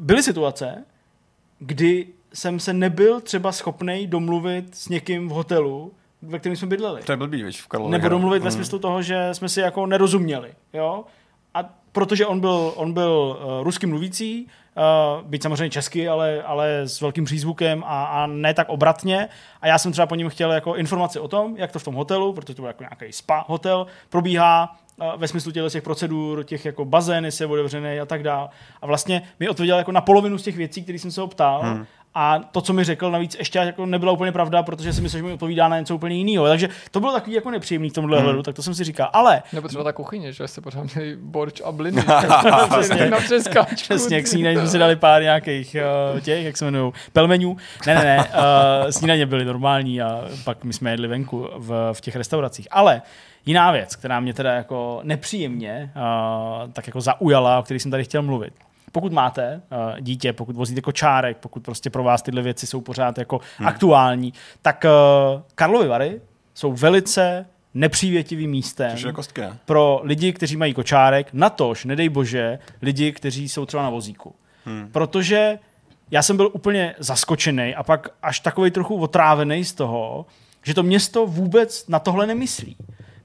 [0.00, 0.84] byly situace,
[1.58, 5.92] kdy jsem se nebyl třeba schopný domluvit s někým v hotelu,
[6.22, 7.02] ve kterém jsme bydleli.
[7.02, 7.98] To je blbý, víš, v Karlově.
[7.98, 8.44] Nebo domluvit mm.
[8.44, 11.04] ve smyslu toho, že jsme si jako nerozuměli, jo?
[11.54, 16.82] A protože on byl, on byl uh, rusky mluvící, uh, byť samozřejmě česky, ale, ale
[16.82, 19.28] s velkým přízvukem a, a ne tak obratně.
[19.60, 21.94] A já jsem třeba po něm chtěl jako informaci o tom, jak to v tom
[21.94, 26.44] hotelu, protože to byl jako nějaký spa hotel, probíhá uh, ve smyslu těch, těch procedur,
[26.44, 28.48] těch jako bazény se otevřené a tak dále.
[28.82, 31.62] A vlastně mi odpověděl jako na polovinu z těch věcí, které jsem se ho ptal.
[31.62, 31.86] Hmm.
[32.14, 35.26] A to, co mi řekl, navíc ještě jako nebyla úplně pravda, protože si myslím, že
[35.26, 36.46] mi odpovídá na něco úplně jiného.
[36.46, 38.24] Takže to bylo takový jako nepříjemný v tomhle hmm.
[38.24, 39.10] hledu, tak to jsem si říkal.
[39.12, 39.42] Ale.
[39.52, 42.04] Nebo třeba ta kuchyně, že jste pořád měli borč a bliny.
[42.70, 43.74] Přesně, na přeskáčku.
[43.74, 45.76] Přesně, jak snídaní jsme si dali pár nějakých
[46.14, 47.56] uh, těch, jak se jmenují, pelmenů.
[47.86, 52.00] Ne, ne, ne, uh, snídaně byly normální a pak my jsme jedli venku v, v
[52.00, 52.68] těch restauracích.
[52.70, 53.02] Ale
[53.46, 58.04] jiná věc, která mě teda jako nepříjemně uh, tak jako zaujala, o které jsem tady
[58.04, 58.54] chtěl mluvit
[58.94, 63.18] pokud máte uh, dítě, pokud vozíte kočárek, pokud prostě pro vás tyhle věci jsou pořád
[63.18, 63.68] jako hmm.
[63.68, 66.20] aktuální, tak uh, Karlovy Vary
[66.54, 68.96] jsou velice nepřívětivým místem
[69.38, 69.58] ne?
[69.64, 74.34] pro lidi, kteří mají kočárek, natož, nedej bože, lidi, kteří jsou třeba na vozíku.
[74.64, 74.88] Hmm.
[74.92, 75.58] Protože
[76.10, 80.26] já jsem byl úplně zaskočený a pak až takový trochu otrávený z toho,
[80.62, 82.76] že to město vůbec na tohle nemyslí.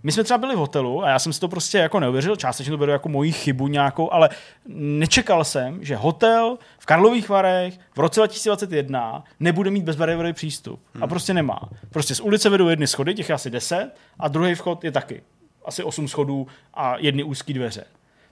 [0.03, 2.71] My jsme třeba byli v hotelu a já jsem si to prostě jako neuvěřil, částečně
[2.71, 4.29] to beru jako moji chybu nějakou, ale
[4.75, 10.79] nečekal jsem, že hotel v Karlových Varech v roce 2021 nebude mít bezbariérový přístup.
[10.93, 11.03] Hmm.
[11.03, 11.59] A prostě nemá.
[11.89, 15.21] Prostě z ulice vedou jedny schody, těch je asi 10, a druhý vchod je taky
[15.65, 17.83] asi 8 schodů a jedny úzké dveře.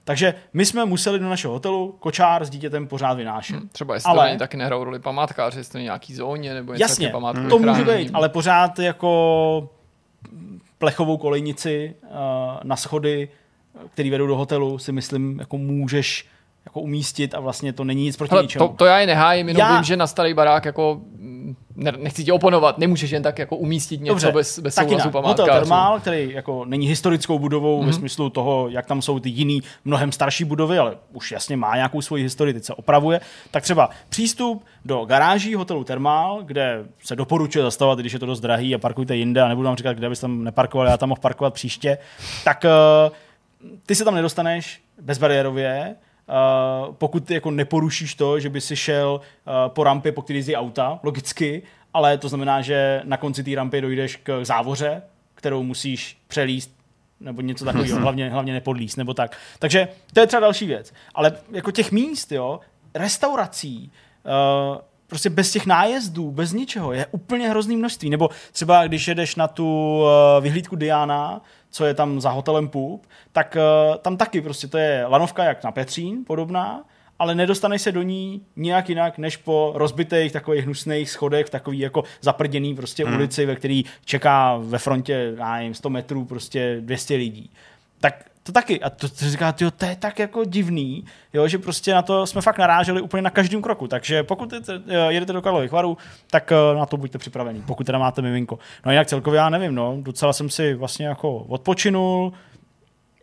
[0.04, 3.56] Takže my jsme museli do našeho hotelu kočár s dítětem pořád vynášet.
[3.56, 4.32] Hmm, třeba jestli ale...
[4.32, 7.12] to taky nehrajou roli památkáři, jestli to nějaký zóně nebo něco Jasně,
[7.48, 9.70] to může být, ale pořád jako
[10.78, 12.08] plechovou kolejnici uh,
[12.62, 13.28] na schody,
[13.92, 16.26] které vedou do hotelu, si myslím, jako můžeš
[16.64, 18.68] jako umístit a vlastně to není nic proti Hele, ničemu.
[18.68, 19.74] To, to já je nehájím, jenom já...
[19.74, 21.00] vím, že na starý barák jako
[21.78, 25.42] ne, nechci ti oponovat, nemůžeš jen tak jako umístit něco Dobře, bez, bez souhlasu památkářů.
[25.42, 27.84] Hotel Thermal, který jako není historickou budovou mm-hmm.
[27.84, 27.98] ve mhm.
[27.98, 32.02] smyslu toho, jak tam jsou ty jiný, mnohem starší budovy, ale už jasně má nějakou
[32.02, 37.62] svoji historii, teď se opravuje, tak třeba přístup do garáží hotelu Thermal, kde se doporučuje
[37.62, 40.24] zastavovat, když je to dost drahý a parkujte jinde a nebudu vám říkat, kde byste
[40.24, 41.98] tam neparkovali, já tam mohl parkovat příště,
[42.44, 43.12] tak uh,
[43.86, 45.96] ty se tam nedostaneš bezbariérově,
[46.28, 50.38] Uh, pokud ty jako neporušíš to, že by si šel uh, po rampě, po který
[50.38, 51.62] jezdí auta, logicky,
[51.94, 55.02] ale to znamená, že na konci té rampy dojdeš k závoře,
[55.34, 56.78] kterou musíš přelíst
[57.20, 59.36] nebo něco takového, hlavně, hlavně nepodlíst, nebo tak.
[59.58, 60.92] Takže to je třeba další věc.
[61.14, 62.60] Ale jako těch míst, jo,
[62.94, 63.92] restaurací,
[64.24, 68.10] uh, prostě bez těch nájezdů, bez ničeho, je úplně hrozný množství.
[68.10, 71.40] Nebo třeba když jedeš na tu uh, vyhlídku Diana,
[71.70, 75.64] co je tam za hotelem Pup, tak uh, tam taky prostě to je lanovka jak
[75.64, 76.84] na Petřín, podobná,
[77.18, 81.78] ale nedostaneš se do ní nějak jinak, než po rozbitých takových hnusných schodech v takový
[81.78, 83.16] jako zaprděný prostě hmm.
[83.16, 87.50] ulici, ve který čeká ve frontě, já nevím, 100 metrů prostě 200 lidí.
[88.00, 88.80] Tak to taky.
[88.80, 92.26] A to, to říká, tyjo, to je tak jako divný, jo, že prostě na to
[92.26, 93.88] jsme fakt naráželi úplně na každém kroku.
[93.88, 95.96] Takže pokud jedete, jedete do Karlových varů,
[96.30, 98.58] tak eh, na to buďte připravení, pokud teda máte miminko.
[98.86, 102.32] No jinak celkově já nevím, no, docela jsem si vlastně jako odpočinul,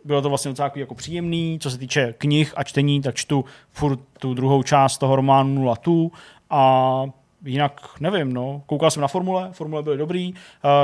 [0.04, 4.00] bylo to vlastně docela jako příjemný, co se týče knih a čtení, tak čtu furt
[4.18, 6.12] tu druhou část toho románu Nula tu
[6.50, 7.02] a
[7.46, 8.62] jinak nevím, no.
[8.66, 10.34] Koukal jsem na formule, formule byly dobrý,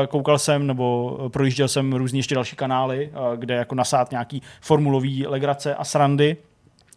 [0.08, 5.74] koukal jsem nebo projížděl jsem různě ještě další kanály, kde jako nasát nějaký formulový legrace
[5.74, 6.36] a srandy,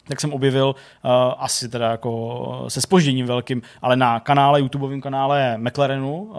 [0.08, 5.58] tak jsem objevil uh, asi teda jako se spožděním velkým, ale na kanále, YouTubeovém kanále
[5.58, 6.36] McLarenu, uh,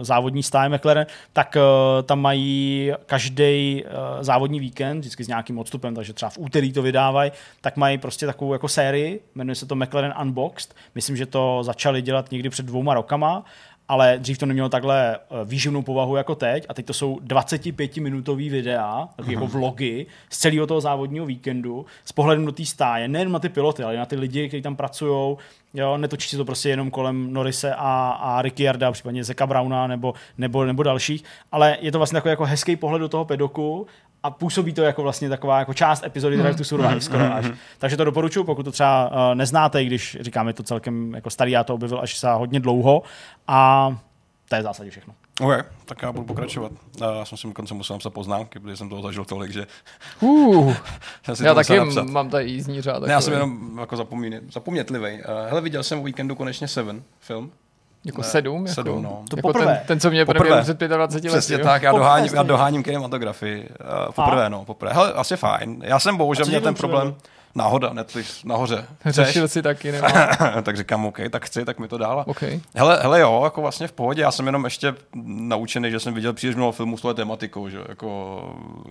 [0.00, 3.90] závodní stáje McLaren, tak uh, tam mají každý uh,
[4.20, 8.26] závodní víkend, vždycky s nějakým odstupem, takže třeba v úterý to vydávají, tak mají prostě
[8.26, 10.74] takovou jako sérii, jmenuje se to McLaren Unboxed.
[10.94, 13.44] Myslím, že to začali dělat někdy před dvouma rokama
[13.88, 18.50] ale dřív to nemělo takhle eh, výživnou povahu jako teď a teď to jsou 25-minutový
[18.50, 19.52] videa, taky jako mhm.
[19.52, 23.82] vlogy z celého toho závodního víkendu s pohledem do té stáje, nejen na ty piloty,
[23.82, 25.36] ale na ty lidi, kteří tam pracují,
[25.74, 30.64] Jo, netočí to prostě jenom kolem Norise a, a Ricciarda, případně Zeka Brauna nebo, nebo,
[30.64, 33.86] nebo dalších, ale je to vlastně takový jako hezký pohled do toho pedoku
[34.22, 37.46] a působí to jako vlastně taková jako část epizody Drive to Survive skoro až.
[37.78, 41.64] Takže to doporučuji, pokud to třeba uh, neznáte, když říkáme to celkem jako starý, já
[41.64, 43.02] to objevil až za hodně dlouho
[43.46, 43.90] a
[44.48, 45.14] to je v zásadě všechno.
[45.40, 46.72] OK, tak já budu pokračovat.
[47.00, 49.66] Já jsem si dokonce musel napsat poznámky, protože jsem toho zažil tolik, že...
[50.20, 50.74] Uh,
[51.28, 52.02] já, já taky napsat.
[52.02, 53.02] mám tady jízdní řád.
[53.02, 53.96] Ne, já jsem jenom jako
[54.52, 55.22] zapomnětlivý.
[55.48, 57.52] Hele, viděl jsem o víkendu konečně Seven film.
[58.04, 58.66] Jako sedm?
[58.66, 59.22] Jako, sedm, no.
[59.30, 59.66] To jako poprvé.
[59.66, 60.62] Ten, ten, co mě poprvé.
[60.62, 61.28] před 25 lety.
[61.28, 63.68] Přesně tak, já doháním, já doháním kinematografii.
[63.80, 64.48] Uh, poprvé, a?
[64.48, 64.92] no, poprvé.
[64.92, 65.82] Hele, asi fajn.
[65.84, 67.14] Já jsem bohužel měl ten problém.
[67.14, 67.37] Přivedl?
[67.58, 68.84] Náhoda, Netflix nahoře.
[69.06, 70.06] Řešil si taky, nebo?
[70.62, 72.26] tak říkám, OK, tak chci, tak mi to dala.
[72.26, 72.60] Okay.
[72.74, 74.94] Hele, hele, jo, jako vlastně v pohodě, já jsem jenom ještě
[75.24, 78.40] naučený, že jsem viděl příliš mnoho filmů s tou tematikou, že jako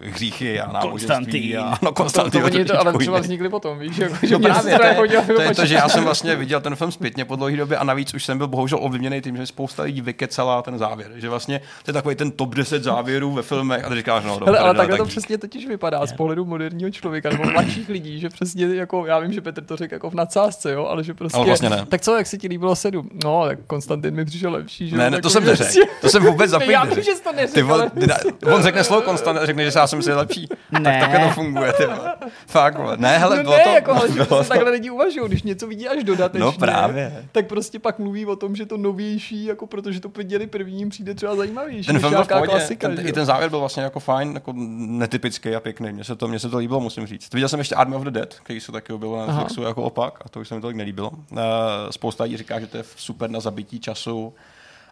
[0.03, 1.57] hříchy a náboženství.
[1.57, 2.41] A, no, Konstantin.
[2.41, 5.41] To, to, to, ale třeba vznikly potom, víš, jako, že no právě, to, je, to,
[5.41, 8.13] je to, že já jsem vlastně viděl ten film zpětně po dlouhé době a navíc
[8.13, 11.89] už jsem byl bohužel ovlivněný tím, že spousta lidí vykecala ten závěr, že vlastně to
[11.89, 14.97] je takový ten top 10 závěrů ve filmech a ty říkáš, no, dobře, ale takhle
[14.97, 15.05] tak...
[15.05, 19.19] to přesně totiž vypadá z pohledu moderního člověka nebo mladších lidí, že přesně jako já
[19.19, 21.37] vím, že Petr to řekl jako v nadsázce, jo, ale že prostě.
[21.37, 21.85] Ale vlastně ne.
[21.89, 23.09] Tak co, jak se ti líbilo sedm?
[23.23, 24.97] No, tak Konstantin mi přišel lepší, že?
[24.97, 25.63] Ne, ne to jsem neřekl.
[25.63, 26.73] Prostě- to jsem vůbec zapomněl.
[26.73, 27.73] já vím, že jsi to neřekl.
[27.73, 27.91] ale...
[28.53, 30.47] on řekne slovo Konstantin, řekne, že já jsem si lepší.
[30.71, 30.79] Ne.
[30.81, 31.83] Tak takhle to funguje, ty
[32.47, 32.97] Fakt, vole.
[32.97, 34.43] Ne, hele, no bylo ne, to, jako, ale bylo to...
[34.43, 36.45] takhle lidi uvažují, když něco vidí až dodatečně.
[36.45, 37.25] No právě.
[37.31, 41.13] Tak prostě pak mluví o tom, že to novější, jako protože to viděli prvním, přijde
[41.13, 41.87] třeba zajímavější.
[41.87, 44.53] Ten film byl v pohodě, klasika, ten, i ten závěr byl vlastně jako fajn, jako
[44.77, 45.91] netypický a pěkný.
[45.91, 47.33] Mně se to, mně se to líbilo, musím říct.
[47.33, 50.19] Viděl jsem ještě Army of the Dead, který se taky objevil na Netflixu jako opak
[50.25, 51.09] a to už se mi tolik nelíbilo.
[51.09, 51.39] Uh,
[51.89, 54.33] spousta lidí říká, že to je super na zabití času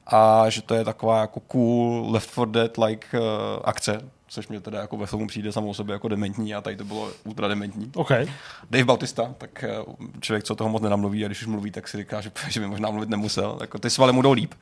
[0.07, 3.25] a že to je taková jako cool Left 4 Dead like uh,
[3.63, 6.83] akce, což mě teda jako ve filmu přijde samou sobě jako dementní a tady to
[6.83, 7.91] bylo ultra dementní.
[7.95, 8.27] Okay.
[8.69, 9.75] Dave Bautista, tak eh,
[10.19, 12.67] člověk, co toho moc nenamluví a když už mluví, tak si říká, že, že by
[12.67, 13.57] možná mluvit nemusel.
[13.61, 14.53] Jako ty svaly mu jdou líp.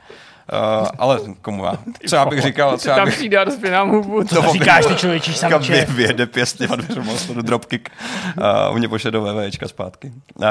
[0.51, 1.77] Uh, ale komu já?
[2.07, 2.77] Co já bych říkal?
[2.77, 3.13] Co já bych...
[3.13, 4.23] přijde a hubu.
[4.23, 5.85] To říkáš ty člověčí samče.
[5.85, 7.89] Vyjede pěstně a dveřma do dropkick.
[8.37, 10.11] Uh, u mě pošle do VVčka zpátky.
[10.35, 10.45] Uh,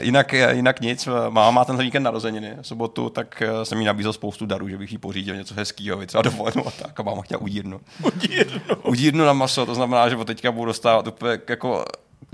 [0.00, 1.06] jinak, jinak nic.
[1.06, 4.92] Máma má ten víkend narozeniny v sobotu, tak jsem jí nabízel spoustu darů, že bych
[4.92, 7.00] jí pořídil něco hezkého, třeba dovolenou a tak.
[7.00, 7.80] A máma chtěla udírnu.
[8.02, 8.60] Udírnu.
[8.82, 11.84] Udírnu na maso, to znamená, že od teďka budu dostávat úplně jako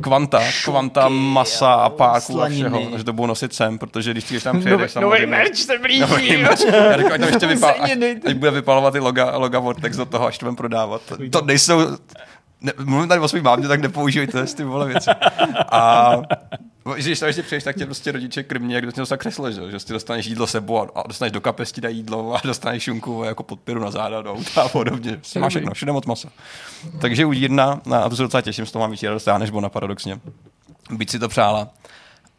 [0.03, 4.41] kvanta, kvanta masa a páku a všeho, že to budu nosit sem, protože když ty
[4.41, 5.27] tam přijedeš no, samozřejmě...
[5.27, 6.01] Nový merch se blíží.
[6.01, 6.61] Nový merch.
[6.61, 7.91] Já říkám, tam ještě vypál, až,
[8.27, 11.03] až, bude vypalovat ty loga, loga Vortex do toho, až to budeme prodávat.
[11.31, 11.81] To nejsou,
[12.61, 15.11] ne, mluvím tady o svým mámě, tak nepoužívejte ty vole věci.
[15.73, 16.13] A
[16.97, 19.93] když tam ještě přijdeš, tak tě prostě rodiče krmí, jak dostane křeslo, že, že si
[19.93, 23.81] dostaneš jídlo sebou a, a dostaneš do kapesti na jídlo a dostaneš šunku jako podpěru
[23.81, 25.17] na záda do auta a podobně.
[25.17, 26.29] Prostě máš všechno, všude moc masa.
[27.01, 30.21] Takže udírna, a to se docela těším, z toho mám víc radost, než Bona paradoxně.
[30.91, 31.69] Byť si to přála.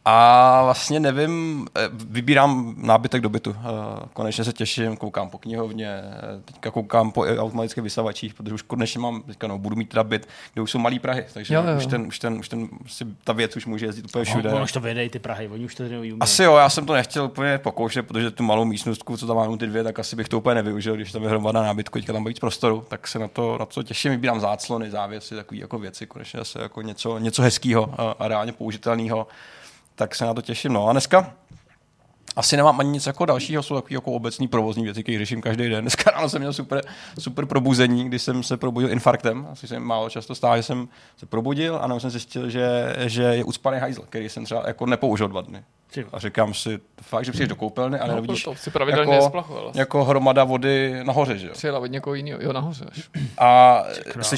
[0.04, 3.56] A vlastně nevím, eh, vybírám nábytek do bytu.
[3.58, 6.02] Eh, konečně se těším, koukám po knihovně,
[6.44, 10.28] teďka koukám po automatických vysavačích, protože už konečně mám, teďka no, budu mít teda byt,
[10.52, 11.76] kde už jsou malý Prahy, takže jo, jo.
[11.76, 14.50] už ten, už ten, už ten si, ta věc už může jezdit úplně všude.
[14.50, 16.16] No, už to vědej ty Prahy, oni už to neumějí.
[16.20, 19.58] Asi jo, já jsem to nechtěl úplně pokoušet, protože tu malou místnostku, co tam mám
[19.58, 22.22] ty dvě, tak asi bych to úplně nevyužil, když tam je hromada nábytku, teďka tam
[22.22, 25.78] bude víc prostoru, tak se na to, na to těším, vybírám záclony, závěsy, takové jako
[25.78, 29.26] věci, konečně zase jako něco, něco hezkého a, a reálně použitelného
[29.94, 30.72] tak se na to těším.
[30.72, 31.34] No a dneska
[32.36, 35.68] asi nemám ani nic jako dalšího, jsou takové jako obecní provozní věci, které řeším každý
[35.68, 35.80] den.
[35.84, 36.80] Dneska ráno jsem měl super,
[37.18, 39.48] super probuzení, když jsem se probudil infarktem.
[39.52, 43.44] Asi jsem málo často stál, že jsem se probudil a jsem zjistil, že, že je
[43.44, 45.64] ucpaný hajzl, který jsem třeba jako nepoužil dva dny.
[46.12, 49.72] A říkám si, fakt, že přijdeš do koupelny a no, nevidíš to si pravidelně jako,
[49.74, 51.52] jako hromada vody nahoře, že jo?
[51.52, 52.84] Přijela od někoho jiného, jo, nahoře.
[52.90, 53.10] Až.
[53.38, 53.82] A
[54.20, 54.36] jsi,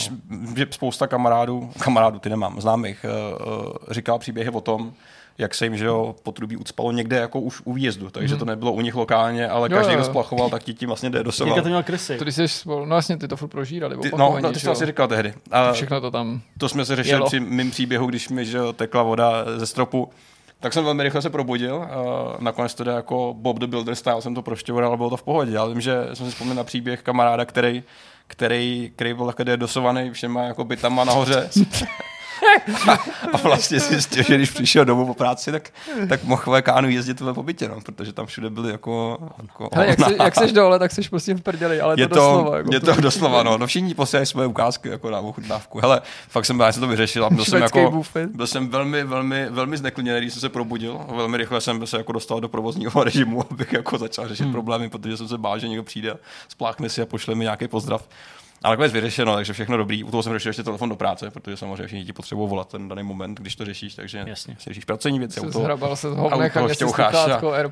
[0.56, 4.92] že spousta kamarádů, kamarádů ty nemám, známých, uh, uh, říkal příběhy o tom,
[5.38, 8.38] jak se jim že jo, potrubí ucpalo někde jako už u výjezdu, takže hmm.
[8.38, 11.50] to nebylo u nich lokálně, ale každý, kdo splachoval, tak ti tím vlastně jde dosoval.
[11.50, 12.16] Jaké to měl krysy?
[12.16, 13.96] To, jsi, no vlastně ty to furt prožírali.
[13.96, 15.34] Ty, no, no, ty jsi to asi říkal tehdy.
[15.50, 19.02] A všechno to tam To jsme se řešili při mým příběhu, když mi že tekla
[19.02, 20.10] voda ze stropu.
[20.60, 21.82] Tak jsem velmi rychle se probudil.
[21.82, 25.16] A nakonec to jde jako Bob the Builder style, jsem to proštěvoval, ale bylo to
[25.16, 25.52] v pohodě.
[25.52, 27.84] Já vím, že jsem si vzpomněl na příběh kamaráda, který
[28.26, 31.50] který, který byl takhle dosovaný všema jako bytama nahoře.
[33.32, 35.70] a vlastně zjistil, že když přišel domů po práci, tak,
[36.08, 39.18] tak mohl kánu jezdit po bytě, no, protože tam všude byly jako...
[39.42, 42.14] jako Hele, jak, jsi, jak jsi dole, tak jsi prostě v prdeli, ale je to,
[42.14, 42.56] doslova.
[42.56, 43.58] Jako je to doslova, no.
[43.58, 45.80] no všichni posílají svoje ukázky jako na ochutnávku.
[45.80, 48.02] Hele, fakt jsem, já jsem to vyřešil a byl jsem, jako,
[48.34, 51.00] byl jsem velmi, velmi, velmi zneklidněný, když jsem se probudil.
[51.16, 54.52] Velmi rychle jsem se jako dostal do provozního režimu, abych jako začal řešit hmm.
[54.52, 56.16] problémy, protože jsem se bál, že někdo přijde,
[56.48, 58.08] spláchne si a pošle mi nějaký pozdrav.
[58.66, 60.04] Ale nakonec vyřešeno, takže všechno dobrý.
[60.04, 62.88] U toho jsem řešil ještě telefon do práce, protože samozřejmě všichni ti potřebují volat ten
[62.88, 64.56] daný moment, když to řešíš, takže Jasně.
[64.58, 65.40] si řešíš pracovní věci.
[65.40, 67.14] Jsi zhrabal se z hovnech a šťoucháš.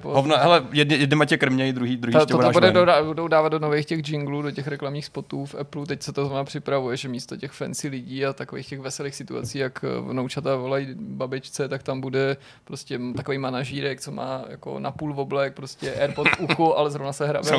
[0.02, 3.48] Hovna, hele, jedni, jedni tě krmějí, druhý, druhý to, to, to bude do, budou dávat
[3.48, 5.86] do nových těch jinglů, do těch reklamních spotů v Apple.
[5.86, 9.58] Teď se to zrovna připravuje, že místo těch fancy lidí a takových těch veselých situací,
[9.58, 15.20] jak vnoučata volají babičce, tak tam bude prostě takový manažírek, co má jako na půl
[15.20, 17.50] oblek, prostě AirPod v uchu, ale zrovna se hrabe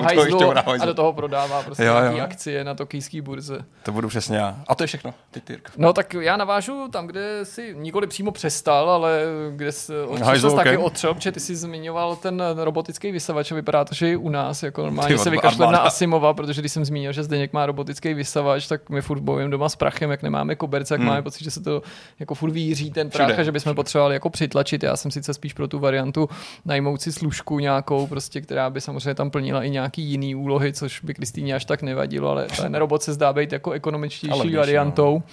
[0.80, 2.24] a do toho prodává prostě jo, jo.
[2.24, 3.66] akcie na tokijské burze.
[3.84, 4.60] To budu přesně já.
[4.68, 5.14] A to je všechno.
[5.32, 9.22] Ty, ty, no tak já navážu tam, kde si nikoli přímo přestal, ale
[9.56, 10.40] kde jsi no, okay.
[10.56, 14.30] taky otřel, protože ty jsi zmiňoval ten robotický vysavač a vypadá to, že i u
[14.30, 18.14] nás jako normálně se vykašlem na Asimova, protože když jsem zmínil, že Zdeněk má robotický
[18.14, 21.10] vysavač, tak my furt bojujeme doma s prachem, jak nemáme koberce, jak hmm.
[21.10, 21.82] máme pocit, že se to
[22.20, 23.76] jako furt víří ten prach všude, a že bychom všude.
[23.76, 24.84] potřebovali jako přitlačit.
[24.84, 26.30] Já jsem sice spíš pro tu variantu
[26.66, 31.02] najmout si služku nějakou, prostě, která by samozřejmě tam plnila i nějaký jiný úlohy, což
[31.02, 34.58] by Kristýně až tak nevadilo, ale ten robot se zdá být jako ekonomičtější no.
[34.60, 35.14] variantou.
[35.14, 35.24] No.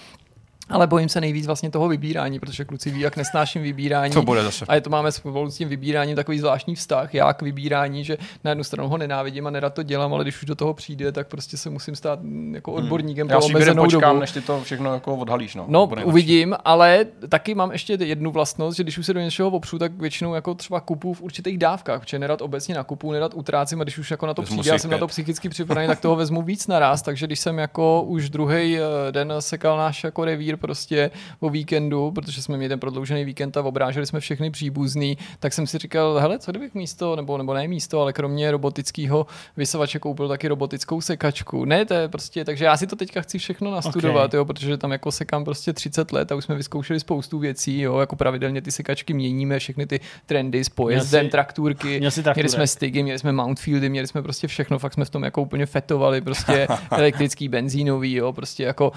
[0.69, 4.13] Ale bojím se nejvíc vlastně toho vybírání, protože kluci ví, jak nesnáším vybírání.
[4.13, 4.65] To bude zase.
[4.67, 8.17] A je to máme spolu s tím vybíráním takový zvláštní vztah, já k vybírání, že
[8.43, 11.11] na jednu stranu ho nenávidím a nerad to dělám, ale když už do toho přijde,
[11.11, 12.19] tak prostě se musím stát
[12.51, 12.83] jako hmm.
[12.83, 13.37] odborníkem hmm.
[13.37, 14.19] pro omezenou počkám, dobu.
[14.19, 15.55] než ty to všechno jako odhalíš.
[15.55, 19.49] No, no uvidím, ale taky mám ještě jednu vlastnost, že když už se do něčeho
[19.49, 23.81] opřu, tak většinou jako třeba kupu v určitých dávkách, protože nerad obecně nakupu, nerad utrácím
[23.81, 26.15] a když už jako na to přijde, já jsem na to psychicky připravený, tak toho
[26.15, 30.52] vezmu víc naraz, takže když jsem jako už druhý eh, den sekal náš jako revír
[30.57, 35.53] prostě o víkendu, protože jsme měli ten prodloužený víkend a obráželi jsme všechny příbuzný, tak
[35.53, 39.25] jsem si říkal, hele, co kdybych místo, nebo, nebo ne místo, ale kromě robotického
[39.57, 41.65] vysavače koupil taky robotickou sekačku.
[41.65, 44.37] Ne, to je prostě, takže já si to teďka chci všechno nastudovat, okay.
[44.37, 47.99] jo, protože tam jako sekám prostě 30 let a už jsme vyzkoušeli spoustu věcí, jo,
[47.99, 52.01] jako pravidelně ty sekačky měníme, všechny ty trendy s pojezdem, traktůrky,
[52.35, 55.41] měli jsme Stigy, měli jsme Mountfieldy, měli jsme prostě všechno, fakt jsme v tom jako
[55.41, 58.91] úplně fetovali, prostě elektrický, benzínový, jo, prostě jako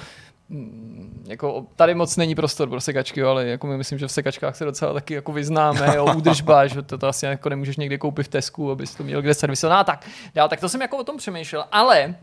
[1.24, 4.64] jako tady moc není prostor pro sekačky, ale jako my myslím, že v sekačkách se
[4.64, 8.28] docela taky jako vyznáme, jo, údržba, že to, to asi jako nemůžeš někde koupit v
[8.28, 9.78] Tesku, abys to měl kde servisovat.
[9.78, 12.14] No, tak, já, tak to jsem jako o tom přemýšlel, ale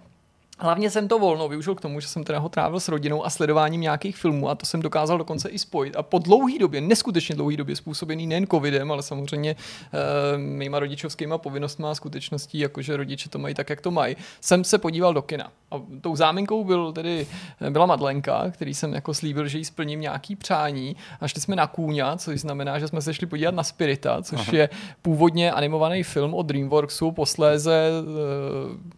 [0.59, 3.29] Hlavně jsem to volno využil k tomu, že jsem teda ho trávil s rodinou a
[3.29, 5.95] sledováním nějakých filmů a to jsem dokázal dokonce i spojit.
[5.95, 11.37] A po dlouhé době, neskutečně dlouhé době, způsobený nejen covidem, ale samozřejmě e, mýma rodičovskýma
[11.37, 15.21] povinnostmi a skutečností, jakože rodiče to mají tak, jak to mají, jsem se podíval do
[15.21, 15.51] kina.
[15.73, 17.27] A tou záminkou byl tedy,
[17.61, 20.95] eh, byla Madlenka, který jsem jako slíbil, že jí splním nějaký přání.
[21.21, 24.39] A šli jsme na Kůňa, což znamená, že jsme se šli podívat na Spirita, což
[24.39, 24.57] Aha.
[24.57, 24.69] je
[25.01, 28.03] původně animovaný film od DreamWorksu, posléze e,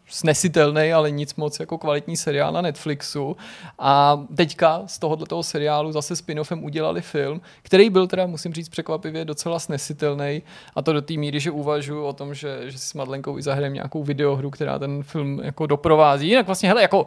[0.08, 3.38] snesitelný, ale nic moc jako kvalitní seriál na Netflixu.
[3.80, 9.26] A teďka z tohoto seriálu zase spin-offem udělali film, který byl teda, musím říct překvapivě,
[9.26, 10.44] docela snesitelný.
[10.76, 13.42] A to do té míry, že uvažuji o tom, že, že si s Madlenkou i
[13.42, 16.28] zahrajem nějakou videohru, která ten film jako doprovází.
[16.28, 17.06] Jinak vlastně, hele, jako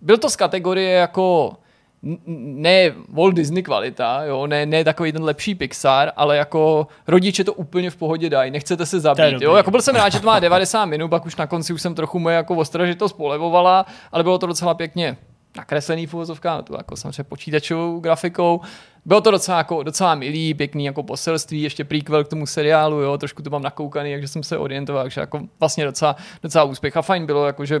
[0.00, 1.56] byl to z kategorie jako
[2.02, 7.54] ne Walt Disney kvalita, jo, ne, ne takový ten lepší Pixar, ale jako rodiče to
[7.54, 10.40] úplně v pohodě dají, nechcete se zabít, jo, jako byl jsem rád, že to má
[10.40, 14.38] 90 minut, pak už na konci už jsem trochu moje jako ostražitost polevovala, ale bylo
[14.38, 15.16] to docela pěkně
[15.56, 18.60] nakreslený v uvozovkách, to jako samozřejmě počítačovou grafikou.
[19.04, 23.18] Bylo to docela, jako, docela milý, pěkný jako poselství, ještě prequel k tomu seriálu, jo,
[23.18, 27.02] trošku to mám nakoukaný, takže jsem se orientoval, takže jako vlastně docela, docela úspěch a
[27.02, 27.80] fajn bylo, jako, že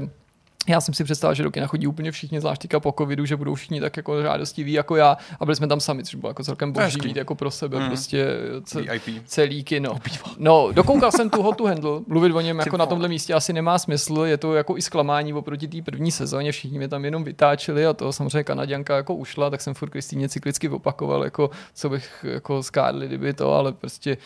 [0.68, 3.36] Já jsem si představil, že do kina chodí úplně všichni, zvlášť teďka po covidu, že
[3.36, 6.44] budou všichni tak jako žádostiví jako já a byli jsme tam sami, což bylo jako
[6.44, 7.86] celkem boží mít jako pro sebe, mm.
[7.86, 8.26] prostě
[8.64, 8.84] cel,
[9.26, 9.98] celý kino.
[10.38, 13.78] No, dokoukal jsem tu Hotu Handle, mluvit o něm jako na tomhle místě asi nemá
[13.78, 17.86] smysl, je to jako i zklamání oproti té první sezóně, všichni mě tam jenom vytáčeli
[17.86, 22.24] a to samozřejmě Kanaděnka jako ušla, tak jsem furt Kristýně cyklicky opakoval, jako co bych
[22.28, 24.16] jako skádli, kdyby to, ale prostě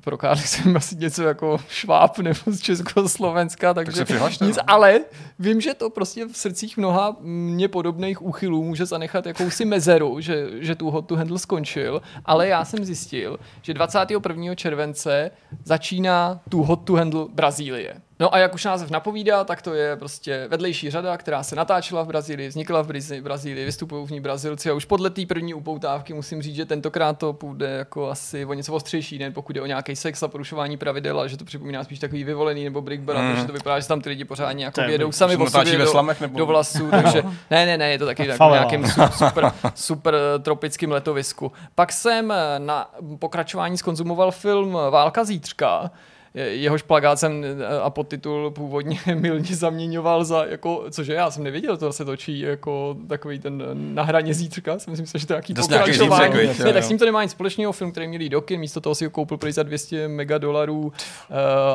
[0.00, 4.62] prokázal jsem asi něco jako šváb nebo z Československa, takže tak nic, no.
[4.66, 5.00] ale
[5.38, 10.48] vím, že to prostě v srdcích mnoha mě podobných úchylů může zanechat jakousi mezeru, že,
[10.54, 14.54] že tu hot to handle skončil, ale já jsem zjistil, že 21.
[14.54, 15.30] července
[15.64, 18.00] začíná tu hot to handle Brazílie.
[18.20, 22.02] No a jak už název napovídá, tak to je prostě vedlejší řada, která se natáčela
[22.02, 22.86] v Brazílii, vznikla v
[23.22, 27.18] Brazílii, vystupují v ní Brazilci a už podle té první upoutávky musím říct, že tentokrát
[27.18, 30.76] to půjde jako asi o něco ostřejší, ne pokud je o nějaký sex a porušování
[30.76, 33.36] pravidel, a že to připomíná spíš takový vyvolený nebo Brick Brother, mm.
[33.36, 36.38] že to vypadá, že tam ty lidi pořádně jako vědou sami o sobě do, nebo...
[36.38, 41.52] do vlasů, takže ne, ne, ne, je to taky jako nějakým super, super tropickým letovisku.
[41.74, 45.90] Pak jsem na pokračování skonzumoval film Válka zítřka,
[46.34, 51.76] jehož plagát jsem eh, a podtitul původně milně zaměňoval za, jako, cože já jsem nevěděl,
[51.76, 55.54] to se točí jako takový ten na hraně zítřka, jsem myslím, že to je nějaký
[55.54, 56.34] pokračování.
[56.64, 58.94] Ne, tak s tím to nemá nic společného, film, který měl do kin, místo toho
[58.94, 60.92] si ho koupil prý za 200 mega dolarů uh,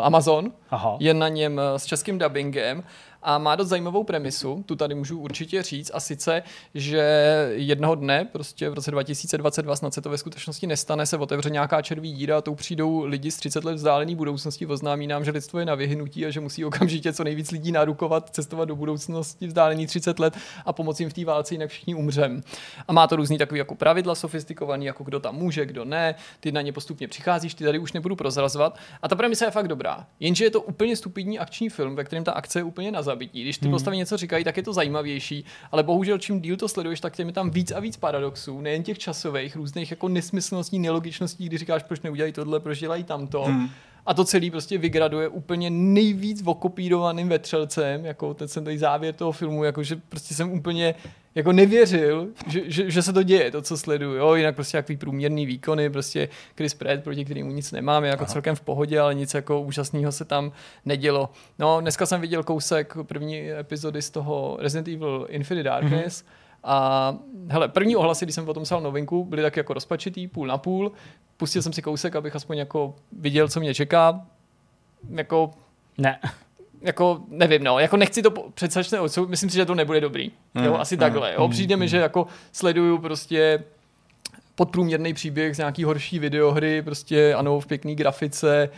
[0.01, 0.97] Amazon, Aha.
[0.99, 2.83] je na něm eh, s českým dubbingem
[3.21, 6.43] a má dost zajímavou premisu, tu tady můžu určitě říct, a sice,
[6.73, 7.01] že
[7.55, 11.81] jednoho dne, prostě v roce 2022, snad se to ve skutečnosti nestane, se otevře nějaká
[11.81, 15.59] červí díra a tou přijdou lidi z 30 let vzdálený budoucnosti, oznámí nám, že lidstvo
[15.59, 19.87] je na vyhnutí a že musí okamžitě co nejvíc lidí narukovat, cestovat do budoucnosti vzdálený
[19.87, 22.41] 30 let a pomoci jim v té válce, jinak všichni umřem.
[22.87, 26.51] A má to různý takový jako pravidla sofistikovaný, jako kdo tam může, kdo ne, ty
[26.51, 28.77] na ně postupně přicházíš, ty tady už nebudu prozrazovat.
[29.01, 30.07] A ta premisa je fakt dobrá.
[30.19, 33.41] Jenže je to úplně stupidní akční film, ve kterém ta akce je úplně na zabití.
[33.41, 33.71] Když ty hmm.
[33.71, 37.31] postavy něco říkají, tak je to zajímavější, ale bohužel čím díl to sleduješ, tak je
[37.31, 42.01] tam víc a víc paradoxů, nejen těch časových, různých jako nesmyslností, nelogičností, kdy říkáš, proč
[42.01, 43.43] neudělají tohle, proč dělají tamto.
[43.43, 43.69] Hmm.
[44.09, 49.63] A to celé prostě vygraduje úplně nejvíc okopírovaným vetřelcem, jako ten, ten závěr toho filmu,
[49.63, 50.95] jako že prostě jsem úplně
[51.35, 54.15] jako nevěřil, že, že, že, se to děje, to, co sleduju.
[54.15, 58.23] Jo, jinak prostě jaký průměrný výkony, prostě Chris Pratt, proti kterému nic nemám, je jako
[58.23, 58.33] Aha.
[58.33, 60.51] celkem v pohodě, ale nic jako úžasného se tam
[60.85, 61.29] nedělo.
[61.59, 66.39] No, dneska jsem viděl kousek první epizody z toho Resident Evil Infinite Darkness, mm-hmm.
[66.63, 67.15] A
[67.47, 70.57] hele, první ohlasy, když jsem o tom psal novinku, byly tak jako rozpačitý, půl na
[70.57, 70.91] půl.
[71.39, 74.25] Pustil jsem si kousek, abych aspoň jako viděl, co mě čeká.
[75.09, 75.51] Jako...
[75.97, 76.19] Ne.
[76.81, 80.75] jako nevím, no, jako nechci to předsačne myslím si, že to nebude dobrý, mm, jo,
[80.75, 81.89] asi mm, takhle, jo, mm, přijde mi, mm.
[81.89, 83.63] že jako sleduju prostě
[84.55, 88.69] podprůměrný příběh z nějaký horší videohry, prostě ano, v pěkný grafice,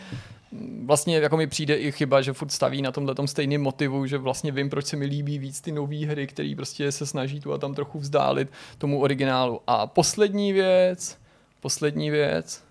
[0.84, 4.18] vlastně jako mi přijde i chyba, že furt staví na tomhle tom stejným motivu, že
[4.18, 7.52] vlastně vím, proč se mi líbí víc ty nové hry, které prostě se snaží tu
[7.52, 8.48] a tam trochu vzdálit
[8.78, 9.60] tomu originálu.
[9.66, 11.18] A poslední věc,
[11.62, 12.64] poslední věc,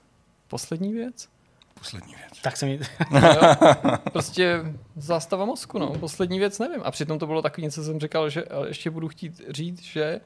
[0.47, 1.29] poslední věc,
[1.73, 2.41] poslední věc.
[2.41, 2.79] Tak se mi...
[4.11, 4.59] prostě
[4.95, 5.93] zástava mozku, no.
[5.99, 6.81] Poslední věc nevím.
[6.83, 10.21] A přitom to bylo takový něco, jsem říkal, že ještě budu chtít říct, že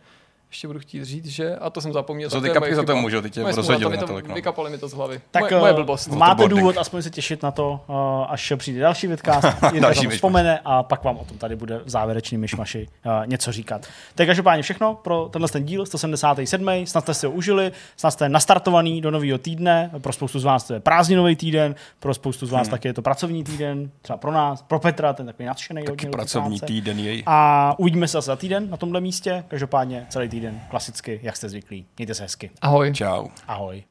[0.56, 2.30] ještě budu chtít říct, že, a to jsem zapomněl.
[2.30, 4.28] Co ty kapky za to můžu, ty tě rozhodil na tolik.
[4.28, 4.36] No.
[4.36, 5.22] Vykapali mi to z hlavy.
[5.32, 6.08] Tak moje, moje eh, blbost.
[6.08, 9.48] máte důvod aspoň se těšit na to, eh, až přijde další vidcast,
[9.80, 13.88] další vzpomene a pak vám o tom tady bude v závěrečný myšmaši uh, něco říkat.
[14.16, 16.86] Tak každopádně všechno pro tenhle ten díl 177.
[16.86, 19.92] Snad jste si ho užili, snad jste nastartovaný do nového týdne.
[20.02, 22.72] Pro spoustu z vás to je prázdninový týden, pro spoustu z vás hmm.
[22.72, 25.84] taky je to pracovní týden, třeba pro nás, pro Petra, ten takový nadšený.
[25.84, 27.24] Taky pracovní týden jej.
[27.26, 29.44] A uvidíme se za týden na tomhle místě.
[29.48, 31.86] Každopádně celý týden klasicky, jak jste zvyklí.
[31.98, 32.52] Mějte se hezky.
[32.62, 32.94] Ahoj.
[32.94, 33.28] Čau.
[33.48, 33.84] Ahoj.